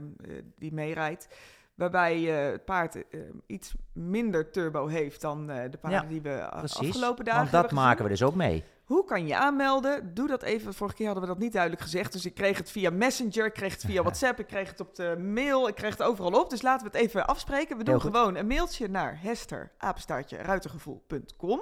die 0.60 0.74
meerijdt. 0.74 1.28
Waarbij 1.76 2.46
eh, 2.46 2.52
het 2.52 2.66
paard 2.66 2.96
eh, 2.96 3.20
iets 3.46 3.74
minder 3.94 4.52
turbo 4.52 4.88
heeft 4.88 5.22
dan 5.22 5.50
eh, 5.50 5.72
de 5.72 5.78
paarden 5.78 6.02
Ja, 6.02 6.08
die 6.08 6.22
we 6.22 6.48
Precies. 6.58 6.78
afgelopen 6.78 7.26
dagen 7.26 7.40
Want 7.40 7.52
dat 7.52 7.62
hebben 7.62 7.80
maken 7.80 8.04
we 8.04 8.10
dus 8.10 8.24
ook 8.24 8.36
mee. 8.36 8.64
Hoe 8.84 9.06
kan 9.06 9.28
je 9.28 9.38
aanmelden? 9.38 10.14
Doe 10.14 10.28
dat 10.28 10.42
even. 10.42 10.74
Vorige 10.74 10.96
keer 10.96 11.06
hadden 11.06 11.24
we 11.24 11.30
dat 11.30 11.40
niet 11.40 11.52
duidelijk 11.52 11.82
gezegd. 11.82 12.12
Dus 12.12 12.26
ik 12.26 12.34
kreeg 12.34 12.58
het 12.58 12.72
via 12.72 12.90
Messenger, 12.90 13.46
ik 13.46 13.54
kreeg 13.54 13.72
het 13.74 13.86
via 13.86 14.02
WhatsApp, 14.08 14.40
ik 14.40 14.48
kreeg 14.48 14.70
het 14.70 14.80
op 14.80 14.96
de 14.96 15.18
mail, 15.20 15.68
ik 15.68 15.76
kreeg 15.76 15.92
het 15.92 16.04
overal 16.04 16.32
op. 16.42 16.50
Dus 16.50 16.62
laten 16.62 16.92
we 16.92 16.98
het 16.98 17.08
even 17.08 17.28
afspreken. 17.28 17.78
We 17.78 17.84
doen 17.84 18.02
gewoon 18.02 18.36
een 18.36 18.48
mailtje 18.48 18.88
naar 18.90 19.22
hester, 19.22 19.72
apenstaartje, 19.78 20.38
ruitergevoel.com. 20.38 21.62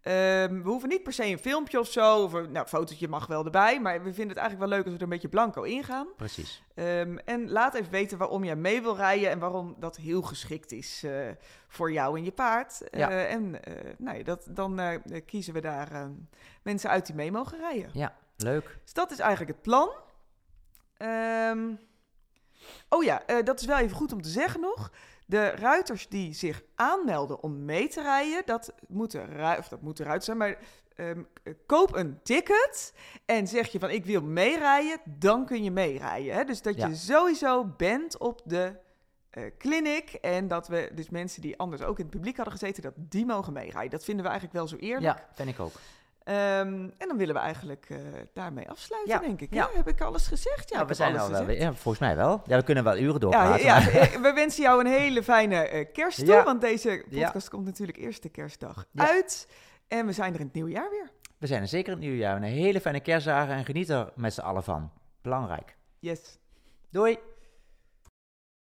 Ehm, 0.00 0.62
we 0.62 0.68
hoeven 0.68 0.88
niet 0.88 1.02
per 1.02 1.12
se 1.12 1.24
een 1.24 1.38
filmpje 1.38 1.78
of 1.78 1.88
zo, 1.88 2.22
of 2.22 2.32
een 2.32 2.52
nou, 2.52 2.66
fotootje 2.66 3.08
mag 3.08 3.26
wel 3.26 3.44
erbij, 3.44 3.80
maar 3.80 4.02
we 4.02 4.14
vinden 4.14 4.28
het 4.28 4.38
eigenlijk 4.38 4.70
wel 4.70 4.78
leuk 4.78 4.84
als 4.84 4.92
we 4.92 4.98
er 4.98 5.04
een 5.04 5.08
beetje 5.08 5.28
blanco 5.28 5.62
ingaan. 5.62 6.06
Precies. 6.16 6.62
Ehm, 6.74 7.16
en 7.24 7.50
laat 7.50 7.74
even 7.74 7.90
weten 7.90 8.18
waarom 8.18 8.44
jij 8.44 8.56
mee 8.56 8.82
wil 8.82 8.96
rijden 8.96 9.30
en 9.30 9.38
waarom 9.38 9.76
dat 9.78 9.96
heel 9.96 10.22
geschikt 10.22 10.72
is 10.72 11.02
eh, 11.04 11.28
voor 11.70 11.92
jou 11.92 12.18
en 12.18 12.24
je 12.24 12.32
paard. 12.32 12.82
Ja. 12.90 13.10
Eh, 13.10 13.32
en 13.32 13.64
eh, 13.64 13.74
nou 13.98 14.16
ja, 14.18 14.24
dat, 14.24 14.46
dan 14.50 15.00
kiezen 15.26 15.54
we 15.54 15.60
daar 15.60 15.92
eh, 15.92 16.06
mensen 16.62 16.90
uit 16.90 17.06
die 17.06 17.14
mee 17.14 17.32
mogen 17.32 17.58
rijden. 17.58 17.90
Ja, 17.92 18.16
leuk. 18.36 18.78
Dus 18.82 18.92
dat 18.92 19.10
is 19.10 19.18
eigenlijk 19.18 19.50
het 19.50 19.62
plan. 19.62 19.90
Ehm, 20.96 21.74
oh 22.88 23.04
ja, 23.04 23.22
dat 23.44 23.60
is 23.60 23.66
wel 23.66 23.78
even 23.78 23.96
goed 23.96 24.12
om 24.12 24.22
te 24.22 24.28
zeggen 24.28 24.60
nog. 24.60 24.90
De 25.30 25.48
ruiters 25.50 26.08
die 26.08 26.34
zich 26.34 26.62
aanmelden 26.74 27.42
om 27.42 27.64
mee 27.64 27.88
te 27.88 28.02
rijden, 28.02 28.42
dat 28.44 28.74
moeten, 28.88 29.28
of 29.58 29.68
dat 29.68 29.82
moet 29.82 30.00
eruit 30.00 30.24
zijn, 30.24 30.36
maar 30.36 30.58
ehm, 30.96 31.22
koop 31.66 31.94
een 31.94 32.18
ticket 32.22 32.92
en 33.24 33.46
zeg 33.48 33.68
je 33.72 33.78
van 33.78 33.90
ik 33.90 34.04
wil 34.04 34.22
meerijden, 34.22 34.98
dan 35.04 35.46
kun 35.46 35.62
je 35.64 35.70
meerijden. 35.70 36.34
Hè? 36.34 36.44
Dus 36.44 36.62
dat 36.62 36.76
Ja. 36.76 36.86
je 36.86 36.94
sowieso 36.94 37.64
bent 37.76 38.18
op 38.18 38.40
de 38.44 38.72
eh 39.30 39.42
clinic 39.58 40.12
en 40.12 40.48
dat 40.48 40.68
we 40.68 40.90
dus 40.94 41.08
mensen 41.10 41.42
die 41.42 41.58
anders 41.58 41.82
ook 41.82 41.98
in 41.98 42.04
het 42.04 42.14
publiek 42.14 42.36
hadden 42.36 42.54
gezeten, 42.54 42.82
dat 42.82 42.92
die 42.96 43.26
mogen 43.26 43.52
meerijden. 43.52 43.90
Dat 43.90 44.04
vinden 44.04 44.24
we 44.24 44.30
eigenlijk 44.30 44.58
wel 44.58 44.68
zo 44.68 44.76
eerlijk. 44.76 45.18
Ja, 45.18 45.28
vind 45.34 45.48
ik 45.48 45.60
ook. 45.60 45.72
Ehm, 46.24 46.88
en 46.98 47.08
dan 47.08 47.16
willen 47.16 47.34
we 47.34 47.40
eigenlijk 47.40 47.86
eh, 47.90 47.96
daarmee 48.34 48.68
afsluiten, 48.70 49.12
Ja, 49.12 49.18
denk 49.20 49.40
ik. 49.40 49.54
ja. 49.54 49.70
Heb 49.72 49.88
ik 49.88 50.00
alles 50.00 50.26
gezegd? 50.26 50.68
Ja, 50.70 50.86
we 50.86 50.94
zijn 50.94 51.18
al 51.18 51.30
wel, 51.30 51.50
ja, 51.50 51.72
volgens 51.72 51.98
mij 51.98 52.16
wel. 52.16 52.42
Ja, 52.46 52.56
we 52.56 52.62
kunnen 52.64 52.84
wel 52.84 52.98
uren 52.98 53.20
doorpraten. 53.20 53.64
ja, 53.64 53.80
we 54.26 54.32
wensen 54.34 54.62
jou 54.62 54.80
een 54.80 54.90
hele 54.90 55.22
fijne 55.22 55.56
eh, 55.56 55.86
kerst 55.92 56.24
toe, 56.26 56.42
want 56.44 56.60
deze 56.60 57.04
podcast 57.10 57.48
komt 57.48 57.64
natuurlijk 57.64 57.98
eerste 57.98 58.28
kerstdag 58.28 58.84
uit. 58.94 59.48
En 59.88 60.06
we 60.06 60.12
zijn 60.12 60.34
er 60.34 60.40
in 60.40 60.46
het 60.46 60.54
nieuwe 60.54 60.70
jaar 60.70 60.90
weer. 60.90 61.10
We 61.38 61.46
zijn 61.46 61.62
er 61.62 61.68
zeker 61.68 61.92
in 61.92 61.98
het 61.98 62.06
nieuwjaar. 62.06 62.36
Een 62.36 62.42
hele 62.42 62.80
fijne 62.80 63.00
kerstdagen 63.00 63.54
en 63.54 63.64
geniet 63.64 63.88
er 63.88 64.12
met 64.14 64.34
z'n 64.34 64.40
allen 64.40 64.62
van. 64.62 64.90
Belangrijk. 65.22 65.76
Yes. 65.98 66.38
Doei! 66.90 67.18